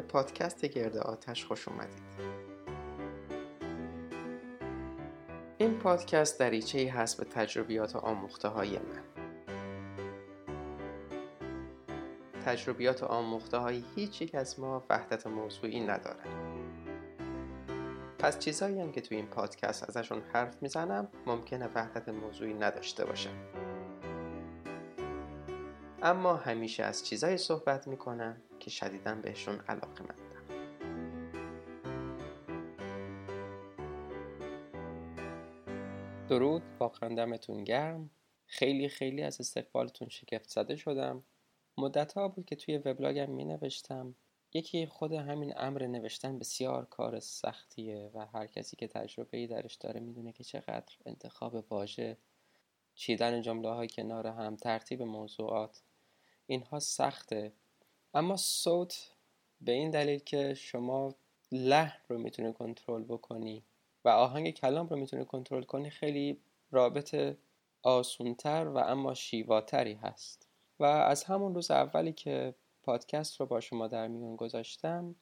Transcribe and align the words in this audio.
به 0.00 0.06
پادکست 0.06 0.64
گرد 0.64 0.96
آتش 0.96 1.44
خوش 1.44 1.68
اومدید. 1.68 2.02
این 5.58 5.78
پادکست 5.78 6.38
دریچه 6.38 6.78
ای 6.78 6.86
هست 6.86 7.18
به 7.18 7.24
تجربیات 7.24 7.96
و 7.96 7.98
آموخته 7.98 8.48
های 8.48 8.78
من. 8.78 9.02
تجربیات 12.44 13.02
و 13.02 13.06
آموخته 13.06 13.56
های 13.56 13.84
هیچ 13.96 14.22
یک 14.22 14.34
از 14.34 14.60
ما 14.60 14.84
وحدت 14.90 15.26
موضوعی 15.26 15.80
ندارن. 15.80 16.26
پس 18.18 18.38
چیزایی 18.38 18.80
هم 18.80 18.92
که 18.92 19.00
توی 19.00 19.16
این 19.16 19.26
پادکست 19.26 19.88
ازشون 19.88 20.22
حرف 20.32 20.62
می‌زنم 20.62 21.08
ممکنه 21.26 21.68
وحدت 21.74 22.08
موضوعی 22.08 22.54
نداشته 22.54 23.04
باشم 23.04 23.34
اما 26.02 26.36
همیشه 26.36 26.82
از 26.84 27.06
چیزایی 27.06 27.36
صحبت 27.36 27.88
می‌کنم 27.88 28.42
که 28.60 28.70
شدیدا 28.70 29.14
بهشون 29.14 29.60
علاقه 29.60 30.02
مندم. 30.02 30.30
درود 36.28 36.62
واقعا 36.78 37.14
دمتون 37.14 37.64
گرم. 37.64 38.10
خیلی 38.46 38.88
خیلی 38.88 39.22
از 39.22 39.40
استقبالتون 39.40 40.08
شگفت 40.08 40.48
زده 40.48 40.76
شدم. 40.76 41.24
مدت 41.78 42.12
ها 42.12 42.28
بود 42.28 42.46
که 42.46 42.56
توی 42.56 42.78
وبلاگم 42.78 43.30
می 43.30 43.44
نوشتم 43.44 44.14
یکی 44.54 44.86
خود 44.86 45.12
همین 45.12 45.52
امر 45.56 45.86
نوشتن 45.86 46.38
بسیار 46.38 46.84
کار 46.84 47.20
سختیه 47.20 48.10
و 48.14 48.26
هر 48.26 48.46
کسی 48.46 48.76
که 48.76 48.86
تجربه 48.86 49.38
ای 49.38 49.46
درش 49.46 49.74
داره 49.74 50.00
می‌دونه 50.00 50.32
که 50.32 50.44
چقدر 50.44 50.94
انتخاب 51.06 51.64
واژه 51.72 52.16
چیدن 52.94 53.42
جمله 53.42 53.68
های 53.68 53.88
کنار 53.88 54.26
هم 54.26 54.56
ترتیب 54.56 55.02
موضوعات 55.02 55.82
اینها 56.46 56.78
سخته. 56.78 57.52
اما 58.14 58.36
صوت 58.36 59.10
به 59.60 59.72
این 59.72 59.90
دلیل 59.90 60.18
که 60.18 60.54
شما 60.54 61.14
لحن 61.52 62.00
رو 62.08 62.18
می‌تونه 62.18 62.52
کنترل 62.52 63.02
بکنی 63.02 63.64
و 64.04 64.08
آهنگ 64.08 64.50
کلام 64.50 64.88
رو 64.88 64.96
می‌تونه 64.96 65.24
کنترل 65.24 65.62
کنی 65.62 65.90
خیلی 65.90 66.40
رابط 66.70 67.36
آسونتر 67.82 68.68
و 68.68 68.78
اما 68.78 69.14
شیواتری 69.14 69.94
هست. 69.94 70.48
و 70.80 70.84
از 70.84 71.24
همون 71.24 71.54
روز 71.54 71.70
اولی 71.70 72.12
که 72.12 72.54
پادکست 72.82 73.40
رو 73.40 73.46
با 73.46 73.60
شما 73.60 73.88
در 73.88 74.08
میون 74.08 74.36
گذاشتم 74.36 75.14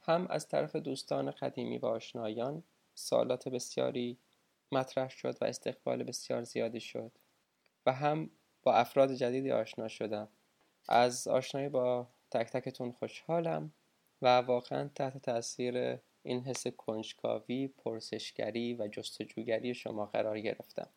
هم 0.00 0.26
از 0.30 0.48
طرف 0.48 0.76
دوستان 0.76 1.30
قدیمی 1.30 1.78
و 1.78 1.86
آشنایان 1.86 2.62
سالات 2.94 3.48
بسیاری 3.48 4.18
مطرح 4.72 5.08
شد 5.08 5.36
و 5.40 5.44
استقبال 5.44 6.02
بسیار 6.02 6.42
زیادی 6.42 6.80
شد. 6.80 7.12
و 7.86 7.92
هم 7.92 8.30
با 8.62 8.74
افراد 8.74 9.12
جدیدی 9.14 9.52
آشنا 9.52 9.88
شدم. 9.88 10.28
از 10.88 11.28
آشنایی 11.28 11.68
با 11.68 12.06
تک 12.32 12.50
تکتون 12.50 12.92
خوشحالم 12.92 13.72
و 14.22 14.26
واقعا 14.40 14.90
تحت 14.94 15.18
تاثیر 15.18 15.98
این 16.22 16.40
حس 16.40 16.66
کنجکاوی، 16.66 17.68
پرسشگری 17.68 18.74
و 18.74 18.88
جستجوگری 18.88 19.74
شما 19.74 20.06
قرار 20.06 20.40
گرفتم. 20.40 20.88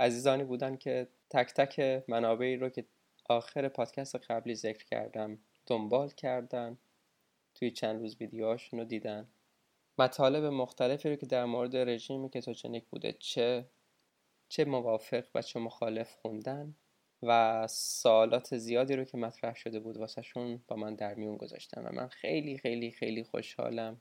عزیزانی 0.00 0.44
بودن 0.44 0.76
که 0.76 1.08
تک 1.30 1.54
تک 1.54 2.04
منابعی 2.08 2.56
رو 2.56 2.68
که 2.68 2.84
آخر 3.28 3.68
پادکست 3.68 4.16
قبلی 4.16 4.54
ذکر 4.54 4.84
کردم 4.84 5.38
دنبال 5.66 6.10
کردن 6.10 6.78
توی 7.54 7.70
چند 7.70 8.00
روز 8.00 8.16
ویدیوهاشون 8.20 8.80
رو 8.80 8.86
دیدن. 8.86 9.28
مطالب 9.98 10.44
مختلفی 10.44 11.10
رو 11.10 11.16
که 11.16 11.26
در 11.26 11.44
مورد 11.44 11.76
رژیم 11.76 12.28
کتوچنیک 12.28 12.84
بوده 12.84 13.12
چه 13.12 13.66
چه 14.48 14.64
موافق 14.64 15.24
و 15.34 15.42
چه 15.42 15.60
مخالف 15.60 16.14
خوندن. 16.14 16.74
و 17.22 17.66
سوالات 17.70 18.56
زیادی 18.56 18.96
رو 18.96 19.04
که 19.04 19.18
مطرح 19.18 19.54
شده 19.54 19.80
بود 19.80 19.96
واسهشون 19.96 20.62
با 20.68 20.76
من 20.76 20.94
در 20.94 21.14
میون 21.14 21.36
گذاشتم 21.36 21.84
و 21.84 21.92
من 21.92 22.08
خیلی 22.08 22.58
خیلی 22.58 22.90
خیلی 22.90 23.24
خوشحالم 23.24 24.00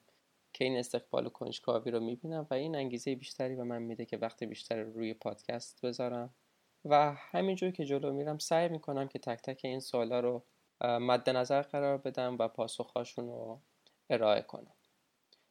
که 0.54 0.64
این 0.66 0.78
استقبال 0.78 1.30
کنجکاوی 1.30 1.92
رو 1.92 2.00
می‌بینم 2.00 2.48
و 2.52 2.54
این 2.54 2.76
انگیزه 2.76 3.16
بیشتری 3.16 3.56
به 3.56 3.64
من 3.64 3.82
میده 3.82 4.06
که 4.06 4.18
وقت 4.18 4.44
بیشتر 4.44 4.82
روی 4.82 5.14
پادکست 5.14 5.86
بذارم. 5.86 6.34
و 6.86 7.14
همینجور 7.14 7.72
که 7.72 7.86
جلو 7.86 8.14
میرم 8.14 8.38
سعی 8.38 8.70
می‌کنم 8.70 9.08
که 9.08 9.20
تک 9.20 9.42
تک 9.42 9.62
این 9.64 9.80
سوالا 9.80 10.20
رو 10.20 10.44
مد 10.82 11.30
نظر 11.30 11.62
قرار 11.62 11.98
بدم 11.98 12.38
و 12.38 12.48
پاسخهاشون 12.48 13.28
رو 13.28 13.60
ارائه 14.10 14.42
کنم. 14.42 14.74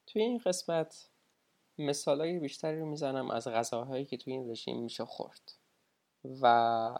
توی 0.07 0.21
این 0.21 0.37
قسمت 0.37 1.09
مثالای 1.77 2.39
بیشتری 2.39 2.79
رو 2.79 2.85
می‌زنم 2.85 3.31
از 3.31 3.47
غذاهایی 3.47 4.05
که 4.05 4.17
توی 4.17 4.33
این 4.33 4.51
رژیم 4.51 4.83
میشه 4.83 5.05
خورد. 5.05 5.51
و 6.41 6.99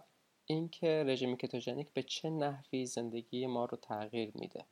اینکه 0.50 1.04
رژیم 1.08 1.36
کتوژنیک 1.36 1.88
به 1.94 2.04
چه 2.04 2.30
نحوی 2.30 2.86
زندگی 2.86 3.48
ما 3.48 3.66
رو 3.66 3.78
تغییر 3.78 4.32
میده. 4.36 4.66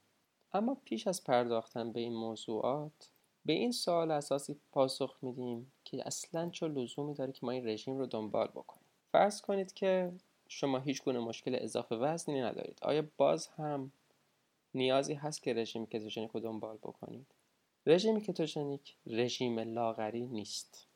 اما 0.54 0.78
پیش 0.86 1.08
از 1.08 1.24
پرداختن 1.24 1.92
به 1.92 2.00
این 2.00 2.14
موضوعات 2.14 3.10
به 3.46 3.54
این 3.54 3.72
سوال 3.72 4.12
اساسی 4.12 4.56
پاسخ 4.72 5.18
میدیم 5.22 5.72
که 5.84 6.08
اصلا 6.08 6.50
چه 6.50 6.68
لزومی 6.68 7.14
داره 7.14 7.32
که 7.32 7.46
ما 7.46 7.52
این 7.52 7.68
رژیم 7.68 7.98
رو 7.98 8.06
دنبال 8.06 8.48
بکنیم. 8.48 8.86
فرض 9.12 9.42
کنید 9.42 9.74
که 9.74 10.12
شما 10.48 10.80
هیچ 10.80 11.04
گونه 11.04 11.20
مشکل 11.20 11.58
اضافه 11.62 11.96
وزنی 11.96 12.42
ندارید. 12.42 12.80
آیا 12.82 13.04
باز 13.18 13.48
هم 13.48 13.92
نیازی 14.74 15.14
هست 15.14 15.44
که 15.44 15.54
رژیم 15.54 15.86
کتوژنیک 15.86 16.32
رو 16.32 16.40
دنبال 16.40 16.78
بکنید؟ 16.78 17.28
رژیم 17.86 18.20
کتوژنیک 18.20 18.96
رژیم 19.08 19.60
لاغری 19.60 20.26
نیست. 20.26 20.88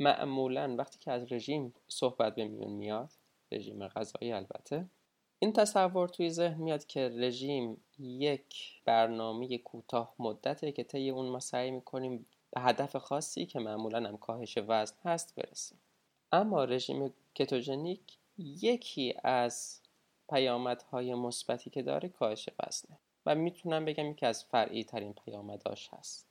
معمولا 0.00 0.74
وقتی 0.78 0.98
که 0.98 1.10
از 1.12 1.32
رژیم 1.32 1.74
صحبت 1.88 2.34
به 2.34 2.44
میون 2.48 2.72
میاد 2.72 3.10
رژیم 3.52 3.88
غذایی 3.88 4.32
البته. 4.32 4.86
این 5.38 5.52
تصور 5.52 6.08
توی 6.08 6.30
ذهن 6.30 6.62
میاد 6.62 6.86
که 6.86 7.08
رژیم 7.08 7.84
یک 7.98 8.82
برنامه 8.84 9.58
کوتاه 9.58 10.14
مدته 10.18 10.72
که 10.72 10.84
طی 10.84 11.10
اون 11.10 11.28
ما 11.28 11.40
سعی 11.40 11.70
می‌کنیم 11.70 12.26
به 12.50 12.60
هدف 12.60 12.96
خاصی 12.96 13.46
که 13.46 13.58
معمولا 13.58 14.08
هم 14.08 14.16
کاهش 14.16 14.58
وزن 14.58 14.96
هست 15.04 15.34
برسیم. 15.34 15.78
اما 16.32 16.64
رژیم 16.64 17.14
کتوژنیک 17.34 18.18
یکی 18.38 19.14
از 19.24 19.80
پیامدهای 20.28 21.14
مثبتی 21.14 21.70
که 21.70 21.82
داره 21.82 22.08
کاهش 22.08 22.48
وزنه 22.58 22.98
و 23.26 23.34
می‌تونم 23.34 23.84
بگم 23.84 24.10
یکی 24.10 24.26
از 24.26 24.44
فرعی 24.44 24.84
ترین 24.84 25.12
پیامداش 25.12 25.88
هست. 25.92 26.26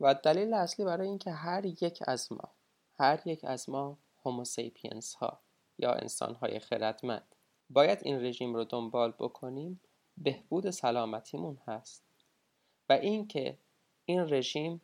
و 0.00 0.14
دلیل 0.14 0.54
اصلی 0.54 0.84
برای 0.84 1.08
اینکه 1.08 1.30
هر 1.30 1.64
یک 1.66 1.98
از 2.06 2.32
ما 2.32 2.50
هر 2.98 3.20
یک 3.24 3.44
از 3.44 3.70
ما 3.70 3.98
هوموسیپینس 4.24 5.14
ها 5.14 5.40
یا 5.78 5.92
انسانهای 5.92 6.58
خردمند. 6.58 7.34
باید 7.70 7.98
این 8.02 8.24
رژیم 8.24 8.54
رو 8.54 8.64
دنبال 8.64 9.10
بکنیم 9.10 9.80
بهبود 10.16 10.70
سلامتیمون 10.70 11.58
هست. 11.66 12.04
و 12.88 12.92
اینکه 12.92 13.58
این 14.04 14.20
رژیم 14.20 14.80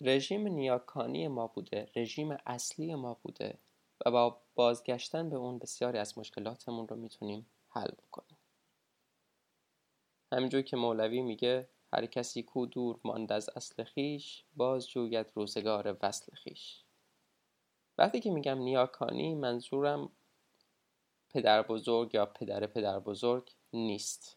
رژیم 0.00 0.48
نیاکانی 0.48 1.28
ما 1.28 1.46
بوده 1.46 1.90
رژیم 1.96 2.36
اصلی 2.46 2.94
ما 2.94 3.14
بوده 3.22 3.58
و 4.06 4.10
با 4.10 4.40
بازگشتن 4.54 5.30
به 5.30 5.36
اون 5.36 5.58
بسیاری 5.58 5.98
از 5.98 6.18
مشکلاتمون 6.18 6.88
رو 6.88 6.96
می‌تونیم 6.96 7.46
حل 7.68 7.90
بکنیم. 7.90 8.38
همینجور 10.32 10.62
که 10.62 10.76
مولوی 10.76 11.22
میگه 11.22 11.68
هر 11.92 12.06
کسی 12.06 12.42
کو 12.42 12.66
دور 12.66 13.00
ماند 13.04 13.32
از 13.32 13.50
اصل 13.56 13.84
خیش 13.84 14.44
باز 14.56 14.88
جوید 14.88 15.32
روزگار 15.34 15.96
وصل 16.02 16.34
خیش. 16.34 16.84
وقتی 17.98 18.20
که 18.20 18.30
میگم 18.30 18.58
نیاکانی 18.58 19.34
منظورم 19.34 20.10
پدر 21.34 21.62
بزرگ 21.62 22.14
یا 22.14 22.26
پدر 22.26 22.66
پدر 22.66 22.98
بزرگ 22.98 23.50
نیست. 23.72 24.36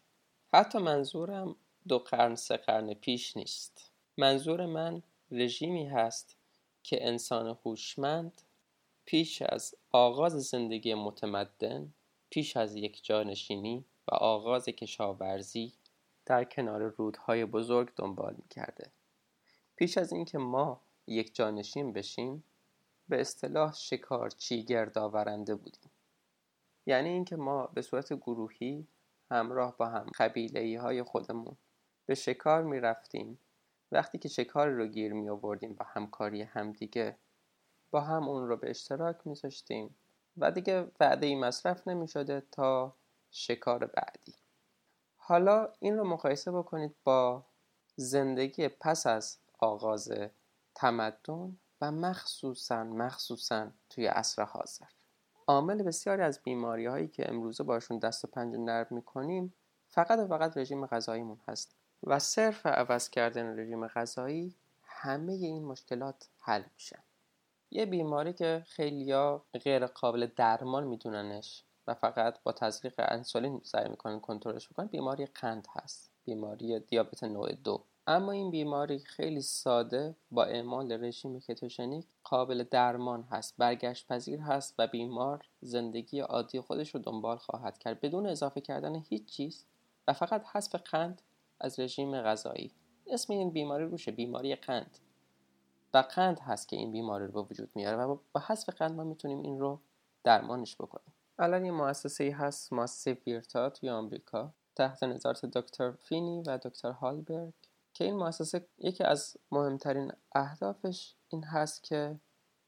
حتی 0.52 0.78
منظورم 0.78 1.56
دو 1.88 1.98
قرن 1.98 2.34
سه 2.34 2.56
قرن 2.56 2.94
پیش 2.94 3.36
نیست. 3.36 3.90
منظور 4.16 4.66
من 4.66 5.02
رژیمی 5.30 5.86
هست 5.86 6.36
که 6.82 7.06
انسان 7.06 7.58
هوشمند 7.64 8.42
پیش 9.04 9.42
از 9.42 9.74
آغاز 9.90 10.32
زندگی 10.32 10.94
متمدن 10.94 11.92
پیش 12.30 12.56
از 12.56 12.74
یک 12.74 13.04
جانشینی 13.04 13.84
و 14.08 14.14
آغاز 14.14 14.64
کشاورزی 14.64 15.72
در 16.26 16.44
کنار 16.44 16.82
رودهای 16.82 17.44
بزرگ 17.44 17.94
دنبال 17.96 18.34
می 18.34 18.48
کرده. 18.50 18.90
پیش 19.76 19.98
از 19.98 20.12
اینکه 20.12 20.38
ما 20.38 20.80
یک 21.06 21.34
جانشین 21.34 21.92
بشیم 21.92 22.44
به 23.08 23.20
اصطلاح 23.20 23.74
شکارچی 23.74 24.64
گردآورنده 24.64 25.54
بودیم. 25.54 25.90
یعنی 26.88 27.08
اینکه 27.08 27.36
ما 27.36 27.66
به 27.66 27.82
صورت 27.82 28.12
گروهی 28.12 28.88
همراه 29.30 29.76
با 29.76 29.86
هم 29.86 30.06
قبیله 30.18 30.80
های 30.80 31.02
خودمون 31.02 31.56
به 32.06 32.14
شکار 32.14 32.62
می 32.62 32.80
رفتیم 32.80 33.38
وقتی 33.92 34.18
که 34.18 34.28
شکار 34.28 34.68
رو 34.68 34.86
گیر 34.86 35.12
می 35.12 35.28
آوردیم 35.28 35.74
با 35.74 35.84
همکاری 35.88 36.42
همدیگه 36.42 37.16
با 37.90 38.00
هم 38.00 38.28
اون 38.28 38.48
رو 38.48 38.56
به 38.56 38.70
اشتراک 38.70 39.16
می 39.24 39.34
زاشتیم 39.34 39.94
و 40.36 40.50
دیگه 40.50 40.90
وعده 41.00 41.26
ای 41.26 41.36
مصرف 41.36 41.88
نمی 41.88 42.08
شده 42.08 42.42
تا 42.52 42.94
شکار 43.30 43.86
بعدی. 43.86 44.34
حالا 45.16 45.72
این 45.80 45.96
رو 45.96 46.04
مقایسه 46.04 46.52
بکنید 46.52 46.96
با 47.04 47.44
زندگی 47.96 48.68
پس 48.68 49.06
از 49.06 49.38
آغاز 49.58 50.12
تمدن 50.74 51.58
و 51.80 51.92
مخصوصا 51.92 52.84
مخصوصا 52.84 53.70
توی 53.90 54.06
عصر 54.06 54.42
حاضر. 54.42 54.97
عامل 55.48 55.82
بسیاری 55.82 56.22
از 56.22 56.40
بیماری 56.42 56.86
هایی 56.86 57.08
که 57.08 57.30
امروزه 57.30 57.64
باشون 57.64 57.98
دست 57.98 58.24
و 58.24 58.28
پنجه 58.28 58.58
نرم 58.58 58.86
می‌کنیم 58.90 59.54
فقط 59.88 60.18
و 60.18 60.26
فقط 60.26 60.56
رژیم 60.56 60.86
غذاییمون 60.86 61.40
هست 61.48 61.76
و 62.02 62.18
صرف 62.18 62.66
عوض 62.66 63.10
کردن 63.10 63.58
رژیم 63.58 63.86
غذایی 63.86 64.54
همه 64.82 65.32
این 65.32 65.64
مشکلات 65.64 66.28
حل 66.40 66.62
میشن 66.74 66.98
یه 67.70 67.86
بیماری 67.86 68.32
که 68.32 68.62
خیلیا 68.66 69.44
غیر 69.64 69.86
قابل 69.86 70.28
درمان 70.36 70.84
میدوننش 70.84 71.64
و 71.86 71.94
فقط 71.94 72.42
با 72.42 72.52
تزریق 72.52 72.94
انسولین 72.98 73.60
سعی 73.64 73.88
می‌کنن 73.88 74.20
کنترلش 74.20 74.68
بکنن 74.68 74.86
بیماری 74.86 75.26
قند 75.26 75.68
هست. 75.74 76.10
بیماری 76.24 76.80
دیابت 76.80 77.24
نوع 77.24 77.52
دو. 77.52 77.84
اما 78.10 78.32
این 78.32 78.50
بیماری 78.50 78.98
خیلی 78.98 79.40
ساده 79.40 80.16
با 80.30 80.44
اعمال 80.44 81.04
رژیم 81.04 81.40
کتوژنیک 81.40 82.06
قابل 82.24 82.64
درمان 82.70 83.22
هست 83.22 83.54
برگشت 83.58 84.06
پذیر 84.06 84.40
هست 84.40 84.74
و 84.78 84.86
بیمار 84.86 85.44
زندگی 85.60 86.20
عادی 86.20 86.60
خودش 86.60 86.94
رو 86.94 87.00
دنبال 87.00 87.36
خواهد 87.36 87.78
کرد. 87.78 88.00
بدون 88.00 88.26
اضافه 88.26 88.60
کردن 88.60 88.94
هیچ 88.94 89.24
چیز 89.24 89.64
و 90.08 90.12
فقط 90.12 90.44
حذف 90.46 90.74
قند 90.74 91.22
از 91.60 91.80
رژیم 91.80 92.22
غذایی. 92.22 92.72
اسم 93.06 93.32
این 93.32 93.50
بیماری 93.50 93.84
روشه 93.84 94.10
بیماری 94.10 94.54
قند. 94.54 94.98
و 95.94 95.98
قند 95.98 96.40
هست 96.40 96.68
که 96.68 96.76
این 96.76 96.92
بیماری 96.92 97.26
رو 97.26 97.32
به 97.32 97.48
وجود 97.50 97.70
میاره 97.74 97.96
و 97.96 98.18
با 98.32 98.40
حذف 98.46 98.68
قند 98.68 98.92
ما 98.92 99.04
می‌تونیم 99.04 99.42
این 99.42 99.60
رو 99.60 99.80
درمانش 100.24 100.76
بکنیم. 100.76 101.14
الان 101.38 101.64
یه 101.64 101.72
مؤسسه 101.72 102.36
هست 102.38 102.72
مؤسسه 102.72 103.18
ویرتا 103.26 103.70
توی 103.70 103.90
آمریکا 103.90 104.52
تحت 104.76 105.02
نظارت 105.02 105.46
دکتر 105.46 105.90
فینی 105.90 106.42
و 106.46 106.58
دکتر 106.58 106.90
هالبرگ. 106.90 107.54
که 107.98 108.04
این 108.04 108.16
مؤسسه 108.16 108.66
یکی 108.78 109.04
از 109.04 109.36
مهمترین 109.50 110.12
اهدافش 110.32 111.14
این 111.28 111.44
هست 111.44 111.82
که 111.82 112.20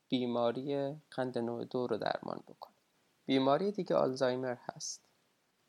بیماری 0.09 0.97
قند 1.11 1.38
نوع 1.38 1.65
دو 1.65 1.87
رو 1.87 1.99
درمان 1.99 2.43
بکنه. 2.49 2.75
بیماری 3.27 3.73
دیگه 3.73 3.97
آلزایمر 3.97 4.56
هست. 4.61 5.03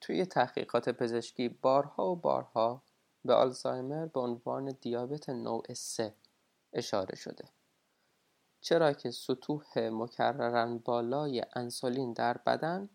توی 0.02 0.26
تحقیقات 0.26 0.90
پزشکی 0.90 1.50
بارها 1.50 2.12
و 2.12 2.16
بارها 2.16 2.82
به 3.26 3.34
آلزایمر 3.34 4.06
به 4.06 4.20
عنوان 4.20 4.78
دیابت 4.82 5.30
نوع 5.30 5.74
سه 5.74 6.16
اشاره 6.74 7.16
شده. 7.16 7.46
چرا 8.62 8.94
که 8.94 9.12
سطوح 9.12 9.78
مکررن 9.78 10.78
بالای 10.78 11.44
انسولین 11.56 12.14
در 12.14 12.38
بدن 12.38 12.90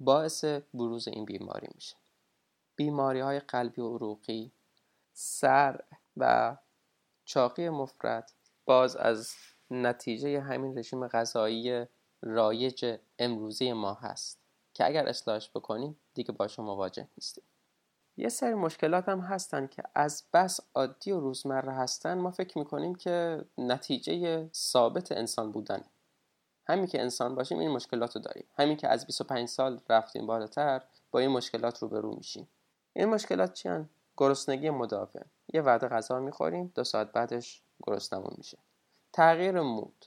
باعث 0.00 0.44
بروز 0.44 1.08
این 1.08 1.24
بیماری 1.24 1.68
میشه. 1.74 1.96
بیماری 2.76 3.20
های 3.20 3.40
قلبی 3.40 3.80
و 3.80 3.94
عروقی 3.94 4.52
سر 5.12 5.80
و 6.20 6.56
چاقی 7.24 7.68
مفرد 7.68 8.32
باز 8.64 8.96
از 8.96 9.34
نتیجه 9.70 10.40
همین 10.40 10.78
رژیم 10.78 11.08
غذایی 11.08 11.86
رایج 12.22 12.98
امروزی 13.18 13.72
ما 13.72 13.94
هست 13.94 14.40
که 14.74 14.86
اگر 14.86 15.08
اصلاحش 15.08 15.50
بکنیم 15.50 16.00
دیگه 16.14 16.32
باشون 16.32 16.64
مواجه 16.64 17.08
نیستیم. 17.16 17.44
یه 18.16 18.28
سری 18.28 18.54
مشکلات 18.54 19.08
هم 19.08 19.20
هستن 19.20 19.66
که 19.66 19.82
از 19.94 20.24
بس 20.32 20.60
عادی 20.74 21.12
و 21.12 21.20
روزمره 21.20 21.72
هستن 21.72 22.18
ما 22.18 22.30
فکر 22.30 22.58
می‌کنیم 22.58 22.94
که 22.94 23.44
نتیجه 23.58 24.48
ثابت 24.54 25.12
انسان 25.12 25.52
بودنه. 25.52 25.84
همین 26.66 26.86
که 26.86 27.00
انسان 27.00 27.34
باشیم 27.34 27.58
این 27.58 27.70
مشکلات 27.70 28.16
رو 28.16 28.22
داریم. 28.22 28.44
همین 28.58 28.76
که 28.76 28.88
از 28.88 29.06
25 29.06 29.48
سال 29.48 29.80
رفتیم 29.88 30.26
بالاتر 30.26 30.82
با 31.10 31.18
این 31.18 31.30
مشکلات 31.30 31.78
روبرو 31.78 32.14
میشیم. 32.16 32.48
این 32.92 33.08
مشکلات 33.08 33.52
چی 33.52 33.68
هن؟ 33.68 33.88
گرسنگی 34.20 34.70
مدافع. 34.70 35.22
یه 35.54 35.62
وعده 35.62 35.88
غذا 35.88 36.20
می‌خوریم 36.20 36.72
دو 36.74 36.84
ساعت 36.84 37.12
بعدش 37.12 37.62
گرسنمون 37.86 38.34
میشه. 38.38 38.58
تغییر 39.12 39.60
مود. 39.60 40.04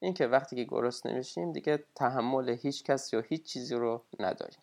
اینکه 0.00 0.26
وقتی 0.26 0.56
که 0.56 0.64
گرسنه 0.64 1.12
نمیشیم 1.12 1.52
دیگه 1.52 1.84
تحمل 1.94 2.48
هیچ 2.48 2.84
کسی 2.84 3.16
و 3.16 3.20
هیچ 3.20 3.42
چیزی 3.42 3.74
رو 3.74 4.02
نداریم. 4.20 4.62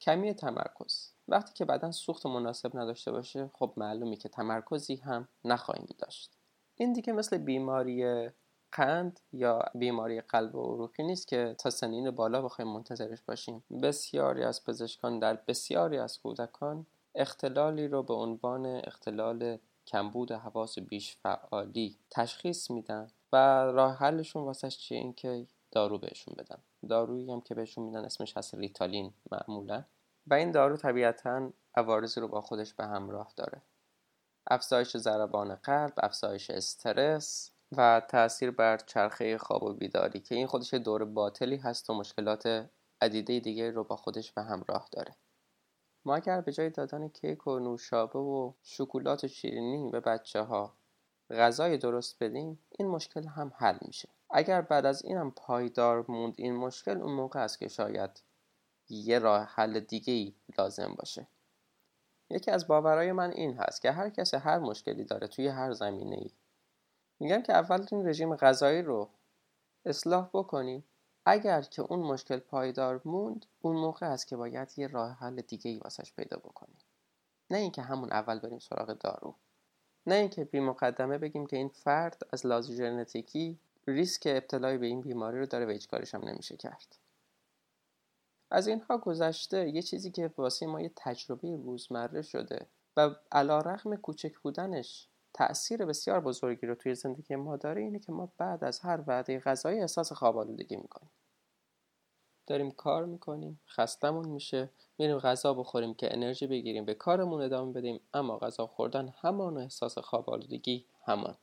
کمی 0.00 0.34
تمرکز. 0.34 1.12
وقتی 1.28 1.54
که 1.54 1.64
بدن 1.64 1.90
سوخت 1.90 2.26
مناسب 2.26 2.76
نداشته 2.78 3.12
باشه 3.12 3.50
خب 3.52 3.72
معلومه 3.76 4.16
که 4.16 4.28
تمرکزی 4.28 4.96
هم 4.96 5.28
نخواهیم 5.44 5.86
داشت. 5.98 6.36
این 6.74 6.92
دیگه 6.92 7.12
مثل 7.12 7.38
بیماری 7.38 8.28
قند 8.72 9.20
یا 9.32 9.62
بیماری 9.74 10.20
قلب 10.20 10.54
و 10.54 10.74
عروقی 10.74 11.02
نیست 11.02 11.28
که 11.28 11.54
تا 11.58 11.70
سنین 11.70 12.10
بالا 12.10 12.42
بخوایم 12.42 12.70
منتظرش 12.70 13.22
باشیم. 13.22 13.64
بسیاری 13.82 14.42
از 14.44 14.64
پزشکان 14.64 15.18
در 15.18 15.34
بسیاری 15.34 15.98
از 15.98 16.18
کودکان 16.18 16.86
اختلالی 17.20 17.88
رو 17.88 18.02
به 18.02 18.14
عنوان 18.14 18.66
اختلال 18.66 19.58
کمبود 19.86 20.32
حواس 20.32 20.78
بیش 20.78 21.16
فعالی 21.16 21.98
تشخیص 22.10 22.70
میدن 22.70 23.10
و 23.32 23.36
راه 23.64 23.96
حلشون 23.96 24.44
واسش 24.44 24.78
چیه؟ 24.78 24.98
اینکه 24.98 25.46
دارو 25.70 25.98
بهشون 25.98 26.34
بدن. 26.38 26.58
دارویی 26.88 27.32
هم 27.32 27.40
که 27.40 27.54
بهشون 27.54 27.84
میدن 27.84 28.04
اسمش 28.04 28.36
هست 28.36 28.54
ریتالین 28.54 29.12
معمولا. 29.32 29.84
و 30.26 30.34
این 30.34 30.50
دارو 30.50 30.76
طبیعتا 30.76 31.50
عوارضی 31.74 32.20
رو 32.20 32.28
با 32.28 32.40
خودش 32.40 32.74
به 32.74 32.84
همراه 32.84 33.32
داره. 33.36 33.62
افزایش 34.50 34.96
ضربان 34.96 35.54
قلب 35.54 35.92
افزایش 35.96 36.50
استرس 36.50 37.50
و 37.76 38.02
تاثیر 38.08 38.50
بر 38.50 38.76
چرخه 38.76 39.38
خواب 39.38 39.62
و 39.62 39.72
بیداری 39.72 40.20
که 40.20 40.34
این 40.34 40.46
خودش 40.46 40.74
دور 40.74 41.04
باطلی 41.04 41.56
هست 41.56 41.90
و 41.90 41.94
مشکلات 41.94 42.68
عدیده 43.00 43.40
دیگه 43.40 43.70
رو 43.70 43.84
با 43.84 43.96
خودش 43.96 44.32
به 44.32 44.42
همراه 44.42 44.88
داره. 44.92 45.16
ما 46.04 46.16
اگر 46.16 46.40
به 46.40 46.52
جای 46.52 46.70
دادن 46.70 47.08
کیک 47.08 47.46
و 47.46 47.58
نوشابه 47.58 48.18
و 48.18 48.52
شکلات 48.62 49.24
و 49.24 49.28
شیرینی 49.28 49.90
به 49.90 50.00
بچه 50.00 50.42
ها 50.42 50.74
غذای 51.30 51.78
درست 51.78 52.22
بدیم 52.22 52.58
این 52.70 52.88
مشکل 52.88 53.26
هم 53.26 53.52
حل 53.56 53.78
میشه. 53.82 54.08
اگر 54.30 54.60
بعد 54.60 54.86
از 54.86 55.04
اینم 55.04 55.30
پایدار 55.30 56.04
موند 56.08 56.34
این 56.36 56.56
مشکل 56.56 57.00
اون 57.02 57.12
موقع 57.12 57.40
است 57.40 57.58
که 57.58 57.68
شاید 57.68 58.22
یه 58.88 59.18
راه 59.18 59.42
حل 59.42 59.80
دیگه 59.80 60.12
ای 60.12 60.34
لازم 60.58 60.94
باشه. 60.98 61.26
یکی 62.30 62.50
از 62.50 62.66
باورهای 62.66 63.12
من 63.12 63.30
این 63.30 63.58
هست 63.58 63.82
که 63.82 63.92
هر 63.92 64.10
کسی 64.10 64.36
هر 64.36 64.58
مشکلی 64.58 65.04
داره 65.04 65.26
توی 65.26 65.48
هر 65.48 65.72
زمینه 65.72 66.16
ای 66.16 66.30
میگم 67.20 67.42
که 67.42 67.52
اول 67.52 67.86
این 67.92 68.08
رژیم 68.08 68.36
غذایی 68.36 68.82
رو 68.82 69.08
اصلاح 69.84 70.30
بکنیم 70.34 70.84
اگر 71.24 71.62
که 71.62 71.82
اون 71.82 71.98
مشکل 71.98 72.38
پایدار 72.38 73.00
موند 73.04 73.46
اون 73.60 73.76
موقع 73.76 74.06
است 74.06 74.26
که 74.26 74.36
باید 74.36 74.72
یه 74.76 74.86
راه 74.86 75.12
حل 75.12 75.40
دیگه 75.40 75.70
ای 75.70 75.78
واسش 75.78 76.12
پیدا 76.12 76.36
بکنیم. 76.36 76.78
نه 77.50 77.58
اینکه 77.58 77.82
همون 77.82 78.12
اول 78.12 78.38
بریم 78.38 78.58
سراغ 78.58 78.92
دارو. 78.92 79.34
نه 80.06 80.14
اینکه 80.14 80.44
بی 80.44 80.60
مقدمه 80.60 81.18
بگیم 81.18 81.46
که 81.46 81.56
این 81.56 81.68
فرد 81.68 82.22
از 82.32 82.46
لحاظ 82.46 82.70
ژنتیکی 82.70 83.58
ریسک 83.86 84.22
ابتلای 84.26 84.78
به 84.78 84.86
این 84.86 85.00
بیماری 85.00 85.38
رو 85.38 85.46
داره 85.46 85.66
و 85.66 85.70
هیچ 85.70 85.88
کارش 85.88 86.14
هم 86.14 86.28
نمیشه 86.28 86.56
کرد. 86.56 86.96
از 88.50 88.66
اینها 88.66 88.98
گذشته 88.98 89.68
یه 89.68 89.82
چیزی 89.82 90.10
که 90.10 90.30
واسه 90.36 90.66
ما 90.66 90.80
یه 90.80 90.92
تجربه 90.96 91.56
روزمره 91.56 92.22
شده 92.22 92.66
و 92.96 93.10
علا 93.32 93.58
رقم 93.58 93.96
کوچک 93.96 94.38
بودنش 94.38 95.08
تأثیر 95.34 95.84
بسیار 95.84 96.20
بزرگی 96.20 96.66
رو 96.66 96.74
توی 96.74 96.94
زندگی 96.94 97.36
ما 97.36 97.56
داره 97.56 97.82
اینه 97.82 97.98
که 97.98 98.12
ما 98.12 98.32
بعد 98.38 98.64
از 98.64 98.80
هر 98.80 99.04
وعده 99.06 99.40
غذایی 99.40 99.80
احساس 99.80 100.12
خواب 100.12 100.38
آلودگی 100.38 100.76
می‌کنیم. 100.76 101.10
داریم 102.46 102.70
کار 102.70 103.04
می‌کنیم 103.04 103.60
خستمون 103.68 104.28
میشه 104.28 104.70
میریم 104.98 105.18
غذا 105.18 105.54
بخوریم 105.54 105.94
که 105.94 106.14
انرژی 106.14 106.46
بگیریم 106.46 106.84
به 106.84 106.94
کارمون 106.94 107.42
ادامه 107.42 107.72
بدیم 107.72 108.00
اما 108.14 108.38
غذا 108.38 108.66
خوردن 108.66 109.14
همان 109.20 109.58
احساس 109.58 109.98
خواب 109.98 110.30
آلودگی 110.30 110.86
همان. 111.04 111.36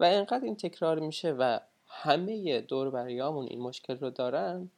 و 0.00 0.04
اینقدر 0.04 0.44
این 0.44 0.56
تکرار 0.56 0.98
میشه 1.00 1.32
و 1.32 1.58
همه 1.86 2.60
دور 2.60 2.90
بریامون 2.90 3.46
این 3.46 3.60
مشکل 3.60 3.98
رو 3.98 4.10
دارن 4.10 4.70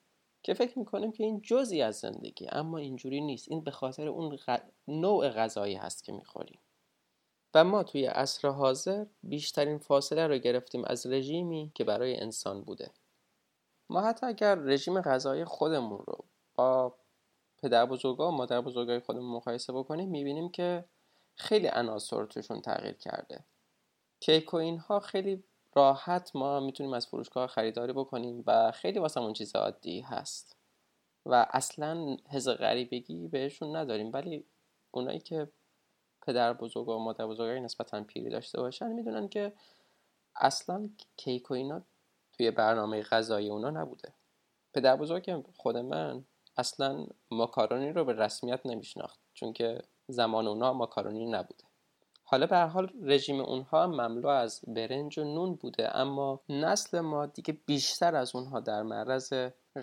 که 0.42 0.54
فکر 0.54 0.78
می‌کنیم 0.78 1.12
که 1.12 1.24
این 1.24 1.40
جزی 1.40 1.82
از 1.82 1.96
زندگی 1.96 2.48
اما 2.48 2.78
اینجوری 2.78 3.20
نیست. 3.20 3.50
این 3.50 3.60
به 3.60 3.70
خاطر 3.70 4.08
اون 4.08 4.38
نوع 4.88 5.28
غذایی 5.28 5.74
هست 5.74 6.04
که 6.04 6.12
می‌خوریم. 6.12 6.58
و 7.56 7.64
ما 7.64 7.82
توی 7.82 8.06
عصر 8.06 8.48
حاضر 8.48 9.04
بیشترین 9.22 9.78
فاصله 9.78 10.26
رو 10.26 10.38
گرفتیم 10.38 10.84
از 10.84 11.06
رژیمی 11.06 11.72
که 11.74 11.84
برای 11.84 12.20
انسان 12.20 12.62
بوده. 12.62 12.90
ما 13.88 14.00
حتی 14.00 14.26
اگر 14.26 14.54
رژیم 14.54 15.00
غذایی 15.00 15.44
خودمون 15.44 15.98
رو 16.06 16.24
با 16.54 16.94
پدر 17.62 17.86
بزرگا 17.86 18.28
و 18.28 18.30
مادر 18.30 18.60
بزرگای 18.60 19.00
خودمون 19.00 19.36
مقایسه 19.36 19.72
بکنیم 19.72 20.08
می‌بینیم 20.08 20.48
که 20.48 20.84
خیلی 21.34 21.66
عناصر 21.66 22.24
توشون 22.24 22.60
تغییر 22.60 22.92
کرده. 22.92 23.44
کیک 24.20 24.54
و 24.54 24.56
اینها 24.56 25.00
خیلی 25.00 25.44
راحت 25.74 26.30
ما 26.36 26.60
می‌تونیم 26.60 26.92
از 26.92 27.06
فروشگاه 27.06 27.46
خریداری 27.46 27.92
بکنیم 27.92 28.44
و 28.46 28.72
خیلی 28.72 28.98
واسه 28.98 29.20
اون 29.20 29.32
چیز 29.32 29.56
عادی 29.56 30.00
هست. 30.00 30.56
و 31.26 31.46
اصلا 31.50 32.16
حز 32.30 32.48
غریبگی 32.48 33.28
بهشون 33.28 33.76
نداریم 33.76 34.10
ولی 34.12 34.44
اونایی 34.90 35.18
که 35.18 35.48
پدر 36.26 36.52
بزرگ 36.52 36.88
و 36.88 36.98
مادر 36.98 37.26
بزرگای 37.26 37.60
نسبتا 37.60 38.04
پیری 38.04 38.30
داشته 38.30 38.60
باشن 38.60 38.92
می‌دونن 38.92 39.28
که 39.28 39.52
اصلا 40.36 40.90
کیک 41.16 41.50
و 41.50 41.54
اینا 41.54 41.82
توی 42.32 42.50
برنامه 42.50 43.02
غذایی 43.02 43.50
اونا 43.50 43.70
نبوده. 43.70 44.12
پدر 44.74 44.96
بزرگ 44.96 45.44
خود 45.56 45.76
من 45.76 46.24
اصلا 46.56 47.06
ماکارونی 47.30 47.92
رو 47.92 48.04
به 48.04 48.12
رسمیت 48.12 48.60
نمیشناخت 48.64 49.20
چون 49.34 49.52
که 49.52 49.82
زمان 50.08 50.46
اونا 50.46 50.72
ماکارونی 50.72 51.26
نبوده. 51.26 51.64
حالا 52.28 52.46
به 52.46 52.58
حال 52.58 52.92
رژیم 53.02 53.40
اونها 53.40 53.86
مملو 53.86 54.28
از 54.28 54.60
برنج 54.66 55.18
و 55.18 55.24
نون 55.24 55.54
بوده 55.54 55.96
اما 55.96 56.40
نسل 56.48 57.00
ما 57.00 57.26
دیگه 57.26 57.58
بیشتر 57.66 58.16
از 58.16 58.36
اونها 58.36 58.60
در 58.60 58.82
معرض 58.82 59.32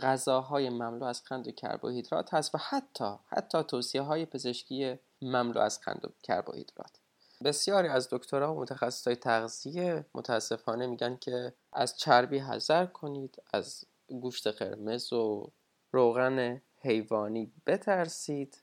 غذاهای 0.01 0.69
مملو 0.69 1.03
از 1.03 1.23
قند 1.23 1.47
و 1.47 1.51
کربوهیدرات 1.51 2.33
هست 2.33 2.55
و 2.55 2.57
حتی 2.57 3.15
حتی 3.27 3.63
توصیه 3.63 4.01
های 4.01 4.25
پزشکی 4.25 4.99
مملو 5.23 5.61
از 5.61 5.81
قند 5.81 6.05
و 6.05 6.09
کربوهیدرات. 6.23 6.99
بسیاری 7.43 7.87
از 7.87 8.07
دکترها 8.11 8.55
و 8.55 8.59
متخصصای 8.59 9.15
تغذیه 9.15 10.05
متاسفانه 10.15 10.87
میگن 10.87 11.15
که 11.15 11.53
از 11.73 11.97
چربی 11.97 12.39
حذر 12.39 12.85
کنید 12.85 13.41
از 13.53 13.83
گوشت 14.07 14.47
قرمز 14.47 15.13
و 15.13 15.51
روغن 15.91 16.61
حیوانی 16.81 17.51
بترسید 17.67 18.61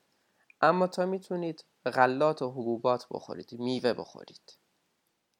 اما 0.61 0.87
تا 0.87 1.07
می‌تونید 1.07 1.65
غلات 1.87 2.43
و 2.43 2.51
حبوبات 2.51 3.07
بخورید 3.11 3.53
میوه 3.53 3.93
بخورید. 3.93 4.53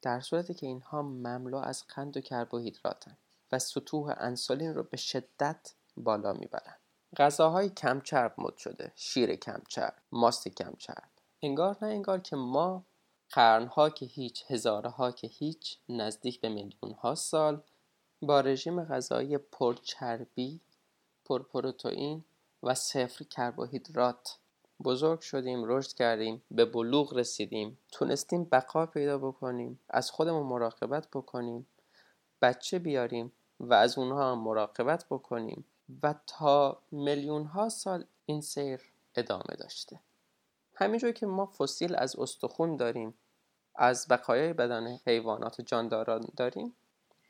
در 0.01 0.19
صورتی 0.19 0.53
که 0.53 0.67
اینها 0.67 1.01
مملو 1.01 1.57
از 1.57 1.83
قند 1.87 2.17
و 2.17 2.21
کربوهیدراتن 2.21 3.17
و 3.51 3.59
سطوح 3.59 4.13
انسولین 4.17 4.75
رو 4.75 4.83
به 4.83 4.97
شدت 4.97 5.73
بالا 5.97 6.33
می‌برن. 6.33 6.75
غذاهای 7.17 7.69
کمچرب 7.69 8.33
مد 8.37 8.57
شده 8.57 8.91
شیر 8.95 9.35
کمچرب 9.35 9.95
ماست 10.11 10.47
کمچرب. 10.47 11.10
انگار 11.43 11.77
نه 11.81 11.87
انگار 11.87 12.19
که 12.19 12.35
ما 12.35 12.85
قرنها 13.29 13.89
که 13.89 14.05
هیچ 14.05 14.43
هزارها 14.47 15.11
که 15.11 15.27
هیچ 15.27 15.77
نزدیک 15.89 16.41
به 16.41 16.49
میلیون 16.49 16.91
ها 16.91 17.15
سال 17.15 17.61
با 18.21 18.41
رژیم 18.41 18.83
غذایی 18.83 19.37
پرچربی 19.37 20.59
پرپروتئین 21.25 22.23
و 22.63 22.75
صفر 22.75 23.23
کربوهیدرات 23.23 24.37
بزرگ 24.83 25.19
شدیم 25.19 25.63
رشد 25.65 25.93
کردیم 25.93 26.41
به 26.51 26.65
بلوغ 26.65 27.13
رسیدیم 27.13 27.77
تونستیم 27.91 28.43
بقا 28.43 28.85
پیدا 28.85 29.17
بکنیم 29.17 29.79
از 29.89 30.11
خودمون 30.11 30.47
مراقبت 30.47 31.07
بکنیم 31.07 31.67
بچه 32.41 32.79
بیاریم 32.79 33.31
و 33.59 33.73
از 33.73 33.97
اونها 33.97 34.31
هم 34.31 34.39
مراقبت 34.39 35.05
بکنیم 35.09 35.65
و 36.03 36.15
تا 36.27 36.81
میلیون 36.91 37.43
ها 37.43 37.69
سال 37.69 38.05
این 38.25 38.41
سیر 38.41 38.81
ادامه 39.15 39.55
داشته. 39.59 39.99
همینجور 40.75 41.11
که 41.11 41.25
ما 41.25 41.45
فسیل 41.45 41.95
از 41.95 42.15
استخون 42.15 42.77
داریم 42.77 43.13
از 43.75 44.07
بقایای 44.09 44.53
بدن 44.53 44.99
حیوانات 45.05 45.61
جانداران 45.61 46.27
داریم 46.37 46.75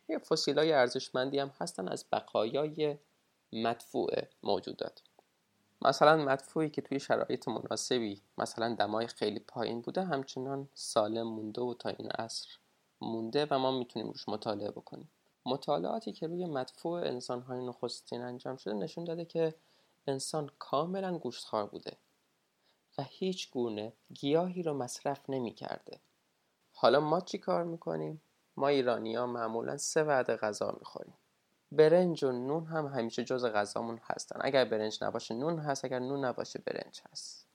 یه 0.10 0.18
فسیل 0.18 0.60
های 0.60 0.74
ارزشمندی 0.74 1.40
هم 1.40 1.52
هستن 1.62 1.88
از 1.88 2.06
بقایای 2.12 2.98
مدفوع 3.54 4.10
موجودات. 4.44 5.02
مثلا 5.82 6.26
مدفوعی 6.26 6.70
که 6.70 6.82
توی 6.82 7.00
شرایط 7.00 7.48
مناسبی 7.48 8.22
مثلا 8.38 8.76
دمای 8.76 9.08
خیلی 9.08 9.40
پایین 9.40 9.82
بوده 9.82 10.04
همچنان 10.04 10.70
سالم 10.74 11.28
مونده 11.28 11.62
و 11.62 11.74
تا 11.74 11.90
این 11.90 12.12
عصر 12.12 12.50
مونده 13.02 13.48
و 13.52 13.60
ما 13.60 13.72
می‌تونیم 13.72 14.08
روش 14.08 14.30
مطالعه 14.30 14.72
بکنیم. 14.72 15.10
مطالعاتی 15.46 16.12
که 16.12 16.28
روی 16.28 16.46
مدفوع 16.46 17.02
انسان 17.02 17.42
های 17.42 17.66
نخستین 17.68 18.22
انجام 18.22 18.58
شده 18.58 18.74
نشون 18.74 19.04
داده 19.04 19.26
که 19.26 19.54
انسان 20.08 20.50
کاملا 20.60 21.18
گوشتخوار 21.18 21.66
بوده. 21.66 21.98
هیچ 23.10 23.52
گونه 23.52 23.94
گیاهی 24.14 24.64
رو 24.64 24.74
مصرف 24.74 25.30
نمی 25.30 25.54
کرده. 25.54 26.00
حالا 26.74 27.00
ما 27.00 27.22
چی 27.22 27.38
کار 27.38 27.64
می‌کنیم؟ 27.64 28.22
ما 28.58 28.68
ایرانی 28.68 29.16
ها 29.16 29.26
معمولا 29.26 29.78
سه 29.78 30.04
وعده 30.04 30.36
غذا 30.36 30.76
می‌خوریم. 30.80 31.14
برنج 31.72 32.24
و 32.24 32.32
نون 32.32 32.66
هم 32.66 32.88
همیشه 32.88 33.24
جز 33.24 33.46
غذامون 33.46 34.00
هستن. 34.04 34.40
اگر 34.42 34.66
برنج 34.66 35.04
نباشه 35.04 35.36
نون 35.36 35.60
هست، 35.60 35.86
اگر 35.86 36.00
نون 36.00 36.26
نباشه 36.26 36.60
برنج 36.60 37.02
هست. 37.12 37.48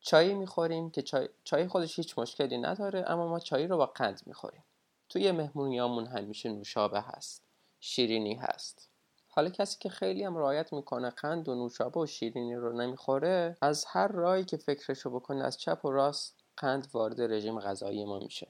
چای 0.00 0.34
می‌خوریم 0.34 0.90
که 0.90 1.02
چای, 1.02 1.28
چای 1.44 1.68
خودش 1.68 1.98
هیچ 1.98 2.18
مشکلی 2.18 2.58
نداره 2.58 3.04
اما 3.06 3.28
ما 3.28 3.38
چای 3.38 3.66
رو 3.66 3.76
با 3.76 3.86
قند 3.86 4.22
می‌خوریم. 4.26 4.64
توی 5.08 5.32
مهمونیامون 5.32 6.06
همیشه 6.06 6.48
نوشابه 6.48 7.00
هست. 7.00 7.42
شیرینی 7.80 8.34
هست. 8.34 8.88
حالا 9.34 9.50
کسی 9.50 9.76
که 9.80 9.88
خیلی 9.88 10.24
هم 10.24 10.36
رعایت 10.36 10.72
می‌کنه 10.72 11.10
قند 11.10 11.48
و 11.48 11.54
نوشابه 11.54 12.00
و 12.00 12.06
شیرینی 12.06 12.54
رو 12.54 12.72
نمی‌خوره 12.72 13.56
از 13.62 13.84
هر 13.88 14.08
راهی 14.08 14.44
که 14.44 14.56
فکرشو 14.56 15.10
بکنه 15.10 15.44
از 15.44 15.58
چپ 15.58 15.84
و 15.84 15.90
راست 15.90 16.40
قند 16.56 16.88
وارد 16.92 17.20
رژیم 17.20 17.60
غذایی 17.60 18.04
ما 18.04 18.18
میشه. 18.18 18.48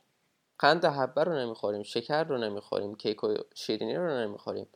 قند 0.58 0.84
حبه 0.84 1.24
رو 1.24 1.38
نمی‌خوریم 1.38 1.82
شکر 1.82 2.24
رو 2.24 2.38
نمی‌خوریم 2.38 2.94
کیک 2.94 3.24
و 3.24 3.34
شیرینی 3.54 3.96
رو 3.96 4.18
نمی‌خوریم. 4.18 4.66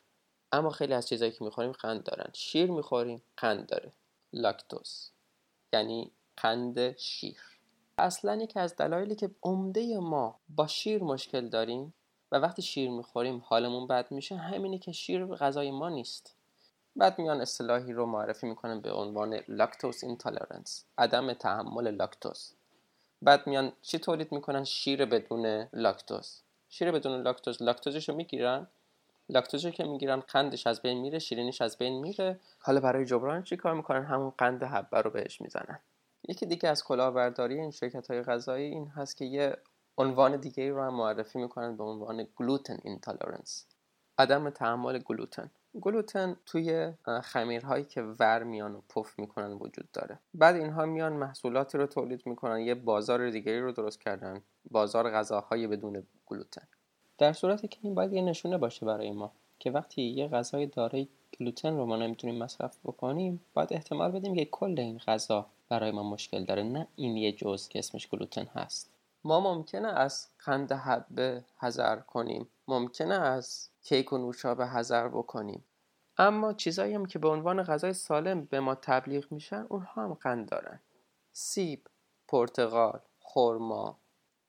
اما 0.52 0.70
خیلی 0.70 0.94
از 0.94 1.08
چیزایی 1.08 1.32
که 1.32 1.44
می‌خوریم 1.44 1.72
قند 1.72 2.04
دارن. 2.04 2.30
شیر 2.32 2.70
می‌خوریم 2.70 3.22
قند 3.36 3.66
داره. 3.66 3.92
لاکتوز. 4.32 5.10
یعنی 5.72 6.10
قند 6.36 6.96
شیر. 6.96 7.40
اصلا 7.98 8.34
یکی 8.34 8.60
از 8.60 8.76
دلایلی 8.76 9.14
که 9.14 9.30
عمده 9.42 9.98
ما 9.98 10.40
با 10.48 10.66
شیر 10.66 11.02
مشکل 11.02 11.48
داریم 11.48 11.94
وقتی 12.40 12.62
شیر 12.62 12.90
می‌خوریم 12.90 13.42
حالمون 13.46 13.86
بد 13.86 14.12
میشه 14.12 14.36
همینه 14.36 14.78
که 14.78 14.92
شیر 14.92 15.26
غذای 15.26 15.70
ما 15.70 15.88
نیست. 15.88 16.34
بعد 16.96 17.18
میان 17.18 17.40
اصطلاحی 17.40 17.92
رو 17.92 18.06
معرفی 18.06 18.46
می‌کنن 18.46 18.80
به 18.80 18.92
عنوان 18.92 19.40
lactose 19.48 20.04
intolerance 20.04 20.84
عدم 20.98 21.32
تحمل 21.32 21.90
لاکتوز 21.90 22.52
بعد 23.22 23.46
میان 23.46 23.72
چی 23.82 23.98
تولید 23.98 24.32
می‌کنن؟ 24.32 24.64
شیر 24.64 25.04
بدون 25.04 25.68
لاکتوز 25.72 26.40
شیر 26.68 26.90
بدون 26.90 27.22
لاکتوز 27.22 27.62
لاکتوزش 27.62 28.08
رو 28.08 28.14
می‌گیرن. 28.14 28.66
لاکتوزی 29.28 29.72
که 29.72 29.84
می‌گیرن 29.84 30.20
قندش 30.20 30.66
از 30.66 30.82
بین 30.82 30.98
میره 30.98 31.18
شیرینیش 31.18 31.62
از 31.62 31.78
بین 31.78 32.00
میره. 32.00 32.40
حالا 32.58 32.80
برای 32.80 33.04
جبران 33.04 33.42
چی 33.42 33.56
کار 33.56 33.74
می‌کنن؟ 33.74 34.04
همون 34.04 34.32
قند 34.38 34.62
حبه 34.62 35.00
رو 35.00 35.10
بهش 35.10 35.40
می‌زنن. 35.40 35.78
یکی 36.28 36.46
دیگه 36.46 36.68
از 36.68 36.84
کلاهبرداری 36.84 37.60
این 37.60 37.70
شرکت 37.70 38.10
های 38.10 38.22
غذایی 38.22 38.70
این 38.70 38.86
هست 38.86 39.16
که 39.16 39.24
یه 39.24 39.56
عنوان 39.98 40.36
دیگه 40.36 40.70
رو 40.70 40.82
هم 40.82 40.94
معرفی 40.94 41.38
می‌کنن 41.38 41.76
به 41.76 41.84
عنوان 41.84 42.26
gluten 42.36 42.78
intolerance. 42.84 43.66
عدم 44.18 44.50
تحمل 44.50 44.98
گلوتن. 44.98 45.50
گلوتن 45.80 46.36
توی 46.46 46.92
خمیرهایی 47.22 47.84
که 47.84 48.02
ور 48.02 48.42
میان 48.42 48.74
و 48.74 48.80
پف 48.88 49.18
می‌کنن 49.18 49.52
وجود 49.52 49.88
داره. 49.92 50.18
بعد 50.34 50.56
اینها 50.56 50.86
میان 50.86 51.12
محصولاتی 51.12 51.78
رو 51.78 51.86
تولید 51.86 52.26
می‌کنن 52.26 52.60
یه 52.60 52.74
بازار 52.74 53.30
دیگری 53.30 53.60
رو 53.60 53.72
درست 53.72 54.00
کردن 54.00 54.42
بازار 54.70 55.10
غذاهای 55.10 55.66
بدون 55.66 56.02
گلوتن. 56.26 56.68
در 57.18 57.32
صورتی 57.32 57.68
که 57.68 57.78
این 57.82 57.94
باید 57.94 58.12
یه 58.12 58.22
نشونه 58.22 58.58
باشه 58.58 58.86
برای 58.86 59.10
ما 59.10 59.32
که 59.58 59.70
وقتی 59.70 60.02
یه 60.02 60.28
غذای 60.28 60.66
دارای 60.66 61.08
گلوتن 61.40 61.76
رو 61.76 61.86
ما 61.86 61.96
نمی‌تونیم 61.96 62.42
مصرف 62.42 62.78
بکنیم 62.84 63.40
باید 63.54 63.72
احتمال 63.72 64.10
بدیم 64.10 64.34
که 64.34 64.44
کل 64.44 64.74
این 64.78 64.98
غذا 64.98 65.46
برای 65.68 65.90
ما 65.90 66.02
مشکل 66.02 66.44
داره 66.44 66.62
نه 66.62 66.86
این 66.96 67.16
یه 67.16 67.32
جزء 67.32 67.68
که 67.68 67.78
اسمش 67.78 68.08
گلوتن 68.08 68.44
هست. 68.44 68.90
ما 69.26 69.40
ممکنه 69.40 69.88
از 69.88 70.28
قند 70.44 70.72
حبه 70.72 71.44
حذر 71.56 71.96
کنیم. 71.96 72.48
ممکنه 72.68 73.14
از 73.14 73.68
کیک 73.82 74.12
و 74.12 74.18
نوشابه 74.18 74.66
حذر 74.66 75.08
بکنیم. 75.08 75.64
اما 76.18 76.52
چیزایی 76.52 76.94
هم 76.94 77.06
که 77.06 77.18
به 77.18 77.28
عنوان 77.28 77.62
غذای 77.62 77.92
سالم 77.92 78.44
به 78.44 78.60
ما 78.60 78.74
تبلیغ 78.74 79.32
میشن 79.32 79.66
اونها 79.68 80.04
هم 80.04 80.14
قند 80.14 80.48
دارن. 80.48 80.80
سیب 81.32 81.86
پرتقال 82.28 83.00
خرما 83.20 83.98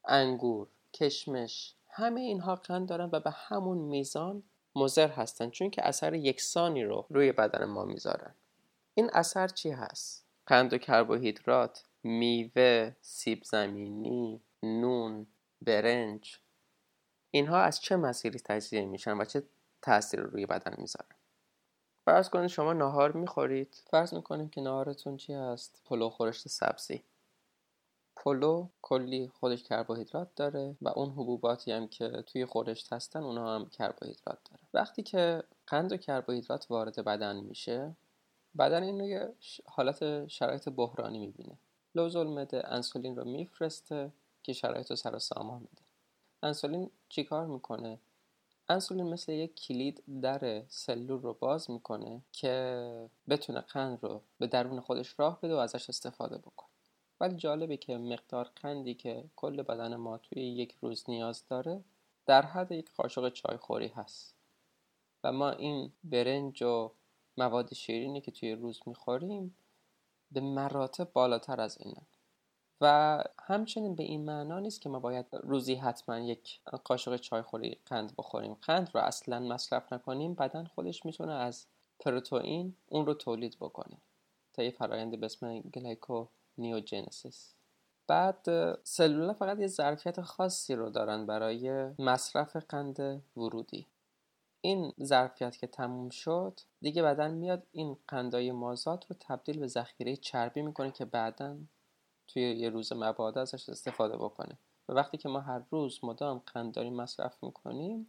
انگور 0.05 0.67
کشمش 0.93 1.75
همه 1.89 2.21
اینها 2.21 2.55
قند 2.55 2.89
دارن 2.89 3.09
و 3.11 3.19
به 3.19 3.31
همون 3.31 3.77
میزان 3.77 4.43
مضر 4.75 5.07
هستن 5.07 5.49
چون 5.49 5.69
که 5.69 5.87
اثر 5.87 6.13
یکسانی 6.13 6.83
رو 6.83 7.05
روی 7.09 7.31
بدن 7.31 7.65
ما 7.65 7.85
می‌ذارن. 7.85 8.35
این 8.93 9.09
اثر 9.13 9.47
چی 9.47 9.69
هست؟ 9.69 10.25
قند 10.45 10.73
و 10.73 10.77
کربوهیدرات 10.77 11.83
میوه 12.03 12.95
سیب 13.01 13.43
زمینی 13.43 14.41
نون 14.63 15.27
برنج 15.61 16.39
اینها 17.31 17.57
از 17.57 17.79
چه 17.79 17.95
مسیری 17.95 18.39
تجزیه 18.39 18.85
میشن 18.85 19.17
و 19.17 19.25
چه 19.25 19.43
تاثیر 19.81 20.19
روی 20.19 20.45
بدن 20.45 20.75
می‌ذارن 20.77 21.15
فرض 22.05 22.29
کنید 22.29 22.47
شما 22.47 22.73
ناهار 22.73 23.11
می‌خورید. 23.11 23.83
فرض 23.89 24.13
می‌کنیم 24.13 24.49
که 24.49 24.61
ناهارتون 24.61 25.17
چی 25.17 25.33
هست؟ 25.33 25.81
پلو 25.85 26.09
خورشت 26.09 26.47
سبزی. 26.47 27.03
پلو 28.15 28.67
کلی 28.81 29.27
خودش 29.27 29.63
کربوهیدرات 29.63 30.35
داره 30.35 30.75
و 30.81 30.89
اون 30.89 31.09
حبوباتی 31.09 31.71
هم 31.71 31.87
که 31.87 32.09
توی 32.09 32.45
خورشت 32.45 32.93
هستن 32.93 33.23
اونها 33.23 33.55
هم 33.55 33.69
کربوهیدرات 33.69 34.39
داره. 34.51 34.63
وقتی 34.73 35.03
که 35.03 35.43
قند 35.67 35.91
و 35.91 35.97
کربوهیدرات 35.97 36.65
وارد 36.69 37.05
بدن 37.05 37.35
میشه 37.35 37.95
بدن 38.59 38.83
این 38.83 38.99
رو 38.99 39.07
یه 39.07 39.33
حالت 39.65 40.27
شرایط 40.27 40.69
بحرانی 40.69 41.19
می‌بینه. 41.19 41.57
لوز 41.95 42.15
المعده 42.15 42.73
انسولین 42.73 43.15
رو 43.15 43.25
میفرسته. 43.25 44.11
که 44.47 44.53
شرایط 44.53 44.89
رو 44.89 44.95
سر 44.95 45.19
سامان 45.19 45.59
بده 45.59 45.81
انسولین 46.43 46.91
چیکار 47.09 47.45
می‌کنه؟ 47.47 47.99
انسولین 48.69 49.05
مثل 49.05 49.31
یک 49.31 49.55
کلید 49.55 50.03
در 50.21 50.63
سلول 50.67 51.21
رو 51.21 51.33
باز 51.33 51.71
می‌کنه 51.71 52.21
که 52.31 53.09
بتونه 53.29 53.59
قند 53.59 54.03
رو 54.03 54.21
به 54.39 54.47
درون 54.47 54.79
خودش 54.79 55.19
راه 55.19 55.41
بده 55.41 55.55
و 55.55 55.57
ازش 55.57 55.89
استفاده 55.89 56.37
بکنه. 56.37 56.69
ولی 57.19 57.35
جالبه 57.35 57.77
که 57.77 57.97
مقدار 57.97 58.51
قندی 58.55 58.93
که 58.93 59.23
کل 59.35 59.61
بدن 59.61 59.95
ما 59.95 60.17
توی 60.17 60.41
یک 60.41 60.75
روز 60.81 61.03
نیاز 61.07 61.43
داره 61.49 61.83
در 62.25 62.45
حد 62.45 62.71
یک 62.71 62.91
قاشق 62.91 63.29
چایخوری 63.29 63.87
هست. 63.87 64.35
و 65.23 65.31
ما 65.31 65.49
این 65.49 65.91
برنج 66.03 66.63
و 66.63 66.91
مواد 67.37 67.73
شیرینی 67.73 68.21
که 68.21 68.31
توی 68.31 68.51
روز 68.51 68.79
می‌خوریم 68.85 69.57
به 70.31 70.41
مراتب 70.41 71.13
بالاتر 71.13 71.61
از 71.61 71.77
اینه 71.81 72.01
و 72.81 73.23
همچنین 73.43 73.95
به 73.95 74.03
این 74.03 74.25
معنا 74.25 74.59
نیست 74.59 74.81
که 74.81 74.89
ما 74.89 74.99
باید 74.99 75.25
روزی 75.31 75.75
حتما 75.75 76.19
یک 76.19 76.59
قاشق 76.83 77.17
چایخوری 77.17 77.77
قند 77.85 78.13
بخوریم. 78.17 78.53
قند 78.53 78.91
رو 78.93 79.01
اصلا 79.01 79.39
مصرف 79.39 79.93
نکنیم. 79.93 80.33
بدن 80.33 80.65
خودش 80.65 81.05
می‌تونه 81.05 81.33
از 81.33 81.65
پروتئین 81.99 82.75
اون 82.87 83.05
رو 83.05 83.13
تولید 83.13 83.57
بکنه 83.59 83.97
تا 84.53 84.63
یه 84.63 84.71
فرایند 84.71 85.19
به 85.19 85.25
اسم 85.25 85.59
گلیکو 85.59 86.25
نیوجنسیس 86.57 87.53
بعد 88.07 88.45
سلولا 88.83 89.33
فقط 89.33 89.59
یه 89.59 89.67
ظرفیت 89.67 90.21
خاصی 90.21 90.75
رو 90.75 90.89
دارن 90.89 91.25
برای 91.25 91.91
مصرف 91.99 92.55
قند 92.55 93.23
ورودی. 93.37 93.85
این 94.61 94.93
ظرفیت 95.03 95.57
که 95.57 95.67
تموم 95.67 96.09
شد 96.09 96.59
دیگه 96.81 97.03
بدن 97.03 97.31
میاد 97.31 97.63
این 97.71 97.97
قندای 98.07 98.51
مازاد 98.51 99.05
رو 99.09 99.15
تبدیل 99.19 99.59
به 99.59 99.67
ذخیره 99.67 100.15
چربی 100.15 100.61
می‌کنه 100.61 100.91
که 100.91 101.05
بعدا 101.05 101.57
توی 102.27 102.41
یه 102.41 102.69
روز 102.69 102.93
مبادا 102.93 103.41
ازش 103.41 103.69
استفاده 103.69 104.17
بکنه. 104.17 104.57
و 104.89 104.93
وقتی 104.93 105.17
که 105.17 105.29
ما 105.29 105.39
هر 105.39 105.61
روز 105.71 105.99
مدام 106.03 106.41
قنداری 106.53 106.89
مصرف 106.89 107.43
می‌کنیم 107.43 108.07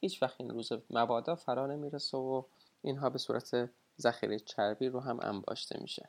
هیچ 0.00 0.22
وقت 0.22 0.40
این 0.40 0.50
روز 0.50 0.72
مبادا 0.90 1.34
فرا 1.34 1.66
نمی‌رسه 1.66 2.16
و 2.16 2.42
اینها 2.82 3.10
به 3.10 3.18
صورت 3.18 3.70
ذخیره 4.00 4.38
چربی 4.38 4.88
رو 4.88 5.00
هم 5.00 5.18
انباشته 5.22 5.78
میشه. 5.82 6.08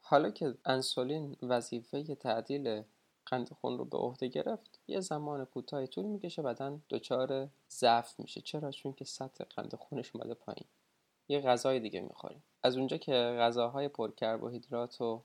حالا 0.00 0.30
که 0.30 0.54
انسولین 0.64 1.36
وظیفه 1.42 2.14
تعدیل 2.14 2.82
قند 3.26 3.52
خون 3.60 3.78
رو 3.78 3.84
به 3.84 3.98
عهده 3.98 4.28
گرفت 4.28 4.80
یه 4.88 5.00
زمان 5.00 5.44
کوتاهی 5.44 5.86
طول 5.86 6.04
می‌کشه 6.04 6.42
بدن 6.42 6.82
دچار 6.90 7.48
ضعف 7.70 8.20
میشه. 8.20 8.40
چرا؟ 8.40 8.70
چون 8.70 8.92
که 8.92 9.04
سطح 9.04 9.44
قند 9.44 9.74
خونش 9.74 10.10
اومده 10.14 10.34
پایین. 10.34 10.64
یه 11.28 11.40
غذای 11.40 11.80
دیگه 11.80 12.00
می‌خوریم. 12.00 12.42
از 12.62 12.76
اونجا 12.76 12.96
که 12.96 13.12
غذاهای 13.12 13.88
پرکربوهیدرات 13.88 15.00
و 15.00 15.22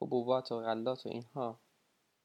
حبوبات 0.00 0.52
و 0.52 0.60
غلات 0.60 1.06
و 1.06 1.08
اینها 1.08 1.58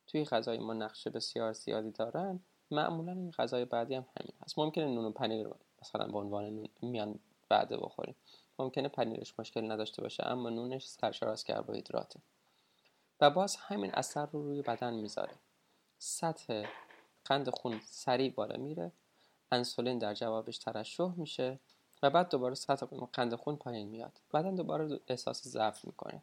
توی 0.07 0.25
غذای 0.25 0.57
ما 0.57 0.73
نقشه 0.73 1.09
بسیار 1.09 1.53
زیادی 1.53 1.91
دارن 1.91 2.39
معمولا 2.71 3.11
این 3.11 3.31
غذای 3.31 3.65
بعدی 3.65 3.95
هم 3.95 4.05
همین 4.19 4.33
هست. 4.41 4.59
ممکنه 4.59 4.85
نون 4.85 5.05
و 5.05 5.11
پنیر 5.11 5.49
مثلا 5.81 6.07
به 6.07 6.17
عنوان 6.17 6.45
نون 6.45 6.69
میان 6.81 7.19
بعده 7.49 7.77
بخوریم. 7.77 8.15
ممکنه 8.59 8.87
پنیرش 8.87 9.39
مشکل 9.39 9.71
نداشته 9.71 10.01
باشه 10.01 10.27
اما 10.27 10.49
نونش 10.49 10.87
سرشار 10.87 11.29
از 11.29 11.43
کربوهیدراته 11.43 12.19
و 13.21 13.29
باز 13.29 13.55
همین 13.55 13.91
اثر 13.93 14.25
رو 14.25 14.43
روی 14.43 14.61
بدن 14.61 14.93
می‌ذاره. 14.93 15.33
سطح 15.97 16.65
قند 17.25 17.49
خون 17.49 17.81
سریع 17.83 18.31
بالا 18.33 18.57
میره 18.57 18.91
انسولین 19.51 19.99
در 19.99 20.13
جوابش 20.13 20.57
ترشح 20.57 21.13
میشه 21.17 21.59
و 22.03 22.09
بعد 22.09 22.29
دوباره 22.29 22.55
سطح 22.55 22.85
قند 23.13 23.35
خون 23.35 23.55
پایین 23.55 23.87
میاد. 23.87 24.21
بدن 24.33 24.55
دوباره 24.55 24.99
احساس 25.07 25.47
ضعف 25.47 25.85
می‌کنه. 25.85 26.21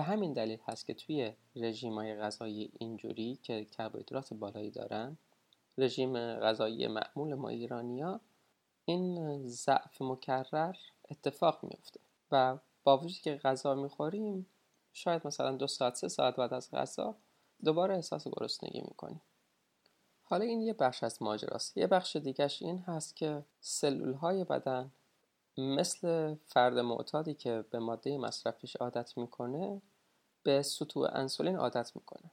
به 0.00 0.04
همین 0.04 0.32
دلیل 0.32 0.58
هست 0.66 0.86
که 0.86 0.94
توی 0.94 1.32
رژیم 1.56 1.94
های 1.94 2.16
غذایی 2.16 2.72
اینجوری 2.78 3.38
که 3.42 3.64
کربوهیدرات 3.64 4.34
بالایی 4.34 4.70
دارن 4.70 5.18
رژیم 5.78 6.34
غذایی 6.34 6.86
معمول 6.86 7.34
ما 7.34 7.48
ایرانیا 7.48 8.20
این 8.84 9.38
ضعف 9.46 10.02
مکرر 10.02 10.76
اتفاق 11.10 11.58
میفته 11.62 12.00
و 12.32 12.58
با 12.84 12.98
وجودی 12.98 13.20
که 13.20 13.36
غذا 13.36 13.74
می‌خوریم 13.74 14.46
شاید 14.92 15.26
مثلا 15.26 15.56
دو 15.56 15.66
ساعت 15.66 15.94
سه 15.94 16.08
ساعت 16.08 16.36
بعد 16.36 16.54
از 16.54 16.70
غذا 16.70 17.16
دوباره 17.64 17.94
احساس 17.94 18.28
گرسنگی 18.28 18.80
می‌کنیم. 18.80 19.22
حالا 20.22 20.44
این 20.44 20.60
یه 20.60 20.72
بخش 20.72 21.04
از 21.04 21.22
ماجراست. 21.22 21.76
یه 21.76 21.86
بخش 21.86 22.16
دیگهش 22.16 22.62
این 22.62 22.78
هست 22.78 23.16
که 23.16 23.44
سلول 23.60 24.12
های 24.12 24.44
بدن 24.44 24.90
مثل 25.58 26.34
فرد 26.46 26.78
معتادی 26.78 27.34
که 27.34 27.64
به 27.70 27.78
ماده 27.78 28.18
مصرفیش 28.18 28.76
عادت 28.76 29.18
می‌کنه 29.18 29.82
به 30.42 30.62
سطوع 30.62 31.18
انسولین 31.18 31.56
عادت 31.56 31.96
می‌کنه. 31.96 32.30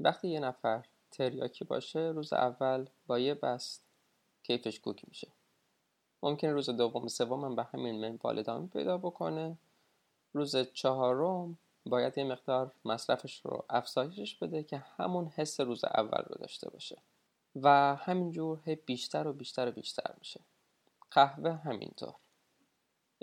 وقتی 0.00 0.28
یه 0.28 0.40
نفر 0.40 0.84
تریاکی 1.10 1.64
باشه 1.64 1.98
روز 1.98 2.32
اول 2.32 2.86
با 3.06 3.18
یه 3.18 3.34
بست 3.34 3.82
کیفش 4.42 4.80
کوک 4.80 5.08
میشه. 5.08 5.28
ممکن 6.22 6.48
روز 6.48 6.70
دوم 6.70 7.08
سوم 7.08 7.44
هم 7.44 7.56
به 7.56 7.62
همین 7.62 8.00
منوال 8.00 8.38
ادامه 8.38 8.66
پیدا 8.66 8.98
بکنه. 8.98 9.56
روز 10.32 10.56
چهارم 10.56 11.58
باید 11.86 12.18
یه 12.18 12.24
مقدار 12.24 12.72
مصرفش 12.84 13.40
رو 13.44 13.64
افزایشش 13.70 14.34
بده 14.34 14.62
که 14.62 14.84
همون 14.96 15.26
حس 15.26 15.60
روز 15.60 15.84
اول 15.84 16.22
رو 16.26 16.34
داشته 16.40 16.70
باشه. 16.70 16.98
و 17.56 17.96
همینجور 17.96 18.60
هی 18.64 18.74
بیشتر 18.74 19.26
و 19.26 19.32
بیشتر 19.32 19.68
و 19.68 19.72
بیشتر 19.72 20.14
میشه. 20.18 20.40
قهوه 21.10 21.52
همینطور. 21.52 22.14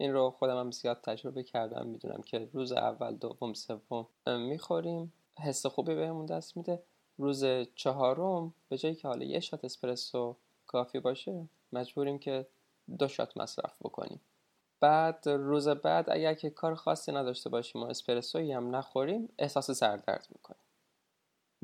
این 0.02 0.14
رو 0.14 0.30
خودم 0.30 0.60
هم 0.60 0.72
زیاد 0.72 1.02
تجربه 1.02 1.44
کردم 1.44 1.88
می‌دونم 1.88 2.22
که 2.22 2.50
روز 2.54 2.72
اول 2.72 3.16
دوم 3.16 3.54
سوم 3.54 4.08
می‌خوریم. 4.28 5.14
حس 5.40 5.66
خوبی 5.66 5.96
بهمون 5.96 6.26
دست 6.26 6.58
میده. 6.58 6.84
روز 7.18 7.46
چهارم 7.76 8.54
به 8.70 8.78
جایی 8.78 8.96
که 8.96 9.08
حالا 9.08 9.26
یه 9.26 9.40
شات 9.40 9.66
اسپرسو 9.66 10.36
کافی 10.68 11.00
باشه 11.00 11.48
مجبوریم 11.74 12.20
که 12.20 12.48
دو 13.00 13.08
شات 13.08 13.38
مصرف 13.38 13.78
بکنیم. 13.82 14.22
بعد 14.80 15.24
روز 15.26 15.68
بعد 15.68 16.10
اگر 16.10 16.34
که 16.34 16.50
کار 16.50 16.76
خاصی 16.76 17.12
نداشته 17.12 17.50
باشیم 17.50 17.84
و 17.84 17.86
اسپرسویی 17.86 18.52
هم 18.52 18.76
نخوریم 18.76 19.30
احساس 19.40 19.72
سردرد 19.72 20.28
می‌کنیم. 20.30 20.62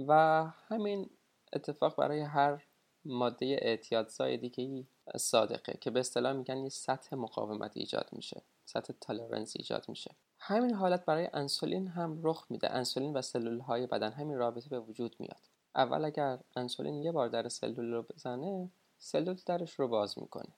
و 0.08 0.44
همین 0.68 1.10
اتفاق 1.54 1.96
برای 1.96 2.22
هر 2.22 2.64
ماده 3.06 3.46
اعتیادزای 3.62 4.38
دیگه 4.38 4.64
ای 4.64 4.86
صادقه 5.16 5.78
که 5.82 5.92
به 5.92 6.00
اصطلاح 6.00 6.34
میگن 6.34 6.58
یه 6.58 6.70
سطح 6.70 7.16
مقاومت 7.16 7.78
ایجاد 7.78 8.10
میشه 8.12 8.42
سطح 8.66 8.94
تالرنس 9.02 9.54
ایجاد 9.56 9.86
میشه. 9.90 10.16
همین 10.40 10.74
حالت 10.74 11.06
برای 11.06 11.30
انسولین 11.34 11.88
هم 11.88 12.20
رخ 12.24 12.46
میده. 12.50 12.72
انسولین 12.72 13.14
و 13.14 13.22
سلول 13.22 13.60
های 13.60 13.88
بدن 13.88 14.12
همین 14.12 14.38
رابطه 14.38 14.70
به 14.70 14.80
وجود 14.80 15.16
میاد. 15.20 15.42
اول 15.76 16.06
اگر 16.06 16.40
انسولین 16.56 16.96
یه 16.96 17.12
بار 17.12 17.28
در 17.28 17.50
سلول 17.50 17.94
رو 17.94 18.02
بزنه 18.04 18.70
سلول 19.00 19.38
درش 19.46 19.74
رو 19.74 19.88
باز 19.88 20.20
می‌کنه. 20.20 20.54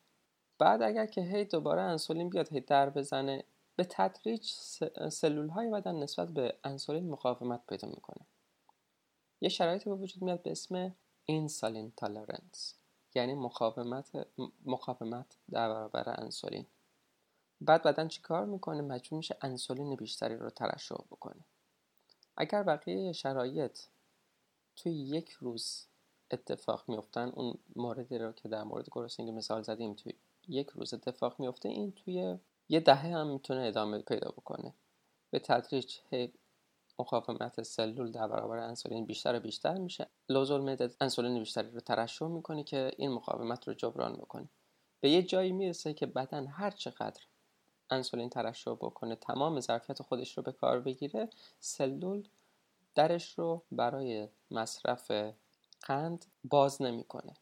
بعد 0.58 0.82
اگر 0.82 1.06
که 1.06 1.22
هی 1.22 1.46
دوباره 1.46 1.82
انسولین 1.82 2.30
بیاد 2.30 2.54
هی 2.54 2.60
در 2.60 2.90
بزنه 2.90 3.44
به 3.76 3.84
تدریج 3.90 4.52
سلول 5.10 5.50
های 5.50 5.70
بدن 5.70 5.96
نسبت 5.96 6.30
به 6.30 6.56
انسولین 6.64 7.10
مقاومت 7.10 7.62
پیدا 7.68 7.88
می‌کنه. 7.88 8.26
یه 9.42 9.50
شرایطی 9.50 9.90
به 9.90 9.96
وجود 9.96 10.24
میاد 10.24 10.44
به 10.44 10.52
اسم 10.52 10.96
اینسالین 11.26 11.94
تالرنس 11.98 12.79
یعنی 13.16 13.34
مقاومت 13.34 14.28
مقاومت 14.66 15.38
در 15.52 15.70
برابر 15.70 16.22
انسولین. 16.22 16.66
بعد 17.62 17.84
بدن 17.84 18.08
چیکار 18.08 18.46
می‌کنه؟ 18.46 18.82
مجبور 18.82 19.18
میشه 19.18 19.38
انسولین 19.42 19.96
بیشتری 19.96 20.36
رو 20.36 20.50
ترشح 20.50 20.96
بکنه. 20.96 21.46
اگر 22.38 22.64
بقیه 22.64 23.14
شرایط 23.14 23.80
توی 24.76 24.92
یک 24.92 25.30
روز 25.30 25.86
اتفاق 26.32 26.84
میفتن 26.88 27.30
اون 27.30 27.58
موردی 27.76 28.18
رو 28.18 28.32
که 28.32 28.50
در 28.50 28.64
مورد 28.64 28.88
گرسنگی 28.92 29.32
مثال 29.32 29.62
زدیم 29.62 29.94
توی 29.94 30.14
یک 30.48 30.70
روز 30.70 30.94
اتفاق 30.94 31.40
میفته 31.40 31.70
این 31.70 31.92
توی 31.92 32.38
یه 32.70 32.80
دهه 32.80 33.08
هم 33.16 33.28
می‌تونه 33.28 33.62
ادامه 33.62 34.00
پیدا 34.00 34.30
بکنه. 34.30 34.74
به 35.30 35.40
تدریج 35.40 35.98
مقاومت 37.00 37.62
سلول 37.62 38.12
در 38.12 38.28
برابر 38.28 38.58
انسولین 38.58 39.06
بیشتر 39.06 39.36
و 39.36 39.40
بیشتر 39.40 39.78
میشه. 39.78 40.08
لوزول 40.30 40.90
انسولین 41.02 41.40
بیشتری 41.40 41.72
رو 41.72 41.80
ترشح 41.80 42.26
می‌کنه 42.26 42.64
که 42.64 42.92
این 42.98 43.12
مقاومت 43.12 43.68
رو 43.68 43.74
جبران 43.74 44.14
بکنه. 44.14 44.50
به 45.02 45.10
یه 45.10 45.24
جایی 45.24 45.52
می‌رسه 45.52 45.94
که 45.94 46.06
بدن 46.06 46.48
هر 46.48 46.72
چقدر 46.72 47.22
انسولین 47.90 48.30
ترشح 48.30 48.72
بکنه 48.72 49.16
تمام 49.16 49.60
ظرفیت 49.60 50.02
خودش 50.02 50.38
رو 50.38 50.44
به 50.44 50.52
کار 50.52 50.80
بگیره 50.80 51.30
سلول 51.60 52.28
درش 52.96 53.40
رو 53.40 53.64
برای 53.72 54.28
مصرف 54.52 55.12
قند 55.82 56.26
باز 56.44 56.82
نمی‌کنه. 56.82 57.34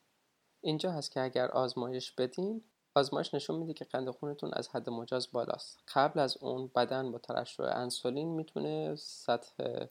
اینجا 0.61 0.91
هست 0.91 1.11
که 1.11 1.21
اگر 1.21 1.47
آزمایش 1.47 2.11
بدین 2.11 2.63
آزمایش 2.97 3.33
نشون 3.33 3.55
میده 3.55 3.73
که 3.73 3.85
قند 3.85 4.09
خونتون 4.09 4.49
از 4.53 4.69
حد 4.69 4.89
مجاز 4.89 5.31
بالاست. 5.31 5.79
قبل 5.93 6.19
از 6.19 6.37
اون 6.37 6.71
بدن 6.75 7.11
با 7.11 7.17
ترشح 7.17 7.63
انسولین 7.63 8.27
می‌تونه 8.27 8.95
سطح 8.95 9.85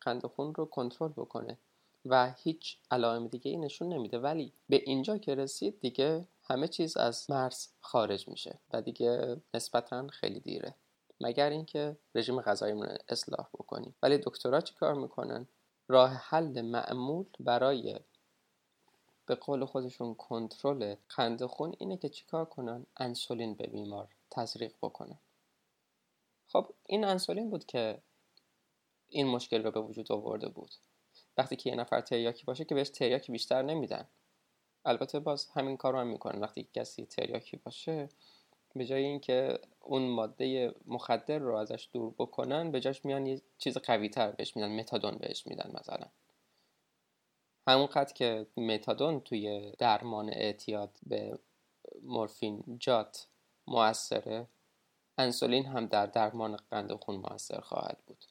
قند 0.00 0.26
خون 0.26 0.54
رو 0.54 0.66
کنترل 0.66 1.12
بکنه 1.12 1.58
و 2.06 2.32
هیچ 2.36 2.76
علائم 2.90 3.26
دیگه 3.26 3.50
ای 3.50 3.56
نشون 3.56 3.88
نمیده. 3.88 4.18
ولی 4.18 4.52
به 4.68 4.82
اینجا 4.86 5.18
که 5.18 5.34
رسید 5.34 5.80
دیگه 5.80 6.24
همه 6.42 6.68
چیز 6.68 6.96
از 6.96 7.30
مرز 7.30 7.68
خارج 7.80 8.28
میشه 8.28 8.58
و 8.72 8.82
دیگه 8.82 9.36
نسبتا 9.54 10.06
خیلی 10.06 10.40
دیره. 10.40 10.74
مگر 11.20 11.50
اینکه 11.50 11.96
رژیم 12.14 12.40
غذاییمون 12.40 12.88
اصلاح 13.08 13.48
بکنیم. 13.54 13.94
ولی 14.02 14.18
دکترها 14.18 14.60
چی 14.60 14.74
کار 14.74 14.94
می‌کنن؟ 14.94 15.46
راه 15.88 16.10
حل 16.10 16.60
معمول 16.60 17.26
برای 17.40 17.98
به 19.26 19.34
قول 19.34 19.64
خودشون 19.64 20.14
کنترل 20.14 20.94
قند 21.08 21.44
خون 21.44 21.74
اینه 21.78 21.96
که 21.96 22.08
چیکار 22.08 22.44
کنن؟ 22.44 22.86
انسولین 22.96 23.54
به 23.54 23.66
بیمار 23.66 24.08
تزریق 24.30 24.74
بکنن. 24.82 25.18
خب 26.48 26.74
این 26.86 27.04
انسولین 27.04 27.50
بود 27.50 27.66
که 27.66 28.02
این 29.08 29.26
مشکل 29.26 29.62
رو 29.62 29.70
به 29.70 29.80
وجود 29.80 30.12
آورده 30.12 30.48
بود. 30.48 30.70
وقتی 31.36 31.56
که 31.56 31.70
یه 31.70 31.76
نفر 31.76 32.00
تریاکی 32.00 32.44
باشه 32.44 32.64
که 32.64 32.74
بهش 32.74 32.88
تریاکی 32.88 33.32
بیشتر 33.32 33.62
نمیدن. 33.62 34.08
البته 34.84 35.20
باز 35.20 35.48
همین 35.54 35.76
کار 35.76 35.92
رو 35.92 35.98
هم 35.98 36.06
می‌کنن. 36.06 36.40
وقتی 36.40 36.68
کسی 36.74 37.06
تریاکی 37.06 37.56
باشه 37.56 38.08
به 38.74 38.86
جای 38.86 39.04
اینکه 39.04 39.58
اون 39.80 40.02
ماده 40.02 40.74
مخدر 40.86 41.38
رو 41.38 41.54
ازش 41.54 41.88
دور 41.92 42.14
بکنن 42.18 42.70
به 42.70 42.80
جاش 42.80 43.04
میان 43.04 43.26
یه 43.26 43.42
چیز 43.58 43.78
قوی 43.78 44.08
تر 44.08 44.30
بهش 44.32 44.56
میدن 44.56 44.80
متادون 44.80 45.18
بهش 45.18 45.46
میدن 45.46 45.70
مثلا. 45.80 46.06
همونقدر 47.66 48.12
که 48.12 48.46
متادون 48.56 49.20
توی 49.20 49.72
درمان 49.78 50.28
اعتیاد 50.28 50.98
به 51.06 51.38
مورفین 52.02 52.76
جات 52.78 53.26
موثره 53.66 54.46
انسولین 55.18 55.66
هم 55.66 55.86
در 55.86 56.06
درمان 56.06 56.56
قند 56.70 56.92
خون 56.92 57.16
موثر 57.16 57.60
خواهد 57.60 57.98
بود. 58.06 58.24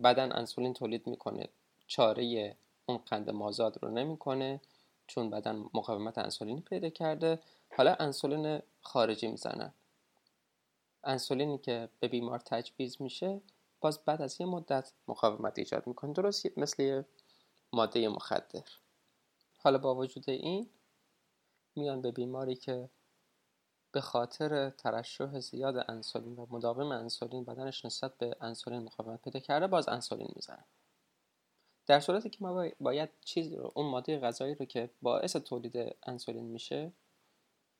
بدن 0.00 0.32
انسولین 0.32 0.74
تولید 0.74 1.06
می‌کنه. 1.06 1.48
چاره 1.86 2.56
اون 2.86 2.98
قند 2.98 3.30
مازاد 3.30 3.78
رو 3.82 3.90
نمی‌کنه 3.90 4.60
چون 5.06 5.30
بدن 5.30 5.64
مقاومت 5.74 6.18
انسولینی 6.18 6.60
پیدا 6.60 6.88
کرده. 6.88 7.38
حالا 7.76 7.94
انسولین 7.94 8.62
خارجی 8.80 9.26
می‌زنن 9.26 9.74
انسولینی 11.04 11.58
که 11.58 11.88
به 12.00 12.08
بیمار 12.08 12.38
تجویز 12.38 13.02
میشه 13.02 13.40
باز 13.80 14.04
بعد 14.04 14.22
از 14.22 14.40
یه 14.40 14.46
مدت 14.46 14.92
مقاومت 15.08 15.58
ایجاد 15.58 15.86
می‌کنه. 15.86 16.12
درست 16.12 16.58
مثل 16.58 17.02
ماده 17.72 18.08
مخدر. 18.08 18.64
حالا 19.58 19.78
با 19.78 19.94
وجود 19.94 20.30
این 20.30 20.70
میان 21.76 22.02
به 22.02 22.10
بیماری 22.10 22.56
که 22.56 22.90
به 23.92 24.00
خاطر 24.00 24.70
ترشح 24.70 25.40
زیاد 25.40 25.84
انسولین 25.88 26.36
و 26.36 26.46
مداوم 26.50 26.92
انسولین 26.92 27.44
بدنش 27.44 27.84
نسبت 27.84 28.18
به 28.18 28.36
انسولین 28.40 28.82
مقاومت 28.82 29.22
پیدا 29.22 29.40
کرده 29.40 29.66
باز 29.66 29.88
انسولین 29.88 30.28
می‌زنن 30.36 30.64
در 31.86 32.00
صورتی 32.00 32.30
که 32.30 32.38
ما 32.40 32.68
باید 32.80 33.10
چیز 33.20 33.52
رو 33.52 33.72
اون 33.74 33.86
ماده 33.86 34.20
غذایی 34.20 34.54
رو 34.54 34.64
که 34.64 34.90
باعث 35.02 35.36
تولید 35.36 35.96
انسولین 36.02 36.44
میشه 36.44 36.92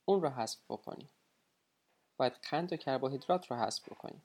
اون 0.05 0.21
رو 0.21 0.29
حذف 0.29 0.59
بکنیم. 0.69 1.09
باید 2.17 2.33
قند 2.33 2.73
و 2.73 2.75
کربوهیدرات 2.75 3.51
رو 3.51 3.57
حذف 3.57 3.89
بکنیم. 3.89 4.23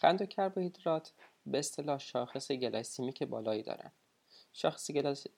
قند 0.00 0.22
و 0.22 0.26
کربوهیدرات 0.26 1.12
به 1.46 1.58
اصطلاح 1.58 1.98
شاخص 1.98 2.52
glycemic 2.52 3.22
بالایی 3.22 3.62
دارن. 3.62 3.92
شاخص 4.56 4.90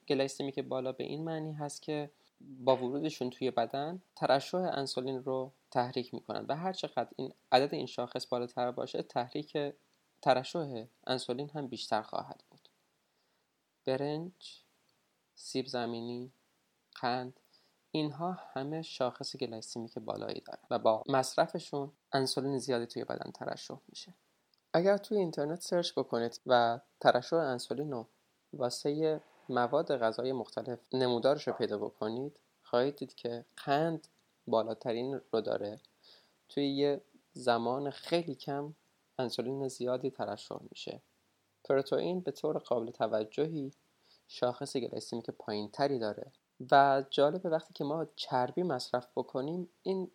glycemic 0.08 0.58
بالا 0.58 0.92
به 0.92 1.04
این 1.04 1.24
معنی 1.24 1.52
هست 1.52 1.82
که 1.82 2.10
با 2.40 2.76
ورودشون 2.76 3.30
توی 3.30 3.50
بدن 3.50 4.02
ترشح 4.16 4.58
انسولین 4.58 5.24
رو 5.24 5.52
تحریک 5.70 6.14
می‌کنن 6.14 6.46
و 6.48 6.56
هر 6.56 6.72
چقدر 6.72 7.08
این 7.16 7.32
عدد 7.52 7.74
این 7.74 7.86
شاخص 7.86 8.26
بالاتر 8.26 8.70
باشه 8.70 9.02
تحریک 9.02 9.56
ترشح 10.22 10.84
انسولین 11.06 11.50
هم 11.50 11.66
بیشتر 11.66 12.02
خواهد 12.02 12.42
بود. 12.50 12.68
برنج 13.84 14.64
سیب 15.34 15.66
زمینی 15.66 16.32
قند 16.94 17.40
اینها 17.90 18.32
همه 18.32 18.82
شاخص 18.82 19.36
glycemic 19.36 19.98
بالایی 19.98 20.40
دارن 20.40 20.62
و 20.70 20.78
با 20.78 21.02
مصرفشون 21.08 21.92
انسولین 22.12 22.58
زیادی 22.58 22.86
توی 22.86 23.04
بدن 23.04 23.30
ترشح 23.30 23.78
میشه. 23.88 24.14
اگر 24.72 24.96
توی 24.96 25.18
اینترنت 25.18 25.60
search 25.60 25.92
بکنید 25.92 26.40
و 26.46 26.80
ترشح 27.00 27.36
انسولین 27.36 27.90
رو 27.90 28.08
واسه 28.52 29.20
مواد 29.48 29.96
غذایی 29.96 30.32
مختلف 30.32 30.78
نمودارش 30.92 31.48
رو 31.48 31.54
پیدا 31.54 31.78
بکنید 31.78 32.40
خواهید 32.62 32.96
دید 32.96 33.14
که 33.14 33.44
قند 33.56 34.08
بالاترین 34.46 35.20
رو 35.32 35.40
داره. 35.40 35.80
توی 36.48 36.68
یه 36.68 37.00
زمان 37.32 37.90
خیلی 37.90 38.34
کم 38.34 38.74
انسولین 39.18 39.68
زیادی 39.68 40.10
ترشح 40.10 40.58
میشه. 40.70 41.02
پروتئین 41.64 42.20
به 42.20 42.30
طور 42.30 42.58
قابل 42.58 42.90
توجهی 42.90 43.72
شاخص 44.28 44.76
glycemic 44.76 45.30
پایین 45.30 45.70
تری 45.70 45.98
داره. 45.98 46.32
و 46.70 47.04
جالبه 47.10 47.48
وقتی 47.48 47.74
که 47.74 47.84
ما 47.84 48.06
چربی 48.16 48.62
مصرف 48.62 49.08
بکنیم 49.16 49.68
این 49.82 50.10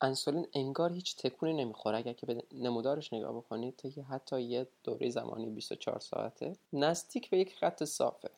انسولین 0.00 0.46
انگار 0.54 0.92
هیچ 0.92 1.16
تکونی 1.16 1.52
نمی‌خوره. 1.52 1.98
اگر 1.98 2.12
که 2.12 2.26
به 2.26 2.42
نمودارش 2.52 3.12
نگاه 3.12 3.36
بکنید 3.36 3.76
تا 3.76 4.02
حتی 4.02 4.42
یه 4.42 4.66
دوره 4.84 5.10
زمانی 5.10 5.50
24 5.50 6.00
ساعته 6.00 6.56
نزدیک 6.72 7.30
به 7.30 7.38
یک 7.38 7.56
خط 7.56 7.84
صافه. 7.84 8.30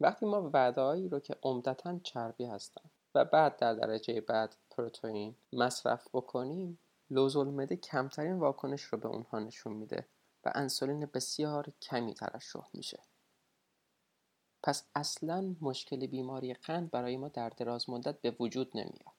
وقتی 0.00 0.26
ما 0.26 0.50
وعدههایی 0.52 1.08
رو 1.08 1.20
که 1.20 1.36
عمدتا 1.42 1.98
چربی 1.98 2.44
هستن 2.44 2.90
و 3.14 3.24
بعد 3.24 3.56
در 3.56 3.74
درجه 3.74 4.20
بعد 4.20 4.56
پروتئین 4.70 5.34
مصرف 5.52 6.08
بکنیم 6.12 6.78
لوزالمعده 7.10 7.76
کمترین 7.76 8.38
واکنش 8.38 8.82
رو 8.82 8.98
به 8.98 9.08
اونها 9.08 9.38
نشون 9.38 9.72
میده 9.72 10.06
و 10.44 10.52
انسولین 10.54 11.06
بسیار 11.06 11.72
کمی 11.82 12.14
ترشح 12.14 12.68
میشه. 12.74 12.98
پس 14.62 14.84
اصلا 14.94 15.56
مشکل 15.60 16.06
بیماری 16.06 16.54
قند 16.54 16.90
برای 16.90 17.16
ما 17.16 17.28
در 17.28 17.48
دراز 17.48 17.90
مدت 17.90 18.20
به 18.20 18.36
وجود 18.40 18.70
نمیاد. 18.74 19.11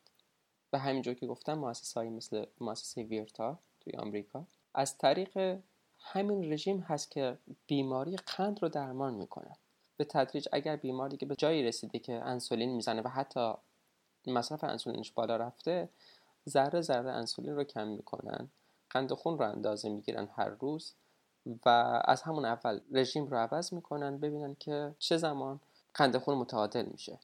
و 0.74 0.78
همینجور 0.78 1.14
که 1.14 1.28
گفتم 1.28 1.54
مؤسسه 1.54 2.00
های 2.00 2.10
مثل 2.10 2.46
مؤسسه 2.62 3.04
ویرتا 3.04 3.60
توی 3.80 3.94
آمریکا 3.94 4.46
از 4.74 4.98
طریق 4.98 5.60
همین 6.00 6.54
رژیم 6.54 6.80
هست 6.80 7.12
که 7.12 7.38
بیماری 7.68 8.16
قند 8.16 8.62
رو 8.62 8.70
درمان 8.70 9.14
می‌کنن 9.14 9.56
به 9.98 10.06
تدریج 10.06 10.48
اگر 10.52 10.76
بیماری 10.76 11.18
که 11.18 11.26
به 11.26 11.36
جایی 11.36 11.64
رسیده 11.64 12.00
که 12.00 12.14
انسولین 12.14 12.76
می‌زنه 12.76 13.02
و 13.02 13.08
حتی 13.08 13.54
مصرف 14.28 14.64
انسولینش 14.64 15.12
بالا 15.12 15.36
رفته 15.36 15.90
ذره 16.50 16.82
ذره 16.82 17.12
انسولین 17.12 17.56
رو 17.56 17.64
کم 17.64 17.88
می‌کنن 17.88 18.50
قند 18.90 19.14
خون 19.14 19.38
رو 19.38 19.50
اندازه 19.50 19.90
می‌گیرن 19.90 20.30
هر 20.36 20.50
روز 20.50 20.94
و 21.66 21.70
از 22.06 22.22
همون 22.22 22.46
اول 22.46 22.80
رژیم 22.92 23.28
رو 23.28 23.38
عوض 23.38 23.74
می‌کنن 23.74 24.18
ببینن 24.18 24.56
که 24.60 24.96
چه 25.00 25.18
زمان 25.18 25.60
قند 25.94 26.18
خون 26.18 26.38
متعادل 26.38 26.86
میشه. 26.86 27.20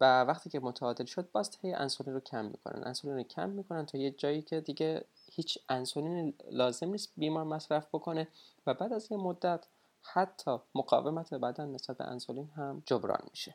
و 0.00 0.24
وقتی 0.24 0.50
که 0.50 0.60
متعادل 0.60 1.04
شد 1.04 1.30
باز 1.30 1.58
هی 1.62 1.72
انسولین 1.72 2.14
رو 2.14 2.20
کم 2.20 2.44
می‌کنن. 2.44 2.82
انسولین 2.86 3.16
رو 3.16 3.22
کم 3.22 3.48
می‌کنن 3.48 3.86
تا 3.86 3.98
یه 3.98 4.10
جایی 4.10 4.42
که 4.42 4.60
دیگه 4.60 5.04
هیچ 5.30 5.58
انسولین 5.68 6.34
لازم 6.50 6.88
نیست 6.88 7.12
بیمار 7.16 7.44
مصرف 7.44 7.88
بکنه 7.88 8.28
و 8.66 8.74
بعد 8.74 8.92
از 8.92 9.12
یه 9.12 9.16
مدت 9.16 9.66
حتی 10.02 10.58
مقاومت 10.74 11.34
بدن 11.34 11.68
نسبت 11.68 11.96
به 11.96 12.04
انسولین 12.04 12.50
هم 12.56 12.82
جبران 12.86 13.22
میشه. 13.30 13.54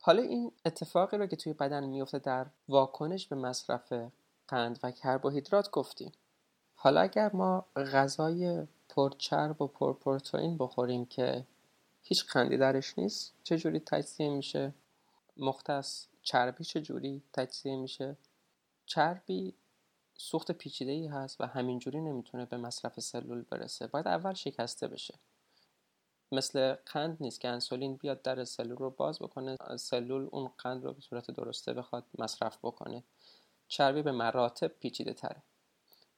حالا 0.00 0.22
این 0.22 0.52
اتفاقی 0.64 1.16
رو 1.16 1.26
که 1.26 1.36
توی 1.36 1.52
بدن 1.52 1.84
میفته 1.84 2.18
در 2.18 2.46
واکنش 2.68 3.26
به 3.26 3.36
مصرف 3.36 3.92
قند 4.48 4.78
و 4.82 4.90
کربوهیدرات 4.90 5.70
گفتیم. 5.70 6.12
حالا 6.76 7.00
اگر 7.00 7.30
ما 7.32 7.64
غذای 7.76 8.66
پرچرب 8.88 9.62
و 9.62 9.66
پرپروتئین 9.66 10.58
بخوریم 10.58 11.06
که 11.06 11.44
هیچ 12.02 12.26
قندی 12.26 12.56
درش 12.56 12.98
نیست 12.98 13.32
چجوری 13.42 13.80
تجزیه 13.80 14.30
میشه؟ 14.30 14.72
مختص 15.36 16.06
چربی 16.22 16.64
چجوری 16.64 17.22
تجزیه 17.32 17.76
میشه؟ 17.76 18.16
چربی 18.86 19.54
سوخت 20.18 20.52
پیچیده 20.52 20.92
ای 20.92 21.06
هست 21.06 21.40
و 21.40 21.46
همینجوری 21.46 22.00
نمی‌تونه 22.00 22.44
به 22.44 22.56
مصرف 22.56 23.00
سلول 23.00 23.42
برسه. 23.42 23.86
باید 23.86 24.08
اول 24.08 24.34
شکسته 24.34 24.88
بشه. 24.88 25.14
مثل 26.32 26.74
قند 26.74 27.16
نیست 27.20 27.40
که 27.40 27.48
انسولین 27.48 27.96
بیاد 27.96 28.22
در 28.22 28.44
سلول 28.44 28.76
رو 28.76 28.90
باز 28.90 29.18
بکنه. 29.18 29.56
سلول 29.76 30.28
اون 30.32 30.50
قند 30.58 30.84
رو 30.84 30.92
به 30.92 31.00
صورت 31.00 31.30
درسته 31.30 31.72
بخواد 31.72 32.04
مصرف 32.18 32.58
بکنه. 32.62 33.02
چربی 33.68 34.02
به 34.02 34.12
مراتب 34.12 34.68
پیچیده 34.68 35.12
تره 35.12 35.42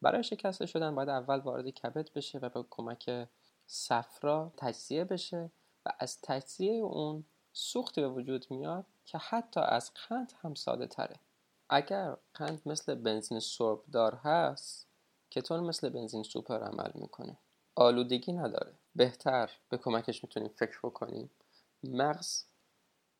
برای 0.02 0.22
شکسته 0.22 0.66
شدن 0.66 0.94
باید 0.94 1.08
اول 1.08 1.38
وارد 1.38 1.68
کبد 1.68 2.12
بشه 2.12 2.38
و 2.38 2.48
به 2.48 2.64
کمک 2.70 3.28
صفرا 3.66 4.52
تجزیه 4.56 5.04
بشه 5.04 5.50
و 5.86 5.92
از 5.98 6.20
تجزیه 6.22 6.72
اون 6.72 7.24
سوختی 7.52 8.00
به 8.00 8.08
وجود 8.08 8.46
میاد 8.50 8.86
که 9.08 9.18
حتی 9.18 9.60
از 9.60 9.90
قند 9.94 10.32
هم 10.40 10.54
ساده 10.54 10.86
تره. 10.86 11.16
اگر 11.68 12.16
قند 12.34 12.62
مثل 12.66 12.94
بنزین 12.94 13.40
سربدار 13.40 14.14
هست 14.14 14.86
کتون 15.30 15.60
مثل 15.60 15.88
بنزین 15.88 16.22
سوپر 16.22 16.62
عمل 16.62 16.90
می‌کنه. 16.94 17.36
آلودگی 17.74 18.32
نداره. 18.32 18.72
بهتر 18.94 19.50
به 19.68 19.78
کمکش 19.78 20.24
می‌تونیم 20.24 20.48
فکر 20.48 20.78
بکنیم. 20.82 21.30
مغز 21.84 22.44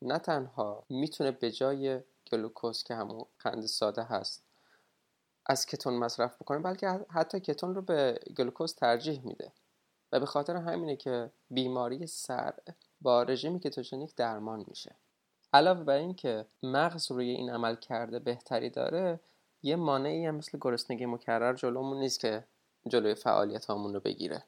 نه 0.02 0.18
تنها 0.18 0.84
می‌تونه 0.88 1.30
به 1.30 1.50
جای 1.52 2.00
گلوکوز 2.32 2.82
که 2.82 2.94
همون 2.94 3.24
قند 3.38 3.66
ساده 3.66 4.02
هست 4.02 4.42
از 5.46 5.66
کتون 5.66 5.94
مصرف 5.94 6.42
بکنه 6.42 6.58
بلکه 6.58 6.88
حتی 7.10 7.40
کتون 7.40 7.74
رو 7.74 7.82
به 7.82 8.20
گلوکوز 8.36 8.74
ترجیح 8.74 9.22
میده. 9.24 9.52
و 10.12 10.20
به 10.20 10.26
خاطر 10.26 10.56
همینه 10.56 10.96
که 10.96 11.30
بیماری 11.50 12.06
سر 12.06 12.54
با 13.00 13.22
رژیم 13.22 13.58
کتوژنیک 13.58 14.14
درمان 14.14 14.64
میشه. 14.68 14.94
علاوه 15.52 15.84
بر 15.84 15.96
این 15.96 16.14
که 16.14 16.46
مغز 16.62 17.10
روی 17.10 17.30
این 17.30 17.50
عمل 17.50 17.76
کرده 17.76 18.18
بهتری 18.18 18.70
داره 18.70 19.20
یه 19.62 19.76
مانعی 19.76 20.26
هم 20.26 20.34
مثل 20.34 20.58
گرسنگی 20.60 21.06
مکرر 21.06 21.54
جلومون 21.54 21.98
نیست 21.98 22.20
که 22.20 22.44
جلوی 22.88 23.14
فعالیت 23.14 23.70
همون 23.70 23.94
رو 23.94 24.00
بگیره. 24.00 24.44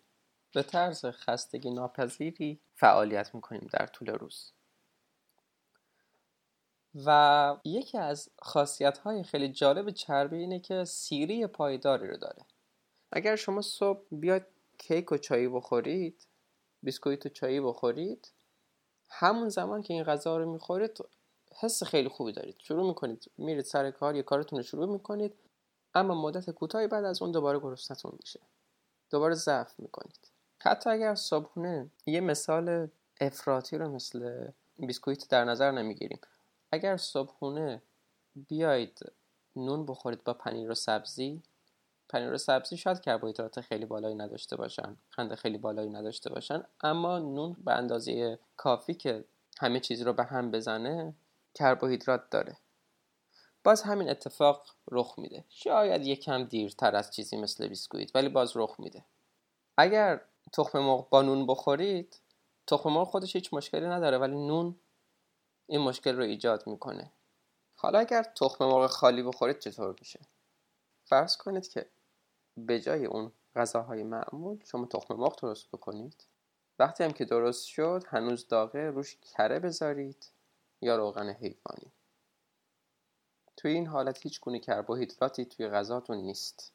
به 0.54 0.62
طرز 0.62 1.04
خستگی 1.06 1.70
ناپذیری 1.70 2.60
فعالیت 2.74 3.34
می‌کنیم 3.34 3.68
در 3.72 3.86
طول 3.86 4.10
روز. 4.10 4.52
و 6.94 7.56
یکی 7.64 7.98
از 7.98 8.30
خاصیت 8.38 8.98
های 8.98 9.22
خیلی 9.22 9.48
جالب 9.48 9.90
چربی 9.90 10.36
اینه 10.36 10.60
که 10.60 10.84
سیری 10.84 11.46
پایداری 11.46 12.08
رو 12.08 12.16
داره. 12.16 12.44
اگر 13.12 13.36
شما 13.36 13.62
صبح 13.62 14.02
بیاید 14.12 14.46
کیک 14.78 15.12
و 15.12 15.16
چایی 15.16 15.48
بخورید 15.48 16.26
بیسکویت 16.82 17.26
و 17.26 17.28
چایی 17.28 17.60
بخورید 17.60 18.32
همون 19.10 19.48
زمان 19.48 19.82
که 19.82 19.94
این 19.94 20.02
غذا 20.04 20.36
رو 20.38 20.52
می‌خورید 20.52 20.98
حس 21.60 21.82
خیلی 21.82 22.08
خوبی 22.08 22.32
دارید. 22.32 22.56
شروع 22.58 22.86
می‌کنید 22.86 23.30
میرید 23.38 23.64
سر 23.64 23.90
کار 23.90 24.16
یه 24.16 24.22
کارتون 24.22 24.58
رو 24.58 24.62
شروع 24.62 24.92
می‌کنید 24.92 25.34
اما 25.94 26.14
مدت 26.22 26.50
کوتاهی 26.50 26.86
بعد 26.86 27.04
از 27.04 27.22
اون 27.22 27.32
دوباره 27.32 27.58
گرسنتون 27.58 28.12
میشه. 28.20 28.40
دوباره 29.10 29.34
ضعف 29.34 29.80
می‌کنید. 29.80 30.28
حتی 30.58 30.90
اگر 30.90 31.14
صبحونه 31.14 31.90
یه 32.06 32.20
مثال 32.20 32.88
افراطی 33.20 33.78
رو 33.78 33.88
مثل 33.88 34.48
بیسکویت 34.78 35.28
در 35.28 35.44
نظر 35.44 35.70
نمی‌گیریم. 35.70 36.20
اگر 36.72 36.96
صبحونه 36.96 37.82
بیاید 38.48 39.12
نون 39.56 39.86
بخورید 39.86 40.24
با 40.24 40.34
پنیر 40.34 40.70
و 40.70 40.74
سبزی 40.74 41.42
پنیر 42.10 42.36
سبزی 42.36 42.76
شاید 42.76 43.00
کربوهیدرات 43.00 43.60
خیلی 43.60 43.84
بالایی 43.84 44.14
نداشته 44.14 44.56
باشن 44.56 44.96
قند 45.12 45.34
خیلی 45.34 45.58
بالایی 45.58 45.90
نداشته 45.90 46.30
باشن. 46.30 46.64
اما 46.80 47.18
نون 47.18 47.56
به 47.64 47.72
اندازه 47.72 48.38
کافی 48.56 48.94
که 48.94 49.24
همه 49.60 49.80
چیز 49.80 50.02
رو 50.02 50.12
به 50.12 50.24
هم 50.24 50.50
بزنه 50.50 51.14
کربوهیدرات 51.54 52.30
داره. 52.30 52.56
باز 53.64 53.82
همین 53.82 54.10
اتفاق 54.10 54.66
رخ 54.90 55.14
میده. 55.18 55.44
شاید 55.48 56.06
یکم 56.06 56.44
دیرتر 56.44 56.96
از 56.96 57.10
چیزی 57.14 57.36
مثل 57.36 57.68
بیسکویت 57.68 58.16
ولی 58.16 58.28
باز 58.28 58.52
رخ 58.56 58.74
میده. 58.78 59.04
اگر 59.76 60.20
تخم 60.52 60.78
مرغ 60.78 61.08
با 61.08 61.22
نون 61.22 61.46
بخورید 61.46 62.20
تخم 62.66 62.90
مرغ 62.90 63.08
خودش 63.08 63.36
هیچ 63.36 63.54
مشکلی 63.54 63.86
نداره 63.86 64.18
ولی 64.18 64.46
نون 64.46 64.76
این 65.66 65.80
مشکل 65.80 66.16
رو 66.16 66.22
ایجاد 66.22 66.66
می‌کنه. 66.66 67.12
حالا 67.74 67.98
اگر 67.98 68.22
تخم 68.22 68.64
مرغ 68.64 68.90
خالی 68.90 69.22
بخورید 69.22 69.58
چطور 69.58 69.96
میشه؟ 70.00 70.20
فرض 71.04 71.36
کنید 71.36 71.68
که 71.68 71.86
به 72.66 72.80
جای 72.80 73.06
اون 73.06 73.32
غذاهای 73.56 74.02
معمول 74.02 74.58
شما 74.64 74.86
تخم 74.86 75.14
مرغ 75.14 75.40
درست 75.40 75.68
بکنید. 75.68 76.24
وقتی 76.78 77.04
هم 77.04 77.12
که 77.12 77.24
درست 77.24 77.66
شد 77.66 78.04
هنوز 78.06 78.48
داغه 78.48 78.90
روش 78.90 79.16
کره 79.16 79.58
بذارید 79.58 80.30
یا 80.80 80.96
روغن 80.96 81.28
حیوانی. 81.28 81.92
توی 83.56 83.72
این 83.72 83.86
حالت 83.86 84.22
هیچ 84.22 84.40
گونه 84.40 84.58
کربوهیدراتی 84.58 85.44
توی 85.44 85.68
غذاتون 85.68 86.16
نیست. 86.16 86.72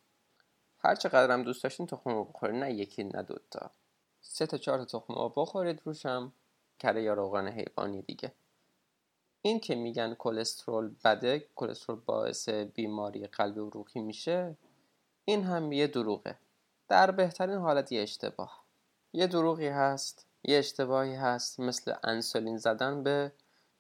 هر 0.78 0.95
چقدر 0.95 1.32
هم 1.32 1.43
دوست 1.43 1.63
داشتین 1.63 1.86
تخم 1.86 2.12
مرغ 2.12 2.30
بخورید 2.30 2.56
نه 2.56 2.74
یکی 2.74 3.04
نه 3.04 3.24
دوتا 3.24 3.71
سه 4.21 4.45
تا 4.45 4.58
چهار 4.58 4.86
تخم 4.86 5.13
مرغ 5.13 5.34
بخورید 5.38 5.82
روشم 5.86 6.34
کره 6.80 7.04
یا 7.04 7.13
روغن 7.13 7.48
حیوانی 7.48 8.02
دیگه. 8.02 8.34
این 9.41 9.60
که 9.60 9.76
میگن 9.76 10.13
کلسترول 10.13 10.95
بده 11.04 11.50
کلسترول 11.56 12.00
باعث 12.06 12.50
بیماری 12.50 13.28
قلبی 13.28 13.60
عروقی 13.60 14.00
میشه 14.00 14.58
این 15.25 15.43
هم 15.43 15.71
یه 15.71 15.88
دروغه. 15.88 16.38
در 16.88 17.11
بهترین 17.11 17.57
حالت 17.57 17.91
یه 17.91 18.01
اشتباه. 18.01 18.63
یه 19.13 19.27
دروغی 19.27 19.67
هست 19.67 20.25
یه 20.43 20.57
اشتباهی 20.57 21.15
هست 21.15 21.59
مثل 21.59 21.93
انسولین 22.03 22.57
زدن 22.57 23.03
به 23.03 23.31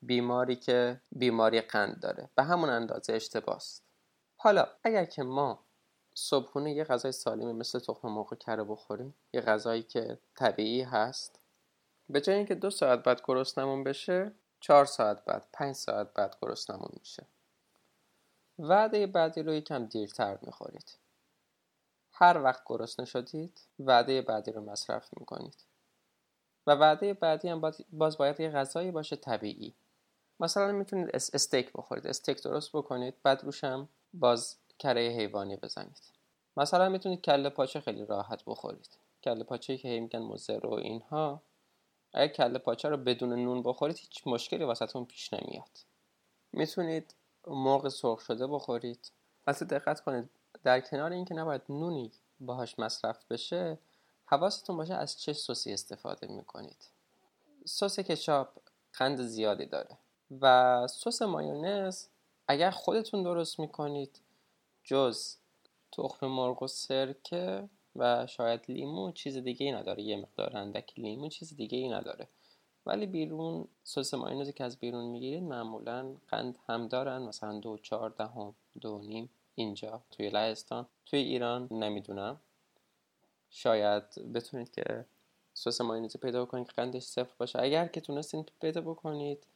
بیماری 0.01 0.55
که 0.55 1.01
بیماری 1.11 1.61
قند 1.61 1.99
داره. 1.99 2.29
به 2.35 2.43
همون 2.43 2.69
اندازه 2.69 3.13
اشتباه 3.13 3.55
است 3.55 3.85
حالا 4.37 4.67
اگر 4.83 5.05
که 5.05 5.23
ما 5.23 5.59
صبحونه 6.13 6.73
یه 6.73 6.83
غذای 6.83 7.11
سالمی 7.11 7.53
مثل 7.53 7.79
تخم 7.79 8.07
مرغ 8.07 8.37
کره 8.37 8.63
بخوریم 8.63 9.15
یه 9.33 9.41
غذایی 9.41 9.83
که 9.83 10.19
طبیعی 10.35 10.81
هست 10.81 11.39
به 12.09 12.21
جای 12.21 12.35
اینکه 12.35 12.55
دو 12.55 12.69
ساعت 12.69 13.03
بعد 13.03 13.21
گرسنمون 13.27 13.83
بشه 13.83 14.31
چهار 14.59 14.85
ساعت 14.85 15.25
بعد 15.25 15.47
پنج 15.53 15.75
ساعت 15.75 16.13
بعد 16.13 16.35
گرسنمون 16.41 16.89
میشه. 16.99 17.25
وعده 18.59 19.07
بعدی 19.07 19.43
رو 19.43 19.53
یکم 19.53 19.85
دیرتر 19.85 20.37
می‌خورید. 20.41 21.04
هر 22.17 22.41
وقت 22.41 22.61
گرسنه 22.65 23.05
شدید 23.05 23.61
وعده 23.79 24.21
بعدی 24.21 24.51
رو 24.51 24.61
مصرف 24.61 25.09
می‌کنید. 25.19 25.55
و 26.67 26.71
وعده 26.71 27.13
بعدی 27.13 27.49
هم 27.49 27.71
باز 27.93 28.17
باید 28.17 28.39
یه 28.39 28.49
غذایی 28.49 28.91
باشه 28.91 29.15
طبیعی. 29.15 29.73
مثلا 30.39 30.71
می‌تونید 30.71 31.09
استیک 31.13 31.71
بخورید. 31.73 32.07
استیک 32.07 32.43
درست 32.43 32.69
بکنید 32.75 33.13
بعد 33.23 33.43
روشم 33.43 33.89
باز 34.13 34.57
کره 34.79 35.01
حیوانی 35.01 35.55
بزنید. 35.55 36.01
مثلا 36.57 36.89
می‌تونید 36.89 37.21
کله 37.21 37.49
پاچه 37.49 37.79
خیلی 37.79 38.05
راحت 38.05 38.43
بخورید. 38.45 38.89
کله 39.23 39.43
پاچه 39.43 39.77
که 39.77 39.99
میگن 39.99 40.19
مزر 40.19 40.65
و 40.65 40.73
اینها. 40.73 41.41
اگر 42.13 42.33
کله 42.33 42.59
پاچه 42.59 42.89
رو 42.89 42.97
بدون 42.97 43.33
نون 43.33 43.63
بخورید 43.63 43.97
هیچ 43.97 44.27
مشکلی 44.27 44.63
واسهتون 44.63 45.05
پیش 45.05 45.33
نمیاد. 45.33 45.79
می‌تونید 46.51 47.15
مرغ 47.47 47.87
سرخ 47.87 48.19
شده 48.21 48.47
بخورید. 48.47 49.11
واسه 49.47 49.65
دقت 49.65 50.01
کنید 50.01 50.29
در 50.63 50.79
کنار 50.81 51.11
اینکه 51.11 51.33
نباید 51.33 51.61
نونی 51.69 52.11
باهاش 52.39 52.79
مصرف 52.79 53.25
بشه 53.31 53.77
حواستون 54.25 54.77
باشه 54.77 54.93
از 54.93 55.21
چه 55.21 55.33
سسی 55.33 55.73
استفاده 55.73 56.27
می‌کنید. 56.27 56.89
سس 57.65 57.99
کچاپ 57.99 58.47
قند 58.93 59.21
زیادی 59.21 59.65
داره 59.65 59.97
و 60.41 60.87
سس 60.87 61.21
مایونز 61.21 62.05
اگر 62.47 62.71
خودتون 62.71 63.23
درست 63.23 63.59
می‌کنید 63.59 64.19
جز 64.83 65.35
تخم 65.91 66.27
مرغ 66.27 66.63
و 66.63 66.67
سرکه 66.67 67.69
و 67.95 68.27
شاید 68.27 68.61
لیمو 68.67 69.11
چیز 69.11 69.37
دیگه 69.37 69.65
ای 69.65 69.71
نداره. 69.71 70.03
یه 70.03 70.17
مقدار 70.17 70.57
اندک 70.57 70.99
لیمو 70.99 71.29
چیز 71.29 71.55
دیگه 71.55 71.77
ای 71.77 71.89
نداره. 71.89 72.27
ولی 72.85 73.05
بیرون 73.05 73.67
سس 73.83 74.13
مایونزی 74.13 74.53
که 74.53 74.63
از 74.63 74.77
بیرون 74.77 75.05
می‌گیرید 75.05 75.43
معمولا 75.43 76.15
قند 76.27 76.57
هم 76.69 76.87
دارن. 76.87 77.21
مثلا 77.21 77.59
دو 77.59 77.77
چهار 77.77 78.09
دهم 78.09 78.55
دو 78.81 78.97
نیم. 78.99 79.29
اینجا 79.55 80.01
توی 80.11 80.29
لهستان. 80.29 80.87
توی 81.05 81.19
ایران 81.19 81.67
نمی‌دونم. 81.71 82.39
شاید 83.49 84.33
بتونید 84.33 84.71
که 84.71 85.05
سس 85.53 85.81
مایونزی 85.81 86.17
پیدا 86.17 86.45
بکنید 86.45 86.67
که 86.67 86.73
قندش 86.73 87.03
صفر 87.03 87.33
باشه. 87.37 87.59
اگر 87.61 87.87
که 87.87 88.01
تونستین 88.01 88.45
پیدا 88.61 88.81
بکنید 88.81 89.47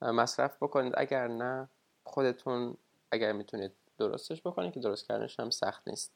مصرف 0.00 0.56
بکنید. 0.62 0.92
اگر 0.96 1.28
نه 1.28 1.68
خودتون 2.04 2.76
اگر 3.10 3.32
می‌تونید 3.32 3.72
درستش 3.98 4.40
بکنید 4.40 4.74
که 4.74 4.80
درست 4.80 5.08
کردنش 5.08 5.40
هم 5.40 5.50
سخت 5.50 5.88
نیست. 5.88 6.12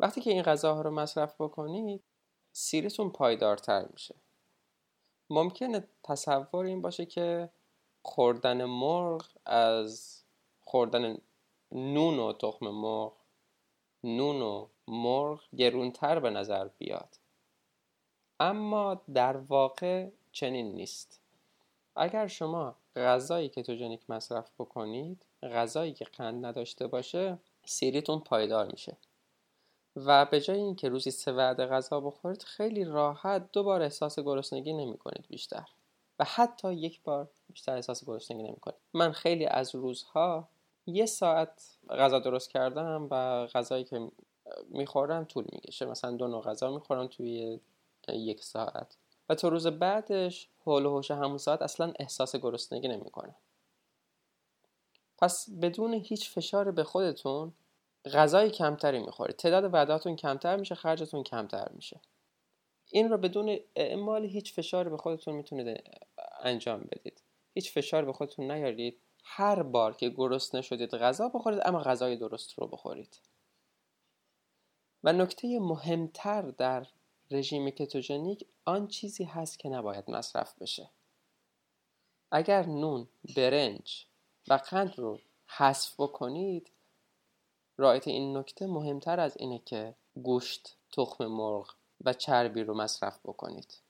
وقتی 0.00 0.20
که 0.20 0.30
این 0.30 0.42
غذاها 0.42 0.82
رو 0.82 0.90
مصرف 0.90 1.40
بکنید 1.40 2.02
سیرتون 2.52 3.10
پایدارتر 3.10 3.86
میشه. 3.92 4.14
ممکنه 5.30 5.88
تصور 6.02 6.64
این 6.64 6.82
باشه 6.82 7.06
که 7.06 7.48
خوردن 8.02 8.64
مرغ 8.64 9.26
از 9.46 10.22
خوردن 10.60 11.18
نون 11.72 12.18
و 12.18 12.32
تخم 12.32 12.68
مرغ 12.68 13.12
نون 14.04 14.42
و 14.42 14.66
مرغ 14.88 15.40
گرونتر 15.56 16.20
به 16.20 16.30
نظر 16.30 16.68
بیاد. 16.68 17.18
اما 18.40 19.00
در 19.14 19.36
واقع 19.36 20.08
چنین 20.32 20.72
نیست. 20.74 21.20
اگر 21.96 22.26
شما 22.26 22.74
غذای 22.96 23.48
کتوژنیک 23.48 24.10
مصرف 24.10 24.50
بکنید 24.58 25.26
غذایی 25.42 25.92
که 25.92 26.04
قند 26.04 26.46
نداشته 26.46 26.86
باشه 26.86 27.38
سیریتون 27.64 28.20
پایدار 28.20 28.72
میشه. 28.72 28.96
و 29.96 30.24
به 30.24 30.40
جای 30.40 30.58
اینکه 30.58 30.88
روزی 30.88 31.10
سه 31.10 31.32
وعده 31.32 31.66
غذا 31.66 32.00
بخورید 32.00 32.42
خیلی 32.42 32.84
راحت 32.84 33.52
دو 33.52 33.62
بار 33.62 33.82
احساس 33.82 34.18
گرسنگی 34.18 34.72
نمی 34.72 34.98
کنید 34.98 35.24
بیشتر. 35.28 35.64
و 36.18 36.24
حتی 36.24 36.74
یک 36.74 37.02
بار 37.02 37.28
بیشتر 37.48 37.74
احساس 37.74 38.04
گرسنگی 38.04 38.42
نمی 38.42 38.56
کنید 38.56 38.78
من 38.94 39.12
خیلی 39.12 39.46
از 39.46 39.74
روزها 39.74 40.48
یه 40.86 41.06
ساعت 41.06 41.76
غذا 41.90 42.18
درست 42.18 42.50
کردم 42.50 43.08
و 43.10 43.46
غذایی 43.46 43.84
که 43.84 44.10
می‌خورم 44.68 45.24
طول 45.24 45.44
می‌کشه. 45.52 45.86
مثلا 45.86 46.10
دو 46.10 46.28
نوع 46.28 46.42
غذا 46.42 46.70
می‌خورم 46.70 47.06
توی 47.06 47.60
یک 48.08 48.44
ساعت. 48.44 48.96
و 49.28 49.34
تا 49.34 49.48
روز 49.48 49.66
بعدش 49.66 50.48
حول 50.64 50.86
و 50.86 50.90
حوش 50.90 51.10
همون 51.10 51.38
ساعت 51.38 51.62
اصلا 51.62 51.92
احساس 51.98 52.36
گرسنگی 52.36 52.88
نمی‌کنم. 52.88 53.34
پس 55.18 55.50
بدون 55.50 55.94
هیچ 55.94 56.30
فشار 56.30 56.70
به 56.70 56.84
خودتون 56.84 57.52
غذای 58.12 58.50
کمتری 58.50 58.98
می‌خورید. 58.98 59.36
تعداد 59.36 59.74
وعدهاتون 59.74 60.16
کمتر 60.16 60.56
میشه 60.56 60.74
خرجتون 60.74 61.22
کمتر 61.22 61.68
میشه. 61.74 62.00
این 62.90 63.10
رو 63.10 63.18
بدون 63.18 63.58
اعمال 63.76 64.24
هیچ 64.24 64.54
فشار 64.54 64.88
به 64.88 64.96
خودتون 64.96 65.34
می‌تونید 65.34 65.82
انجام 66.40 66.80
بدید. 66.80 67.22
هیچ 67.54 67.72
فشار 67.72 68.04
به 68.04 68.12
خودتون 68.12 68.50
نیارید. 68.50 68.98
هر 69.22 69.62
بار 69.62 69.96
که 69.96 70.08
گرسنه 70.08 70.62
شدید 70.62 70.94
غذا 70.94 71.28
بخورید 71.28 71.60
اما 71.64 71.78
غذای 71.78 72.16
درست 72.16 72.58
رو 72.58 72.66
بخورید. 72.66 73.20
و 75.04 75.12
نکته 75.12 75.58
مهمتر 75.60 76.42
در 76.42 76.86
رژیم 77.30 77.70
کتوژنیک 77.70 78.46
آن 78.64 78.88
چیزی 78.88 79.24
هست 79.24 79.58
که 79.58 79.68
نباید 79.68 80.10
مصرف 80.10 80.58
بشه. 80.58 80.90
اگر 82.30 82.66
نون، 82.66 83.08
برنج 83.36 84.06
و 84.48 84.54
قند 84.54 84.98
رو 84.98 85.18
حذف 85.46 86.00
بکنید 86.00 86.70
رایت 87.76 88.08
این 88.08 88.36
نکته 88.36 88.66
مهمتر 88.66 89.20
از 89.20 89.36
اینه 89.36 89.58
که 89.58 89.94
گوشت، 90.14 90.76
تخم 90.92 91.26
مرغ 91.26 91.74
و 92.04 92.12
چربی 92.12 92.62
رو 92.62 92.74
مصرف 92.74 93.20
بکنید. 93.24 93.81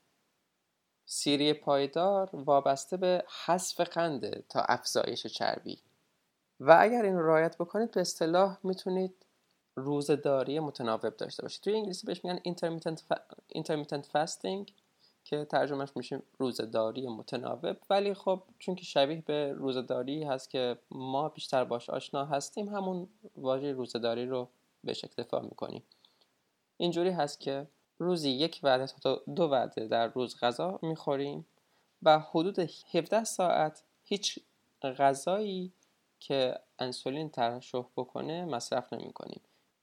سیری 1.14 1.52
پایدار 1.52 2.30
وابسته 2.32 2.96
به 2.96 3.24
حذف 3.44 3.80
قنده 3.80 4.44
تا 4.48 4.60
افزایش 4.60 5.26
چربی. 5.26 5.78
و 6.60 6.76
اگر 6.80 7.02
این 7.02 7.18
رعایت 7.18 7.56
بکنید 7.58 7.90
به 7.90 8.00
اصطلاح 8.00 8.58
می‌تونید 8.62 9.14
روزداری 9.74 10.60
متناوب 10.60 11.16
داشته 11.16 11.42
باشید. 11.42 11.62
توی 11.62 11.74
انگلیسی 11.74 12.06
بهش 12.06 12.24
میگن 12.24 12.38
intermittent, 13.58 14.04
fasting 14.14 14.72
که 15.24 15.44
ترجمهش 15.44 15.88
میشه 15.96 16.22
روزداری 16.38 17.08
متناوب. 17.08 17.76
ولی 17.90 18.14
خب 18.14 18.42
چون 18.58 18.74
که 18.74 18.84
شبیه 18.84 19.22
به 19.26 19.52
روزداری 19.52 20.24
هست 20.24 20.50
که 20.50 20.78
ما 20.90 21.28
بیشتر 21.28 21.64
باش 21.64 21.90
آشنا 21.90 22.24
هستیم 22.24 22.68
همون 22.68 23.08
واژه 23.36 23.72
روزداری 23.72 24.26
رو 24.26 24.48
بهش 24.84 25.04
اکتفا 25.04 25.40
می‌کنیم. 25.40 25.82
اینجوری 26.76 27.10
هست 27.10 27.40
که 27.40 27.66
روزی 27.98 28.30
یک 28.30 28.60
وعده 28.62 28.86
تا 28.86 29.22
دو 29.36 29.42
وعده 29.42 29.86
در 29.86 30.06
روز 30.06 30.40
غذا 30.40 30.78
می‌خوریم 30.82 31.46
و 32.02 32.18
حدود 32.18 32.58
17 32.94 33.24
ساعت 33.24 33.82
هیچ 34.04 34.38
غذایی 34.82 35.72
که 36.20 36.58
انسولین 36.78 37.30
ترشح 37.30 37.84
بکنه 37.96 38.44
مصرف 38.44 38.92
نمی 38.92 39.12
کنیم 39.12 39.40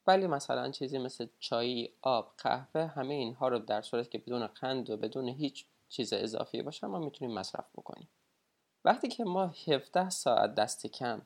ولی 0.08 0.28
مثلا 0.28 0.72
چیزی 0.72 0.98
مثل 0.98 1.28
چای 1.40 1.90
آب 2.02 2.34
قهوه 2.38 2.86
همه 2.86 3.14
اینها 3.14 3.48
رو 3.48 3.60
در 3.60 3.82
صورتی 3.82 4.10
که 4.10 4.18
بدون 4.18 4.48
قند 4.48 4.90
و 4.90 4.98
بدون 4.98 5.28
هیچ 5.28 5.66
چیز 5.90 6.14
اضافی 6.14 6.62
باشه 6.62 6.88
ما 6.88 7.00
می‌تونیم 7.00 7.36
مصرف 7.36 7.66
بکنیم. 7.76 8.10
وقتی 8.86 9.08
که 9.08 9.24
ما 9.24 9.54
17 9.68 10.10
ساعت 10.10 10.56
دست 10.56 10.88
کم 10.88 11.22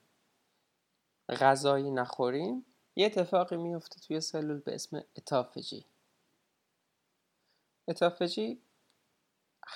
غذایی 1.30 1.91
نخوریم 1.91 2.65
یه 2.96 3.06
اتفاقی 3.06 3.58
میفته 3.58 4.00
توی 4.00 4.22
سلول 4.22 4.60
به 4.60 4.76
اسم 4.76 5.04
اتافجی. 5.17 5.86
اتافجی 7.88 8.62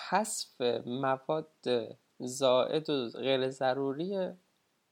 حذف 0.10 0.62
مواد 0.86 1.50
زائد 2.20 2.90
و 2.90 3.10
غیر 3.10 3.50
ضروری 3.50 4.34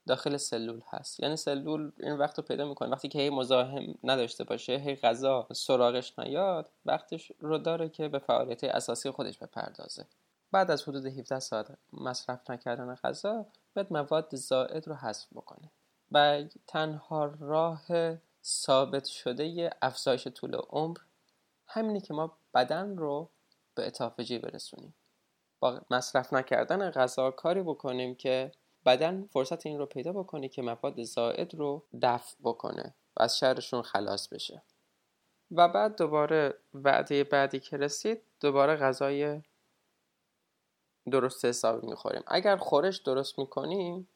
داخل 0.08 0.38
سلول 0.38 0.82
هست. 0.90 1.20
یعنی 1.20 1.36
سلول 1.36 1.92
این 2.00 2.14
وقت 2.14 2.38
رو 2.38 2.44
پیدا 2.44 2.66
می‌کنه. 2.66 2.90
وقتی 2.90 3.08
که 3.08 3.20
هی 3.20 3.30
مزاحم 3.30 3.94
نداشته 4.04 4.44
باشه 4.44 4.78
هی 4.78 4.96
غذا 4.96 5.48
سراغش 5.54 6.20
نیاد 6.20 6.72
وقتش 6.86 7.32
رو 7.40 7.58
داره 7.58 7.90
که 7.90 8.08
به 8.08 8.20
فعالیت 8.20 8.64
اساسی 8.64 9.12
خودش 9.12 9.38
بپردازه. 9.38 10.06
بعد 10.52 10.72
از 10.72 10.84
حدود 10.84 11.06
17 11.06 11.40
ساعت 11.40 11.78
مصرف 11.94 12.50
نکردن 12.50 12.96
غذا 12.96 13.46
باید 13.76 13.88
مواد 13.94 14.36
زائد 14.36 14.88
رو 14.88 14.96
حذف 14.96 15.28
بکنه. 15.34 15.72
و 16.12 16.44
تنها 16.68 17.26
راه 17.26 17.86
ثابت 18.44 19.06
شده 19.06 19.70
افزایش 19.82 20.28
طول 20.28 20.56
عمر 20.56 20.98
همینه 21.76 22.02
که 22.02 22.14
ما 22.14 22.38
بدن 22.54 22.98
رو 22.98 23.30
به 23.76 23.88
اتافجی 23.88 24.40
برسونیم. 24.40 24.96
با 25.60 25.82
مصرف 25.92 26.34
نکردن 26.34 26.92
غذا 26.92 27.32
کاری 27.32 27.62
بکنیم 27.62 28.16
که 28.16 28.52
بدن 28.86 29.30
فرصت 29.34 29.66
این 29.66 29.78
رو 29.78 29.86
پیدا 29.86 30.14
بکنه 30.14 30.50
که 30.50 30.62
مواد 30.62 31.04
زائد 31.04 31.56
رو 31.56 31.84
دفع 32.02 32.36
بکنه 32.44 32.94
و 33.18 33.24
از 33.24 33.38
شرشون 33.38 33.82
خلاص 33.82 34.28
بشه. 34.28 34.62
و 35.52 35.68
بعد 35.68 35.98
دوباره 35.98 36.54
وعده 36.74 37.24
بعدی 37.24 37.60
که 37.60 37.78
رسید 37.78 38.22
دوباره 38.40 38.76
غذای 38.76 39.42
درست 41.12 41.46
حسابی 41.46 41.88
می‌خوریم. 41.88 42.24
اگر 42.28 42.58
خورش 42.58 42.98
درست 42.98 43.40
می‌کنیم 43.40 44.08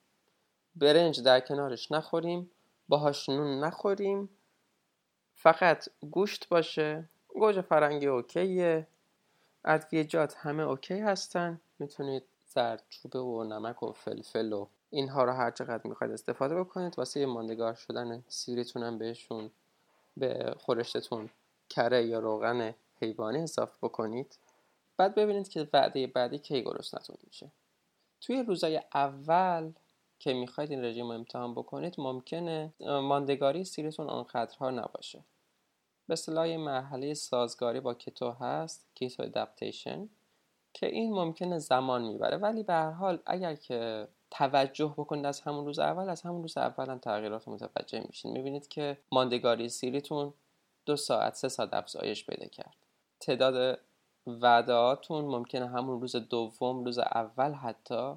برنج 0.75 1.21
در 1.21 1.39
کنارش 1.39 1.91
نخوریم 1.91 2.51
باهاش 2.87 3.29
نون 3.29 3.63
نخوریم 3.63 4.29
فقط 5.35 5.89
گوشت 6.11 6.49
باشه 6.49 7.09
گوجه 7.39 7.61
فرنگی 7.61 8.07
okay 8.07 8.61
ه. 8.61 8.87
ادویجات 9.65 10.35
همه 10.37 10.63
okay 10.63 10.99
هستن. 10.99 11.61
می‌تونید 11.79 12.23
زردچوبه 12.53 13.19
و 13.19 13.43
نمک 13.43 13.83
و 13.83 13.91
فلفل 13.91 14.53
و 14.53 14.67
اینها 14.89 15.23
رو 15.23 15.31
هر 15.31 15.51
چقدر 15.51 15.87
می‌خواید 15.87 16.13
استفاده 16.13 16.59
بکنید. 16.59 16.93
واسه 16.97 17.25
ماندگار 17.25 17.73
شدن 17.73 18.23
سیریتون 18.27 18.83
هم 18.83 18.97
بهشون 18.97 19.51
به 20.17 20.55
خورشتتون 20.57 21.29
کره 21.69 22.05
یا 22.05 22.19
روغن 22.19 22.73
حیوانی 23.01 23.39
اضافه 23.41 23.77
بکنید. 23.81 24.37
بعد 24.97 25.15
ببینید 25.15 25.49
که 25.49 25.67
وعده 25.73 26.07
بعدی 26.07 26.37
کی 26.39 26.63
گرسنتون 26.63 27.17
میشه. 27.27 27.51
توی 28.21 28.43
روزای 28.43 28.81
اول 28.93 29.71
که 30.19 30.33
می‌خواید 30.33 30.71
این 30.71 30.85
رژیم 30.85 31.05
رو 31.05 31.11
امتحان 31.11 31.53
بکنید 31.53 31.95
ممکنه 31.97 32.73
ماندگاری 32.79 33.63
سیریتون 33.63 34.09
آنقدرها 34.09 34.69
نباشه. 34.69 35.19
به 36.09 36.15
اصطلاح 36.15 36.57
مرحله 36.57 37.13
سازگاری 37.13 37.79
با 37.79 37.93
کتو 37.93 38.31
هست 38.31 38.87
keto 38.95 39.23
adaptation 39.23 40.09
که 40.73 40.85
این 40.85 41.13
ممکنه 41.13 41.57
زمان 41.57 42.01
می‌بره. 42.01 42.37
ولی 42.37 42.63
به 42.63 42.73
هر 42.73 42.91
حال 42.91 43.19
اگر 43.25 43.55
که 43.55 44.07
توجه 44.31 44.93
بکنید 44.97 45.25
از 45.25 45.41
همون 45.41 45.65
روز 45.65 45.79
اول 45.79 46.09
از 46.09 46.21
همون 46.21 46.41
روز 46.41 46.57
اول 46.57 46.89
هم 46.89 46.97
تغییرات 46.97 47.47
متوجه 47.47 48.03
میشین. 48.07 48.31
می‌بینید 48.31 48.67
که 48.67 48.97
ماندگاری 49.11 49.69
سیریتون 49.69 50.33
دو 50.85 50.95
ساعت 50.95 51.35
سه 51.35 51.49
ساعت 51.49 51.73
افزایش 51.73 52.25
پیدا 52.25 52.47
کرد. 52.47 52.75
تعداد 53.19 53.79
وعدهاتون 54.27 55.25
ممکنه 55.25 55.67
همون 55.67 56.01
روز 56.01 56.15
دوم 56.15 56.83
روز 56.85 56.99
اول 56.99 57.53
حتی 57.53 58.15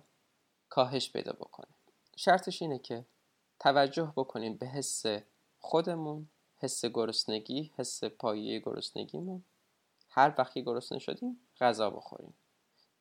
کاهش 0.68 1.12
پیدا 1.12 1.32
بکنه. 1.32 1.68
شرطش 2.16 2.62
اینه 2.62 2.78
که 2.78 3.04
توجه 3.60 4.12
بکنیم 4.16 4.56
به 4.56 4.66
حس 4.66 5.04
خودمون 5.60 6.28
حس 6.62 6.84
گرسنگی 6.84 7.72
حس 7.76 8.04
پایه 8.04 8.58
گرسنگیمون. 8.58 9.44
هر 10.10 10.34
وقتی 10.38 10.62
گرسنه 10.62 10.98
شدیم 10.98 11.40
غذا 11.60 11.90
بخوریم. 11.90 12.34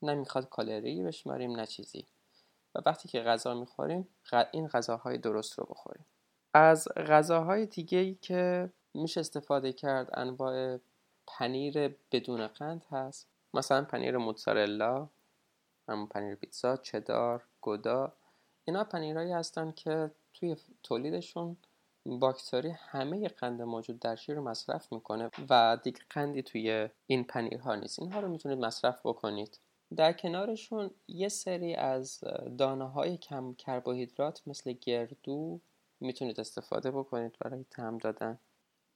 نه 0.02 0.15
می‌خواد 0.15 0.50
کالری 0.50 1.04
بشماریم 1.04 1.52
نه 1.52 1.65
چیزی. 1.65 2.06
و 2.76 2.80
وقتی 2.86 3.10
که 3.10 3.21
غذا 3.21 3.54
می‌خوریم 3.54 4.08
این 4.52 4.67
غذاهای 4.67 5.17
درست 5.17 5.60
رو 5.60 5.65
بخوریم. 5.65 6.06
از 6.54 6.88
غذاهای 6.88 7.65
دیگه 7.65 7.97
ای 7.97 8.15
که 8.15 8.69
میشه 8.93 9.19
استفاده 9.19 9.74
کرد 9.74 10.10
انواع 10.13 10.78
پنیر 11.28 11.88
بدون 12.12 12.47
قند 12.47 12.86
هست. 12.91 13.28
مثلا 13.54 13.84
پنیر 13.84 14.17
موتزارلا 14.17 15.10
همون 15.88 16.08
پنیر 16.08 16.36
پیتزا 16.36 16.78
چدار 16.78 17.43
گودا 17.62 18.13
اینا 18.65 18.84
پنیرهایی 18.84 19.32
هستن 19.32 19.71
که 19.71 20.12
توی 20.34 20.56
تولیدشون 20.84 21.58
باکتری 22.06 22.70
همه 22.70 23.28
قند 23.28 23.62
موجود 23.62 24.00
در 24.00 24.16
شیر 24.16 24.36
رو 24.36 24.44
مصرف 24.44 24.94
می‌کنه 24.94 25.30
و 25.50 25.78
دیگه 25.84 26.00
قندی 26.10 26.44
توی 26.44 26.90
این 27.08 27.24
پنیرها 27.24 27.76
نیست. 27.76 28.00
اینها 28.00 28.20
رو 28.20 28.28
می‌تونید 28.28 28.60
مصرف 28.60 29.06
بکنید. 29.06 29.60
در 29.96 30.14
کنارشون 30.14 30.92
یه 31.08 31.30
سری 31.30 31.76
از 31.76 32.24
دانه 32.58 32.90
های 32.90 33.18
کم 33.18 33.54
کربوهیدرات 33.54 34.42
مثل 34.48 34.74
گردو 34.74 35.60
می‌تونید 36.00 36.40
استفاده 36.40 36.92
بکنید 36.92 37.36
برای 37.40 37.66
تم 37.72 37.98
دادن. 37.98 38.40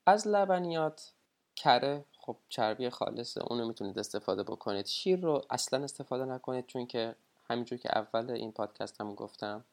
از 0.05 0.27
لبنیات 0.27 1.13
کره 1.55 2.05
خب 2.17 2.37
چربی 2.49 2.89
خالصه 2.89 3.43
اونو 3.43 3.67
می‌تونید 3.67 3.99
استفاده 3.99 4.43
بکنید. 4.43 4.85
شیر 4.85 5.19
رو 5.19 5.41
اصلا 5.49 5.83
استفاده 5.83 6.25
نکنید 6.25 6.67
چون 6.67 6.85
که 6.85 7.15
همینجور 7.49 7.79
که 7.79 7.97
اول 7.97 8.31
این 8.31 8.51
پادکست 8.51 9.01
هم 9.01 9.15
گفتم 9.15 9.65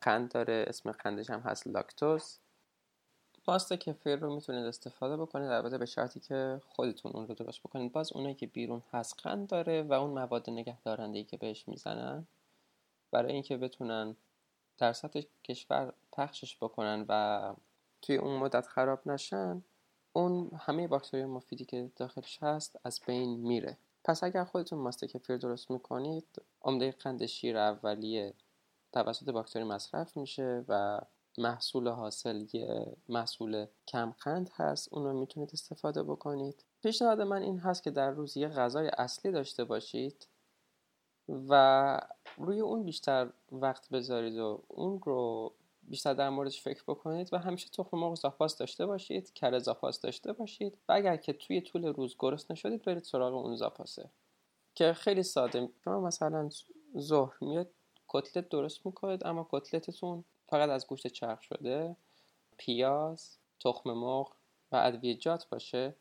قند 0.00 0.32
داره 0.32 0.64
اسم 0.68 0.92
قندش 0.92 1.30
هم 1.30 1.40
هست 1.40 1.66
لاکتوز. 1.66 2.38
پاست 3.44 3.72
کفیر 3.72 4.16
رو 4.16 4.34
می‌تونید 4.34 4.64
استفاده 4.64 5.16
بکنید 5.16 5.50
البته 5.50 5.78
به 5.78 5.86
شرطی 5.86 6.20
که 6.20 6.60
خودتون 6.68 7.12
اون 7.12 7.26
رو 7.26 7.34
درست 7.34 7.60
بکنید. 7.60 7.92
باز 7.92 8.12
اونایی 8.12 8.34
که 8.34 8.46
بیرون 8.46 8.82
هست 8.92 9.20
قند 9.22 9.48
داره 9.48 9.82
و 9.82 9.92
اون 9.92 10.10
مواد 10.10 10.50
نگه 10.50 11.24
که 11.24 11.36
بهش 11.36 11.68
می‌زنن 11.68 12.26
برای 13.10 13.32
اینکه 13.32 13.56
بتونن 13.56 14.16
در 14.78 14.92
سطح 14.92 15.20
کشور 15.44 15.92
پخشش 16.12 16.56
بکنن 16.56 17.04
و 17.08 17.54
توی 18.02 18.16
اون 18.16 18.36
مدت 18.36 18.66
خراب 18.66 19.00
نشن 19.06 19.62
اون 20.12 20.50
همه 20.58 20.88
باکتری 20.88 21.24
مفیدی 21.24 21.64
که 21.64 21.90
داخلش 21.96 22.38
هست 22.42 22.80
از 22.84 23.00
بین 23.06 23.40
میره. 23.40 23.76
پس 24.04 24.24
اگر 24.24 24.44
خودتون 24.44 24.78
ماست 24.78 25.04
کفیر 25.04 25.36
درست 25.36 25.70
می‌کنید 25.70 26.42
عمده 26.62 26.92
قند 26.92 27.26
شیر 27.26 27.58
اولیه 27.58 28.34
توسط 28.92 29.30
باکتری 29.30 29.64
مصرف 29.64 30.16
میشه 30.16 30.64
و 30.68 31.00
محصول 31.38 31.88
حاصل 31.88 32.46
یه 32.52 32.96
محصول 33.08 33.66
کم 33.88 34.14
قند 34.20 34.50
هست 34.54 34.88
اون 34.92 35.04
رو 35.04 35.12
می‌تونید 35.12 35.50
استفاده 35.52 36.02
بکنید. 36.02 36.64
پیشنهاد 36.82 37.20
من 37.20 37.42
این 37.42 37.58
هست 37.58 37.82
که 37.82 37.90
در 37.90 38.10
روز 38.10 38.36
یه 38.36 38.48
غذای 38.48 38.88
اصلی 38.88 39.32
داشته 39.32 39.64
باشید 39.64 40.26
و 41.28 42.00
روی 42.36 42.60
اون 42.60 42.84
بیشتر 42.84 43.30
وقت 43.52 43.88
بذارید 43.90 44.38
و 44.38 44.62
اون 44.68 45.00
رو 45.04 45.52
بیشتر 45.82 46.14
در 46.14 46.30
موردش 46.30 46.62
فکر 46.62 46.82
بکنید 46.88 47.34
و 47.34 47.38
همیشه 47.38 47.68
تخم 47.68 47.98
مرغ 47.98 48.14
زاپاس 48.14 48.56
داشته 48.58 48.86
باشید 48.86 49.32
کره 49.32 49.58
زاپاس 49.58 50.00
داشته 50.00 50.32
باشید 50.32 50.78
و 50.88 50.92
اگر 50.92 51.16
که 51.16 51.32
توی 51.32 51.60
طول 51.60 51.84
روز 51.84 52.16
گرسنه 52.18 52.56
شدید 52.56 52.82
برید 52.82 53.02
سراغ 53.02 53.34
اون 53.34 53.56
زاپاسه 53.56 54.10
که 54.74 54.92
خیلی 54.92 55.22
ساده. 55.22 55.68
شما 55.84 56.00
مثلا 56.00 56.50
ظهر 56.98 57.36
میاد 57.40 57.70
کتلت 58.08 58.48
درست 58.48 58.86
می‌کنید 58.86 59.26
اما 59.26 59.48
کتلتتون 59.50 60.24
فقط 60.52 60.70
از 60.70 60.86
گوشت 60.86 61.06
چرخ 61.06 61.42
شده 61.42 61.96
پیاز 62.56 63.36
تخم 63.60 63.92
مرغ 63.92 64.32
و 64.72 64.76
ادویجات 64.76 65.48
باشه 65.48 65.94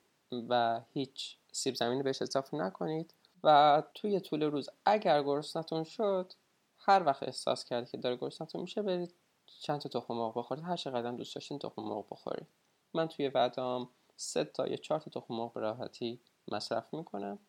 و 0.50 0.82
هیچ 0.94 1.38
سیب 1.52 1.76
زمینی 1.76 2.04
بهش 2.04 2.22
اضافه 2.22 2.58
نکنید. 2.58 3.14
و 3.44 3.84
توی 3.94 4.20
طول 4.20 4.44
روز 4.44 4.70
اگر 4.86 5.24
گرسنتون 5.24 5.84
شد 5.84 6.34
هر 6.78 7.04
وقت 7.06 7.24
احساس 7.24 7.66
کردید 7.66 7.90
که 7.90 7.98
داره 7.98 8.16
گرسنتون 8.16 8.62
میشه 8.62 8.82
برید 8.82 9.14
چند 9.62 9.82
تا 9.82 10.00
تخم 10.00 10.14
مرغ 10.14 10.38
بخورید. 10.38 10.64
هر 10.64 10.76
چقدر 10.76 11.12
دوست 11.12 11.36
داشتین 11.36 11.60
تخم 11.60 11.82
مرغ 11.82 12.06
بخورید. 12.12 12.48
من 12.94 13.08
توی 13.08 13.28
وعدام 13.28 13.90
سه 14.16 14.44
تا 14.44 14.68
یا 14.68 14.76
چهار 14.76 15.00
تا 15.00 15.22
تخم 15.22 15.34
مرغ 15.34 15.54
به 15.54 15.62
راحتی 15.62 16.20
مصرف 16.48 16.94
می‌کنم. 16.94 17.40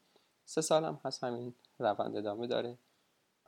سه 0.44 0.60
سالم 0.60 1.00
هست 1.04 1.24
همین 1.24 1.54
روند 1.78 2.16
ادامه 2.16 2.46
داره. 2.46 2.78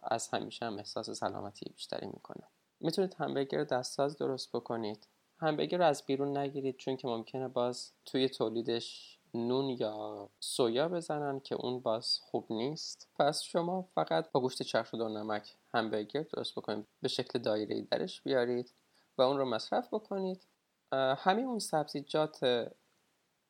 از 0.03 0.29
همیشه 0.29 0.67
هم 0.67 0.79
احساس 0.79 1.11
سلامتی 1.11 1.71
بیشتری 1.75 2.07
می‌کنم. 2.07 2.49
می‌تونید 2.85 3.15
همبرگر 3.15 3.65
دستساز 3.65 4.17
درست 4.17 4.53
بکنید. 4.53 5.07
همبرگر 5.39 5.79
رو 5.79 5.85
از 5.85 6.03
بیرون 6.07 6.37
نگیرید 6.37 6.77
چون 6.77 6.97
که 6.97 7.09
ممکنه 7.09 7.49
باز 7.49 7.93
توی 8.05 8.29
تولیدش 8.29 9.19
نون 9.35 9.69
یا 9.69 10.29
سویا 10.41 10.89
بزنن 10.89 11.41
که 11.41 11.55
اون 11.55 11.81
باز 11.81 12.19
خوب 12.23 12.47
نیست. 12.51 13.09
پس 13.19 13.43
شما 13.43 13.83
فقط 13.95 14.31
با 14.33 14.41
گوشت 14.41 14.63
چرخ 14.63 14.93
و 14.93 14.97
نمک 14.97 15.57
همبرگر 15.75 16.23
درست 16.23 16.53
بکنید. 16.53 16.87
به 17.03 17.09
شکل 17.09 17.39
دایره 17.39 17.83
درش 17.83 18.23
بیارید 18.23 18.73
و 19.19 19.23
اون 19.23 19.39
رو 19.39 19.45
مصرف 19.45 19.95
بکنید. 19.95 20.47
همین 20.93 21.47
اون 21.47 21.59
سبزیجات 21.59 22.69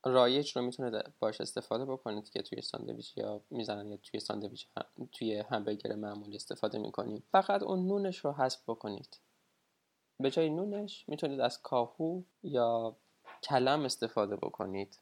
رایج 0.05 0.57
رو 0.57 0.63
می‌تونه 0.63 1.03
باش 1.19 1.41
استفاده 1.41 1.85
بکنید 1.85 2.31
که 2.31 2.43
توی 2.43 2.63
ساندویچ 2.63 3.17
یا 3.17 3.41
می‌زنن 3.51 3.91
یا 3.91 3.97
توی 3.97 4.21
ساندویچ 4.21 4.67
توی 5.13 5.39
همبرگر 5.39 5.95
معمولی 5.95 6.37
استفاده 6.37 6.79
می‌کنیم. 6.79 7.23
فقط 7.33 7.63
اون 7.63 7.87
نونش 7.87 8.19
رو 8.19 8.33
حذف 8.33 8.63
بکنید. 8.69 9.19
به 10.21 10.31
جای 10.31 10.51
نونش 10.51 11.05
می‌تونید 11.09 11.41
از 11.41 11.63
کاهو 11.63 12.23
یا 12.43 12.97
کلم 13.43 13.85
استفاده 13.85 14.37
بکنید. 14.37 14.99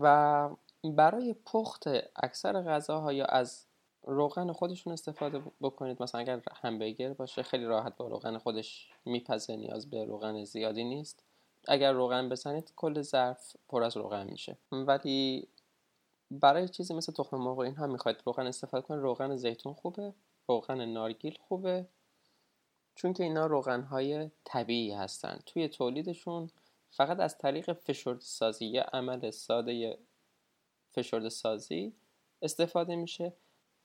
و 0.00 0.48
برای 0.84 1.34
پخت 1.46 1.84
اکثر 2.16 2.62
غذاها 2.62 3.12
یا 3.12 3.24
از 3.24 3.66
روغن 4.02 4.52
خودشون 4.52 4.92
استفاده 4.92 5.42
بکنید. 5.60 6.02
مثلا 6.02 6.20
اگر 6.20 6.42
همبرگر 6.52 7.12
باشه 7.12 7.42
خیلی 7.42 7.64
راحت 7.64 7.96
با 7.96 8.08
روغن 8.08 8.38
خودش 8.38 8.90
میپزه 9.04 9.56
نیاز 9.56 9.90
به 9.90 10.04
روغن 10.04 10.44
زیادی 10.44 10.84
نیست. 10.84 11.24
اگر 11.68 11.92
روغن 11.92 12.28
بزنید 12.28 12.72
کل 12.76 13.02
ظرف 13.02 13.56
پر 13.68 13.82
از 13.82 13.96
روغن 13.96 14.30
میشه. 14.30 14.56
ولی 14.72 15.48
برای 16.30 16.68
چیزی 16.68 16.94
مثل 16.94 17.12
تخم 17.12 17.36
مرغ 17.36 17.58
و 17.58 17.60
اینها 17.60 17.86
می‌خواید 17.86 18.22
روغن 18.26 18.46
استفاده 18.46 18.86
کنید 18.86 19.00
روغن 19.00 19.36
زیتون 19.36 19.74
خوبه 19.74 20.14
روغن 20.48 20.84
نارگیل 20.84 21.38
خوبه. 21.48 21.86
چون 23.00 23.12
که 23.12 23.22
اینا 23.22 23.46
روغن 23.46 23.82
های 23.82 24.30
طبیعی 24.44 24.92
هستن. 24.92 25.38
توی 25.46 25.68
تولیدشون 25.68 26.50
فقط 26.90 27.20
از 27.20 27.38
طریق 27.38 27.72
فشرده 27.72 28.20
سازی 28.20 28.66
یه 28.66 28.82
عمل 28.82 29.30
ساده 29.30 29.98
فشرده 30.90 31.28
سازی 31.28 31.92
استفاده 32.42 32.96
میشه. 32.96 33.32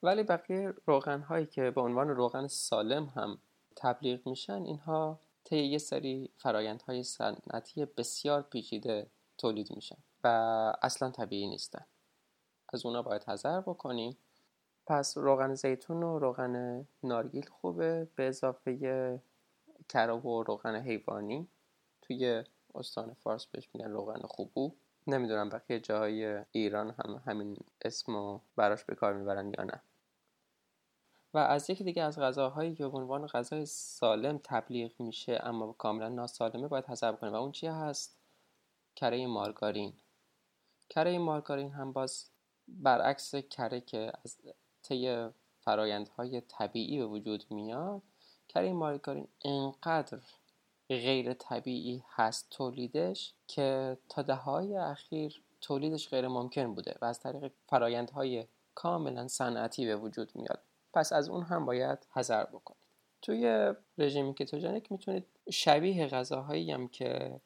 ولی 0.03 0.23
بقیه 0.23 0.73
روغن 0.85 1.21
هایی 1.21 1.45
که 1.45 1.71
به 1.71 1.81
عنوان 1.81 2.07
روغن 2.07 2.47
سالم 2.47 3.05
هم 3.05 3.37
تبلیغ 3.75 4.27
میشن 4.27 4.63
اینها 4.63 5.19
طی 5.43 5.65
یه 5.65 5.77
سری 5.77 6.29
فرایندهای 6.37 7.03
صنعتی 7.03 7.85
بسیار 7.85 8.41
پیچیده 8.41 9.07
تولید 9.37 9.75
میشن 9.75 9.97
و 10.23 10.27
اصلا 10.81 11.11
طبیعی 11.11 11.47
نیستن. 11.47 11.85
از 12.73 12.85
اونا 12.85 13.01
باید 13.01 13.23
حذر 13.23 13.61
بکنیم. 13.61 14.17
پس 14.87 15.17
روغن 15.17 15.53
زیتون 15.53 16.03
و 16.03 16.19
روغن 16.19 16.85
نارگیل 17.03 17.49
خوبه 17.49 18.07
به 18.15 18.27
اضافه 18.27 19.21
کرا 19.89 20.27
و 20.27 20.43
روغن 20.43 20.75
حیوانی. 20.75 21.47
توی 22.01 22.43
استان 22.75 23.13
فارس 23.13 23.45
بهش 23.45 23.69
میگن 23.73 23.91
روغن 23.91 24.21
خوبو. 24.21 24.71
نمی‌دونم 25.07 25.49
بقیه 25.49 25.79
جاهای 25.79 26.39
ایران 26.51 26.95
هم 26.97 27.21
همین 27.25 27.57
اسمو 27.81 28.39
براش 28.55 28.83
به 28.83 28.95
کار 28.95 29.13
می‌برن 29.13 29.53
یا 29.57 29.63
نه. 29.63 29.81
و 31.33 31.37
از 31.37 31.69
یکی 31.69 31.83
دیگه 31.83 32.03
از 32.03 32.19
غذاهایی 32.19 32.75
که 32.75 32.87
به 32.87 32.97
عنوان 32.97 33.27
غذای 33.27 33.65
سالم 33.65 34.39
تبلیغ 34.43 34.91
میشه 34.99 35.39
اما 35.43 35.71
کاملا 35.71 36.09
ناسالمه 36.09 36.67
باید 36.67 36.85
حذر 36.85 37.11
کنیم 37.11 37.33
و 37.33 37.35
اون 37.35 37.51
چی 37.51 37.67
هست؟ 37.67 38.17
کره 38.95 39.27
مارگارین. 39.27 39.93
کره 40.89 41.17
مارگارین 41.17 41.71
هم 41.71 41.91
باز 41.91 42.29
برعکس 42.67 43.35
کره 43.35 43.81
که 43.81 44.11
از 44.25 44.37
طی 44.89 45.29
فرایندهای 45.59 46.41
طبیعی 46.41 46.99
به 46.99 47.05
وجود 47.05 47.45
میاد 47.49 48.01
کره 48.47 48.73
مارگارین 48.73 49.27
انقدر 49.45 50.19
غیر 50.89 51.33
طبیعی 51.33 52.03
هست 52.09 52.47
تولیدش 52.49 53.33
که 53.47 53.97
تا 54.09 54.21
دههای 54.21 54.77
اخیر 54.77 55.41
تولیدش 55.61 56.09
غیر 56.09 56.27
ممکن 56.27 56.75
بوده 56.75 56.95
و 57.01 57.05
از 57.05 57.19
طریق 57.19 57.51
فرایندهای 57.67 58.47
کاملا 58.75 59.27
صنعتی 59.27 59.85
به 59.85 59.95
وجود 59.95 60.31
میاد. 60.35 60.59
پس 60.93 61.13
از 61.13 61.29
اون 61.29 61.43
هم 61.43 61.65
باید 61.65 62.07
حذر 62.11 62.43
بکنید. 62.43 62.85
توی 63.21 63.73
رژیم 63.97 64.33
کتوژنیک 64.33 64.91
می‌تونید 64.91 65.25
شبیه 65.51 66.07
غذاهایی 66.07 66.71
هم 66.71 66.87
که 66.87 67.41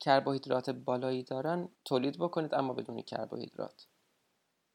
کربوهیدرات 0.00 0.70
بالایی 0.70 1.22
دارن 1.22 1.68
تولید 1.84 2.18
بکنید 2.18 2.54
اما 2.54 2.72
بدون 2.72 3.02
کربوهیدرات. 3.02 3.86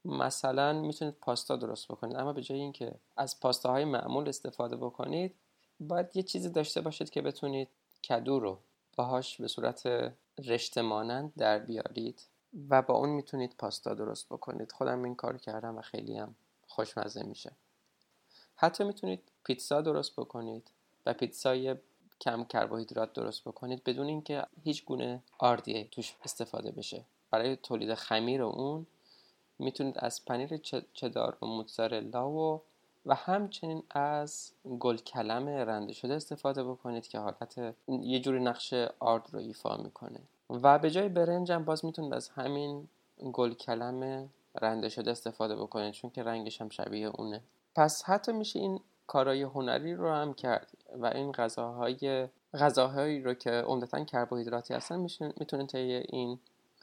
مثلا 0.04 0.72
می‌تونید 0.72 1.14
پاستا 1.14 1.56
درست 1.56 1.88
بکنید. 1.88 2.16
اما 2.16 2.32
به 2.32 2.42
جای 2.42 2.58
اینکه 2.58 2.94
از 3.16 3.40
پاستاهای 3.40 3.84
معمول 3.84 4.28
استفاده 4.28 4.76
بکنید 4.76 5.34
باید 5.80 6.16
یه 6.16 6.22
چیزی 6.22 6.48
داشته 6.48 6.80
باشید 6.80 7.10
که 7.10 7.22
بتونید 7.22 7.68
کدو 8.08 8.40
رو 8.40 8.58
باهاش 8.96 9.40
به 9.40 9.48
صورت 9.48 10.12
رشته 10.46 10.82
مانند 10.82 11.32
در 11.38 11.58
بیارید 11.58 12.22
و 12.70 12.82
با 12.82 12.94
اون 12.94 13.08
می‌تونید 13.08 13.54
پاستا 13.58 13.94
درست 13.94 14.26
بکنید. 14.26 14.72
خودم 14.72 15.04
این 15.04 15.14
کار 15.14 15.38
کردم 15.38 15.78
و 15.78 15.80
خیلی 15.80 16.16
هم 16.16 16.34
خوشمزه 16.68 17.22
میشه. 17.22 17.52
حتی 18.56 18.84
می‌تونید 18.84 19.22
پیتزا 19.44 19.80
درست 19.80 20.12
بکنید 20.12 20.70
و 21.06 21.14
پیتزای 21.14 21.76
کم 22.20 22.44
کربوهیدرات 22.44 23.12
درست 23.12 23.44
بکنید 23.44 23.84
بدون 23.84 24.06
اینکه 24.06 24.46
هیچ 24.64 24.84
گونه 24.84 25.22
آردی 25.38 25.88
توش 25.90 26.14
استفاده 26.24 26.70
بشه. 26.70 27.04
برای 27.30 27.56
تولید 27.56 27.94
خمیر 27.94 28.42
اون 28.42 28.86
می‌تونید 29.60 29.94
از 29.98 30.24
پنیر 30.24 30.56
چدار 30.94 31.36
و 31.42 31.46
موتزارلا 31.46 32.30
و 32.30 32.62
و 33.06 33.14
همچنین 33.14 33.82
از 33.90 34.52
گل 34.80 34.96
کلم 34.96 35.48
رنده 35.48 35.92
شده 35.92 36.14
استفاده 36.14 36.64
بکنید 36.64 37.08
که 37.08 37.18
حالت 37.18 37.74
یه 37.88 38.20
جوری 38.20 38.40
نقش 38.40 38.74
آرد 38.98 39.28
رو 39.32 39.38
ایفا 39.38 39.76
می‌کنه. 39.76 40.20
و 40.50 40.78
به 40.78 40.90
جای 40.90 41.08
برنج 41.08 41.52
هم 41.52 41.64
باز 41.64 41.84
می‌تونید 41.84 42.14
از 42.14 42.28
همین 42.28 42.88
گل 43.32 43.54
کلم 43.54 44.28
رنده 44.62 44.88
شده 44.88 45.10
استفاده 45.10 45.56
بکنید 45.56 45.92
چون 45.92 46.10
که 46.10 46.22
رنگش 46.22 46.60
هم 46.60 46.68
شبیه 46.68 47.06
اونه. 47.06 47.42
پس 47.76 48.02
حتی 48.04 48.32
میشه 48.32 48.58
این 48.58 48.80
کارهای 49.06 49.42
هنری 49.42 49.94
رو 49.94 50.12
هم 50.12 50.34
کرد 50.34 50.68
و 50.98 51.06
این 51.06 51.32
غذاهای 51.32 52.28
غذاهایی 52.54 53.22
رو 53.22 53.34
که 53.34 53.50
عمدتا 53.50 54.04
کربوهیدراتی 54.04 54.74
هستن 54.74 55.06
می‌تونید 55.36 55.66
طی 55.66 55.78
این 55.78 56.38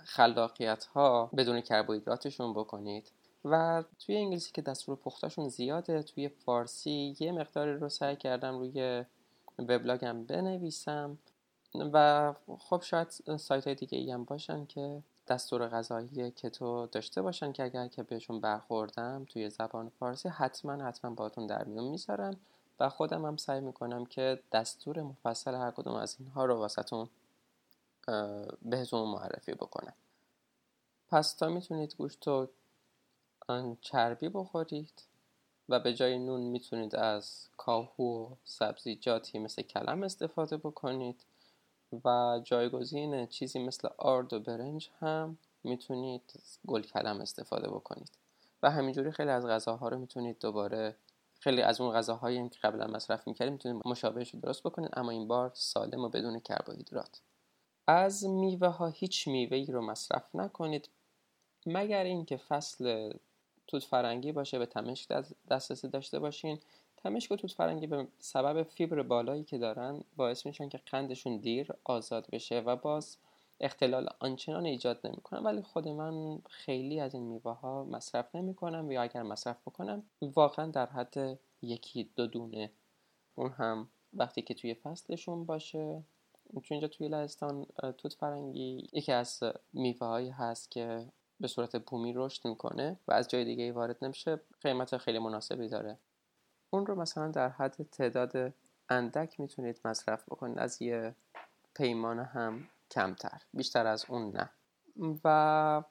خلاقیت 0.07 0.85
ها 0.85 1.29
بدون 1.37 1.61
کربوهیدراتشون 1.61 2.53
بکنید. 2.53 3.11
و 3.45 3.83
توی 3.99 4.17
انگلیسی 4.17 4.51
که 4.51 4.61
دستور 4.61 4.95
پختشون 4.95 5.49
زیاده 5.49 6.03
توی 6.03 6.29
فارسی 6.29 7.15
یه 7.19 7.31
مقداری 7.31 7.73
رو 7.73 7.89
سعی 7.89 8.15
کردم 8.15 8.59
روی 8.59 9.03
وبلاگم 9.59 10.23
بنویسم. 10.23 11.17
و 11.93 12.33
خب 12.59 12.81
شاید 12.81 13.09
سایت 13.37 13.65
های 13.65 13.75
دیگه 13.75 13.97
ای 13.97 14.11
هم 14.11 14.23
باشن 14.23 14.65
که 14.65 15.03
دستور 15.27 15.67
غذایی 15.67 16.31
کتو 16.31 16.87
داشته 16.91 17.21
باشن 17.21 17.51
که 17.51 17.63
اگر 17.63 17.87
که 17.87 18.03
بهشون 18.03 18.41
برخوردم 18.41 19.25
توی 19.29 19.49
زبان 19.49 19.89
فارسی 19.89 20.29
حتما 20.29 20.83
حتما 20.83 21.11
باتون 21.11 21.47
در 21.47 21.63
میون 21.63 21.85
می‌ذارم. 21.85 22.37
و 22.79 22.89
خودم 22.89 23.25
هم 23.25 23.37
سعی 23.37 23.61
می‌کنم 23.61 24.05
که 24.05 24.39
دستور 24.51 25.01
مفصل 25.01 25.55
هر 25.55 25.71
کدوم 25.71 25.93
از 25.95 26.15
اینها 26.19 26.45
رو 26.45 26.55
واسهتون 26.55 27.09
بهتون 28.61 29.07
معرفی 29.07 29.53
بکنم. 29.53 29.93
پس 31.09 31.33
تا 31.33 31.49
می‌تونید 31.49 31.95
گوشت 31.95 32.27
و 32.27 32.47
چربی 33.81 34.29
بخورید 34.29 35.03
و 35.69 35.79
به 35.79 35.93
جای 35.93 36.19
نون 36.19 36.41
می‌تونید 36.41 36.95
از 36.95 37.47
کاهو 37.57 38.03
و 38.03 38.35
سبزیجاتی 38.43 39.39
مثل 39.39 39.61
کلم 39.61 40.03
استفاده 40.03 40.57
بکنید 40.57 41.25
و 42.05 42.39
جایگزین 42.43 43.27
چیزی 43.27 43.59
مثل 43.59 43.89
آرد 43.97 44.33
و 44.33 44.39
برنج 44.39 44.89
هم 44.99 45.37
می‌تونید 45.63 46.33
گل 46.67 46.81
کلم 46.81 47.21
استفاده 47.21 47.67
بکنید. 47.67 48.11
و 48.63 48.71
همینجوری 48.71 49.11
خیلی 49.11 49.29
از 49.29 49.45
غذاها 49.45 49.87
رو 49.87 49.97
می‌تونید 49.97 50.39
دوباره 50.39 50.95
خیلی 51.39 51.61
از 51.61 51.81
اون 51.81 51.93
غذاهایی 51.93 52.49
که 52.49 52.59
قبلا 52.63 52.87
مصرف 52.87 53.27
می‌کردید 53.27 53.53
می‌تونید 53.53 53.87
مشابهش 53.87 54.33
رو 54.33 54.39
درست 54.39 54.63
بکنید 54.63 54.89
اما 54.93 55.11
این 55.11 55.27
بار 55.27 55.51
سالم 55.53 56.03
و 56.03 56.09
بدون 56.09 56.39
کربوهیدرات. 56.39 57.21
از 57.87 58.25
میوه 58.25 58.67
ها 58.67 58.87
هیچ 58.87 59.27
میوه 59.27 59.57
ای 59.57 59.65
رو 59.65 59.81
مصرف 59.81 60.35
نکنید 60.35 60.89
مگر 61.65 62.03
اینکه 62.03 62.37
فصل 62.37 63.13
توت 63.67 63.83
فرنگی 63.83 64.31
باشه 64.31 64.59
به 64.59 64.65
تمشک 64.65 65.25
دسترسی 65.49 65.87
داشته 65.87 66.19
باشین. 66.19 66.59
تمشک 66.97 67.31
و 67.31 67.35
توت 67.35 67.51
فرنگی 67.51 67.87
به 67.87 68.07
سبب 68.19 68.63
فیبر 68.63 69.01
بالایی 69.01 69.43
که 69.43 69.57
دارن 69.57 70.03
باعث 70.15 70.45
میشن 70.45 70.69
که 70.69 70.77
قندشون 70.77 71.37
دیر 71.37 71.73
آزاد 71.83 72.27
بشه 72.31 72.59
و 72.59 72.75
باز 72.75 73.17
اختلال 73.59 74.09
آنچنان 74.19 74.65
ایجاد 74.65 75.07
نمی‌کنن. 75.07 75.43
ولی 75.43 75.61
خود 75.61 75.87
من 75.87 76.39
خیلی 76.49 76.99
از 76.99 77.13
این 77.13 77.23
میوه 77.23 77.53
ها 77.53 77.83
مصرف 77.83 78.35
نمی‌کنم 78.35 78.91
یا 78.91 79.01
اگر 79.01 79.23
مصرف 79.23 79.61
بکنم 79.61 80.03
واقعا 80.21 80.65
در 80.65 80.85
حد 80.85 81.39
یکی 81.61 82.09
دو 82.15 82.27
دونه 82.27 82.71
اون 83.35 83.49
هم 83.51 83.89
وقتی 84.13 84.41
که 84.41 84.53
توی 84.53 84.73
فصلشون 84.73 85.45
باشه. 85.45 86.03
چون 86.53 86.63
اینجا 86.69 86.87
توی 86.87 87.07
لهستان 87.07 87.65
توت 87.97 88.13
فرنگی 88.13 88.89
یکی 88.93 89.11
از 89.11 89.43
میوه 89.73 90.31
هست 90.33 90.71
که 90.71 91.05
به 91.39 91.47
صورت 91.47 91.75
بومی 91.75 92.13
رشد 92.13 92.47
می‌کنه 92.47 92.99
و 93.07 93.13
از 93.13 93.27
جای 93.27 93.45
دیگه 93.45 93.63
ای 93.63 93.71
وارد 93.71 93.97
نمیشه 94.01 94.39
قیمت 94.61 94.97
خیلی 94.97 95.19
مناسبی 95.19 95.67
داره. 95.67 95.97
اون 96.69 96.85
رو 96.85 96.95
مثلا 96.95 97.27
در 97.27 97.49
حد 97.49 97.83
تعداد 97.91 98.53
اندک 98.89 99.39
می‌تونید 99.39 99.79
مصرف 99.85 100.25
بکنید 100.25 100.59
از 100.59 100.81
یه 100.81 101.15
پیمان 101.73 102.19
هم 102.19 102.67
کمتر 102.91 103.41
بیشتر 103.53 103.87
از 103.87 104.05
اون 104.09 104.31
نه. 104.37 104.49
و 105.23 105.83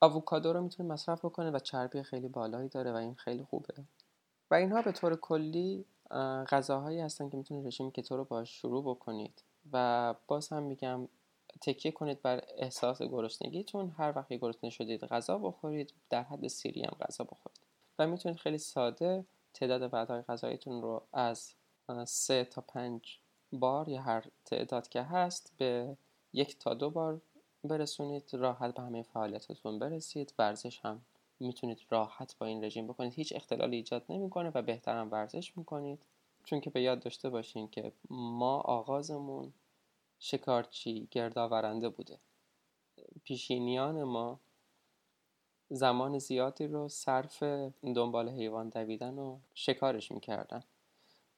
آووکادو 0.00 0.52
رو 0.52 0.60
می‌تونید 0.60 0.92
مصرف 0.92 1.24
بکنید 1.24 1.54
و 1.54 1.58
چربی 1.58 2.02
خیلی 2.02 2.28
بالایی 2.28 2.68
داره 2.68 2.92
و 2.92 2.96
این 2.96 3.14
خیلی 3.14 3.44
خوبه. 3.44 3.74
و 4.50 4.54
اینها 4.54 4.82
به 4.82 4.92
طور 4.92 5.16
کلی 5.16 5.84
غذاهایی 6.48 7.00
هستن 7.00 7.28
که 7.28 7.36
می‌تونید 7.36 7.66
رژیم 7.66 7.90
کتو 7.90 8.16
رو 8.16 8.24
باش 8.24 8.60
شروع 8.60 8.84
بکنید. 8.84 9.42
و 9.72 10.14
باز 10.26 10.48
هم 10.48 10.62
میگم 10.62 11.08
تکیه 11.60 11.92
کنید 11.92 12.22
بر 12.22 12.44
احساس 12.56 13.02
گرسنگیتون. 13.02 13.90
هر 13.98 14.12
وقت 14.16 14.32
گرسنه 14.32 14.70
شدید 14.70 15.04
غذا 15.04 15.38
بخورید 15.38 15.94
در 16.10 16.22
حد 16.22 16.48
سیری 16.48 16.82
هم 16.82 16.96
غذا 17.00 17.24
بخورید. 17.24 17.60
و 17.98 18.06
می‌تونید 18.06 18.38
خیلی 18.38 18.58
ساده 18.58 19.24
تعداد 19.54 19.82
وعده‌های 19.82 20.22
غذاییتون 20.22 20.82
رو 20.82 21.02
از 21.12 21.54
سه 22.04 22.44
تا 22.44 22.60
پنج 22.60 23.18
بار 23.52 23.88
یا 23.88 24.02
هر 24.02 24.24
تعداد 24.44 24.88
که 24.88 25.02
هست 25.02 25.52
به 25.58 25.96
یک 26.32 26.58
تا 26.58 26.74
دو 26.74 26.90
بار 26.90 27.20
برسونید. 27.64 28.30
راحت 28.32 28.74
به 28.74 28.82
همه 28.82 29.02
فعالیتتون 29.02 29.78
برسید. 29.78 30.34
ورزش 30.38 30.80
هم 30.80 31.02
می‌تونید 31.40 31.78
راحت 31.90 32.36
با 32.38 32.46
این 32.46 32.64
رژیم 32.64 32.86
بکنید. 32.86 33.12
هیچ 33.12 33.32
اختلالی 33.36 33.76
ایجاد 33.76 34.04
نمی‌کنه 34.08 34.50
و 34.54 34.62
بهترم 34.62 35.10
ورزش 35.10 35.56
می‌کنید. 35.56 36.02
چون 36.44 36.60
که 36.60 36.70
به 36.70 36.82
یاد 36.82 37.00
داشته 37.00 37.30
باشین 37.30 37.68
که 37.68 37.92
ما 38.10 38.60
آغازمون 38.60 39.52
شکارچی 40.20 41.08
گردآورنده 41.10 41.88
بوده. 41.88 42.18
پیشینیان 43.24 44.02
ما 44.02 44.40
زمان 45.70 46.18
زیادی 46.18 46.66
رو 46.66 46.88
صرف 46.88 47.42
دنبال 47.82 48.28
حیوان 48.28 48.68
دویدن 48.68 49.18
و 49.18 49.38
شکارش 49.54 50.12
می‌کردن. 50.12 50.62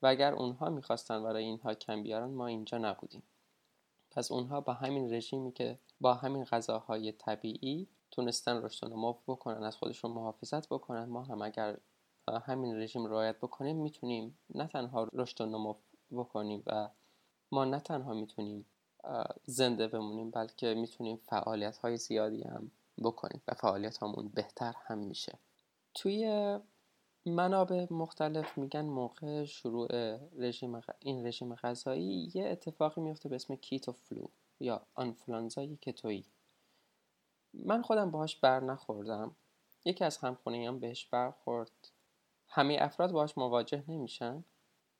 و 0.02 0.06
اگر 0.06 0.34
اونها 0.34 0.70
می‌خواستن 0.70 1.22
برای 1.22 1.44
اینها 1.44 1.74
کم 1.74 2.02
بیارن 2.02 2.30
ما 2.30 2.46
اینجا 2.46 2.78
نبودیم. 2.78 3.22
پس 4.10 4.32
اونها 4.32 4.60
با 4.60 4.72
همین 4.72 5.12
رژیمی 5.12 5.52
که 5.52 5.78
با 6.00 6.14
همین 6.14 6.44
غذاهای 6.44 7.12
طبیعی 7.12 7.88
تونستن 8.10 8.62
رشد 8.62 8.86
و 8.86 8.88
نمو 8.88 9.14
بکنن 9.26 9.62
از 9.62 9.76
خودشون 9.76 10.10
محافظت 10.10 10.68
بکنن 10.68 11.04
ما 11.04 11.22
هم 11.22 11.42
اگر 11.42 11.78
همین 12.28 12.80
رژیم 12.80 13.06
رعایت 13.06 13.36
بکنیم 13.38 13.76
می‌تونیم 13.76 14.38
نه 14.54 14.66
تنها 14.66 15.08
رشد 15.12 15.40
و 15.40 15.46
نمو 15.46 15.74
بکنیم 16.10 16.62
و 16.66 16.88
ما 17.52 17.64
نه 17.64 17.80
تنها 17.80 18.14
می‌تونیم 18.14 18.66
زنده 19.44 19.88
بمونیم 19.88 20.30
بلکه 20.30 20.74
می‌تونیم 20.74 21.16
فعالیت 21.16 21.76
های 21.76 21.96
زیادی 21.96 22.42
هم 22.42 22.70
بکنیم 23.02 23.42
و 23.48 23.54
فعالیت‌هامون 23.54 24.28
بهتر 24.28 24.74
هم 24.86 24.98
میشه. 24.98 25.38
توی 25.94 26.58
منابع 27.26 27.86
مختلف 27.90 28.58
میگن 28.58 28.80
موقع 28.80 29.44
شروع 29.44 30.16
رژیم 30.38 30.80
این 30.98 31.26
رژیم 31.26 31.54
غذایی 31.54 32.30
یه 32.34 32.48
اتفاقی 32.48 33.00
میفته 33.00 33.28
به 33.28 33.34
اسم 33.34 33.54
keto 33.54 33.92
flu 33.92 34.26
یا 34.60 34.82
آنفلانزای 34.94 35.76
کتویی 35.76 36.24
من 37.54 37.82
خودم 37.82 38.10
باهاش 38.10 38.36
بر 38.36 38.60
نخوردم. 38.60 39.36
یکی 39.84 40.04
از 40.04 40.18
همخونه 40.18 40.68
هم 40.68 40.78
بهش 40.78 41.06
برخورد. 41.06 41.70
همه 42.48 42.76
افراد 42.80 43.12
باهاش 43.12 43.38
مواجه 43.38 43.84
نمیشن 43.88 44.44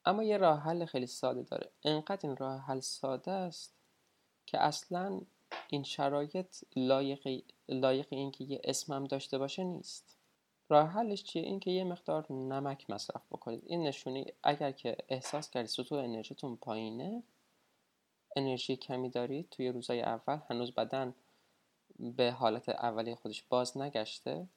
اما 0.05 0.23
یه 0.23 0.37
راه 0.37 0.61
حل 0.61 0.85
خیلی 0.85 1.07
ساده 1.07 1.43
داره. 1.43 1.71
انقدر 1.85 2.29
این 2.29 2.37
راه 2.37 2.61
حل 2.61 2.81
ساده 2.81 3.31
است 3.31 3.82
که 4.53 4.61
اصلا 4.61 5.21
این 5.69 5.83
شرایط 5.83 6.65
لایق 6.77 7.43
لایق 7.69 8.07
اینکه 8.11 8.45
یه 8.45 8.61
اسمم 8.65 9.05
داشته 9.05 9.39
باشه 9.39 9.65
نیست. 9.65 10.17
راه 10.69 10.89
حلش 10.89 11.25
چیه؟ 11.25 11.43
اینکه 11.43 11.71
یه 11.71 11.85
مقدار 11.85 12.33
نمک 12.33 12.91
مصرف 12.91 13.27
بکنید. 13.31 13.63
این 13.67 13.83
نشونی 13.83 14.27
اگر 14.43 14.73
که 14.73 14.97
احساس 15.09 15.51
کردید 15.51 15.71
سطوح 15.71 16.05
انرژیتون 16.05 16.57
پایینه 16.57 17.23
انرژی 18.37 18.77
کمی 18.77 19.11
دارید 19.11 19.49
توی 19.51 19.69
روزای 19.69 20.03
اول 20.03 20.39
هنوز 20.51 20.75
بدن 20.75 21.15
به 21.99 22.31
حالت 22.31 22.69
اولی 22.69 23.15
خودش 23.15 23.43
باز 23.43 23.79
نگشته 23.79 24.49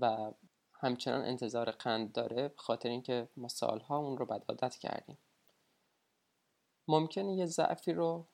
و 0.00 0.32
همچنان 0.72 1.24
انتظار 1.24 1.70
قند 1.70 2.12
داره 2.12 2.52
خاطر 2.56 2.88
اینکه 2.88 3.28
ما 3.36 3.48
سالها 3.48 3.98
اون 3.98 4.18
رو 4.18 4.26
بد 4.26 4.44
عادت 4.48 4.76
کردیم. 4.76 5.18
ممکنه 6.88 7.34
یه 7.34 7.46
ضعفی 7.46 7.92
رو 7.92 8.26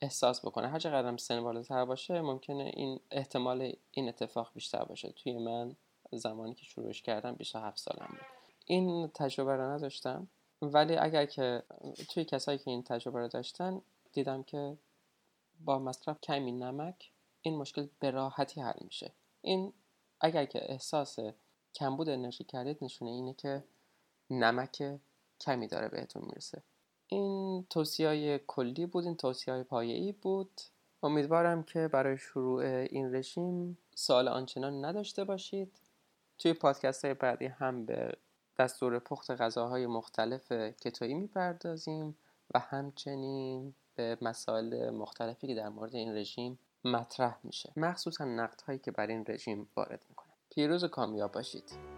احساس 0.00 0.46
بکنه. 0.46 0.68
هر 0.68 0.78
چقدر 0.78 1.16
سن 1.16 1.42
بالاتر 1.42 1.84
باشه 1.84 2.20
ممکنه 2.20 2.72
این 2.74 3.00
احتمال 3.10 3.72
این 3.90 4.08
اتفاق 4.08 4.50
بیشتر 4.54 4.84
باشه. 4.84 5.12
توی 5.12 5.38
من 5.38 5.76
زمانی 6.12 6.54
که 6.54 6.64
شروعش 6.64 7.02
کردم 7.02 7.32
27 7.34 7.78
سالم 7.78 8.06
بود. 8.10 8.26
این 8.66 9.08
تجربه 9.14 9.56
رو 9.56 9.62
نداشتم. 9.62 10.28
ولی 10.62 10.96
اگر 10.96 11.26
که 11.26 11.62
توی 12.08 12.24
کسایی 12.24 12.58
که 12.58 12.70
این 12.70 12.82
تجربه 12.82 13.20
رو 13.20 13.28
داشتن 13.28 13.82
دیدم 14.12 14.42
که 14.42 14.76
با 15.60 15.78
مصرف 15.78 16.20
کمی 16.20 16.52
نمک 16.52 17.10
این 17.42 17.56
مشکل 17.56 17.88
به 18.00 18.10
راحتی 18.10 18.60
حل 18.60 18.78
میشه. 18.80 19.12
این 19.42 19.72
اگر 20.20 20.44
که 20.44 20.72
احساس 20.72 21.18
کمبود 21.74 22.08
انرژی 22.08 22.44
کردید 22.44 22.78
نشونه 22.82 23.10
اینه 23.10 23.34
که 23.34 23.64
نمک 24.30 24.98
کمی 25.40 25.66
داره 25.66 25.88
بهتون 25.88 26.22
می‌رسه. 26.24 26.62
این 27.08 27.66
توصیه 27.70 28.08
های 28.08 28.38
کلی 28.46 28.86
بود 28.86 29.04
این 29.04 29.16
توصیه 29.16 29.54
های 29.54 29.62
پایه‌ای 29.62 30.12
بود. 30.12 30.60
امیدوارم 31.02 31.62
که 31.62 31.88
برای 31.88 32.18
شروع 32.18 32.64
این 32.64 33.14
رژیم 33.14 33.78
سوال 33.94 34.28
آنچنان 34.28 34.84
نداشته 34.84 35.24
باشید. 35.24 35.80
توی 36.38 36.52
پادکست 36.52 37.04
های 37.04 37.14
بعدی 37.14 37.46
هم 37.46 37.86
به 37.86 38.12
دستور 38.58 38.98
پخت 38.98 39.30
غذاهای 39.30 39.86
مختلف 39.86 40.52
کتویی 40.52 41.14
می‌پردازیم 41.14 42.16
و 42.54 42.58
همچنین 42.58 43.74
به 43.94 44.18
مسائل 44.22 44.90
مختلفی 44.90 45.46
که 45.46 45.54
در 45.54 45.68
مورد 45.68 45.94
این 45.94 46.16
رژیم 46.16 46.58
مطرح 46.84 47.38
میشه. 47.44 47.72
مخصوصا 47.76 48.24
نقد 48.24 48.60
هایی 48.60 48.78
که 48.78 48.90
بر 48.90 49.06
این 49.06 49.24
رژیم 49.28 49.68
وارد 49.76 50.04
می‌کنه 50.08 50.32
پیروز 50.50 50.84
و 50.84 50.88
کامیاب 50.88 51.32
باشید. 51.32 51.97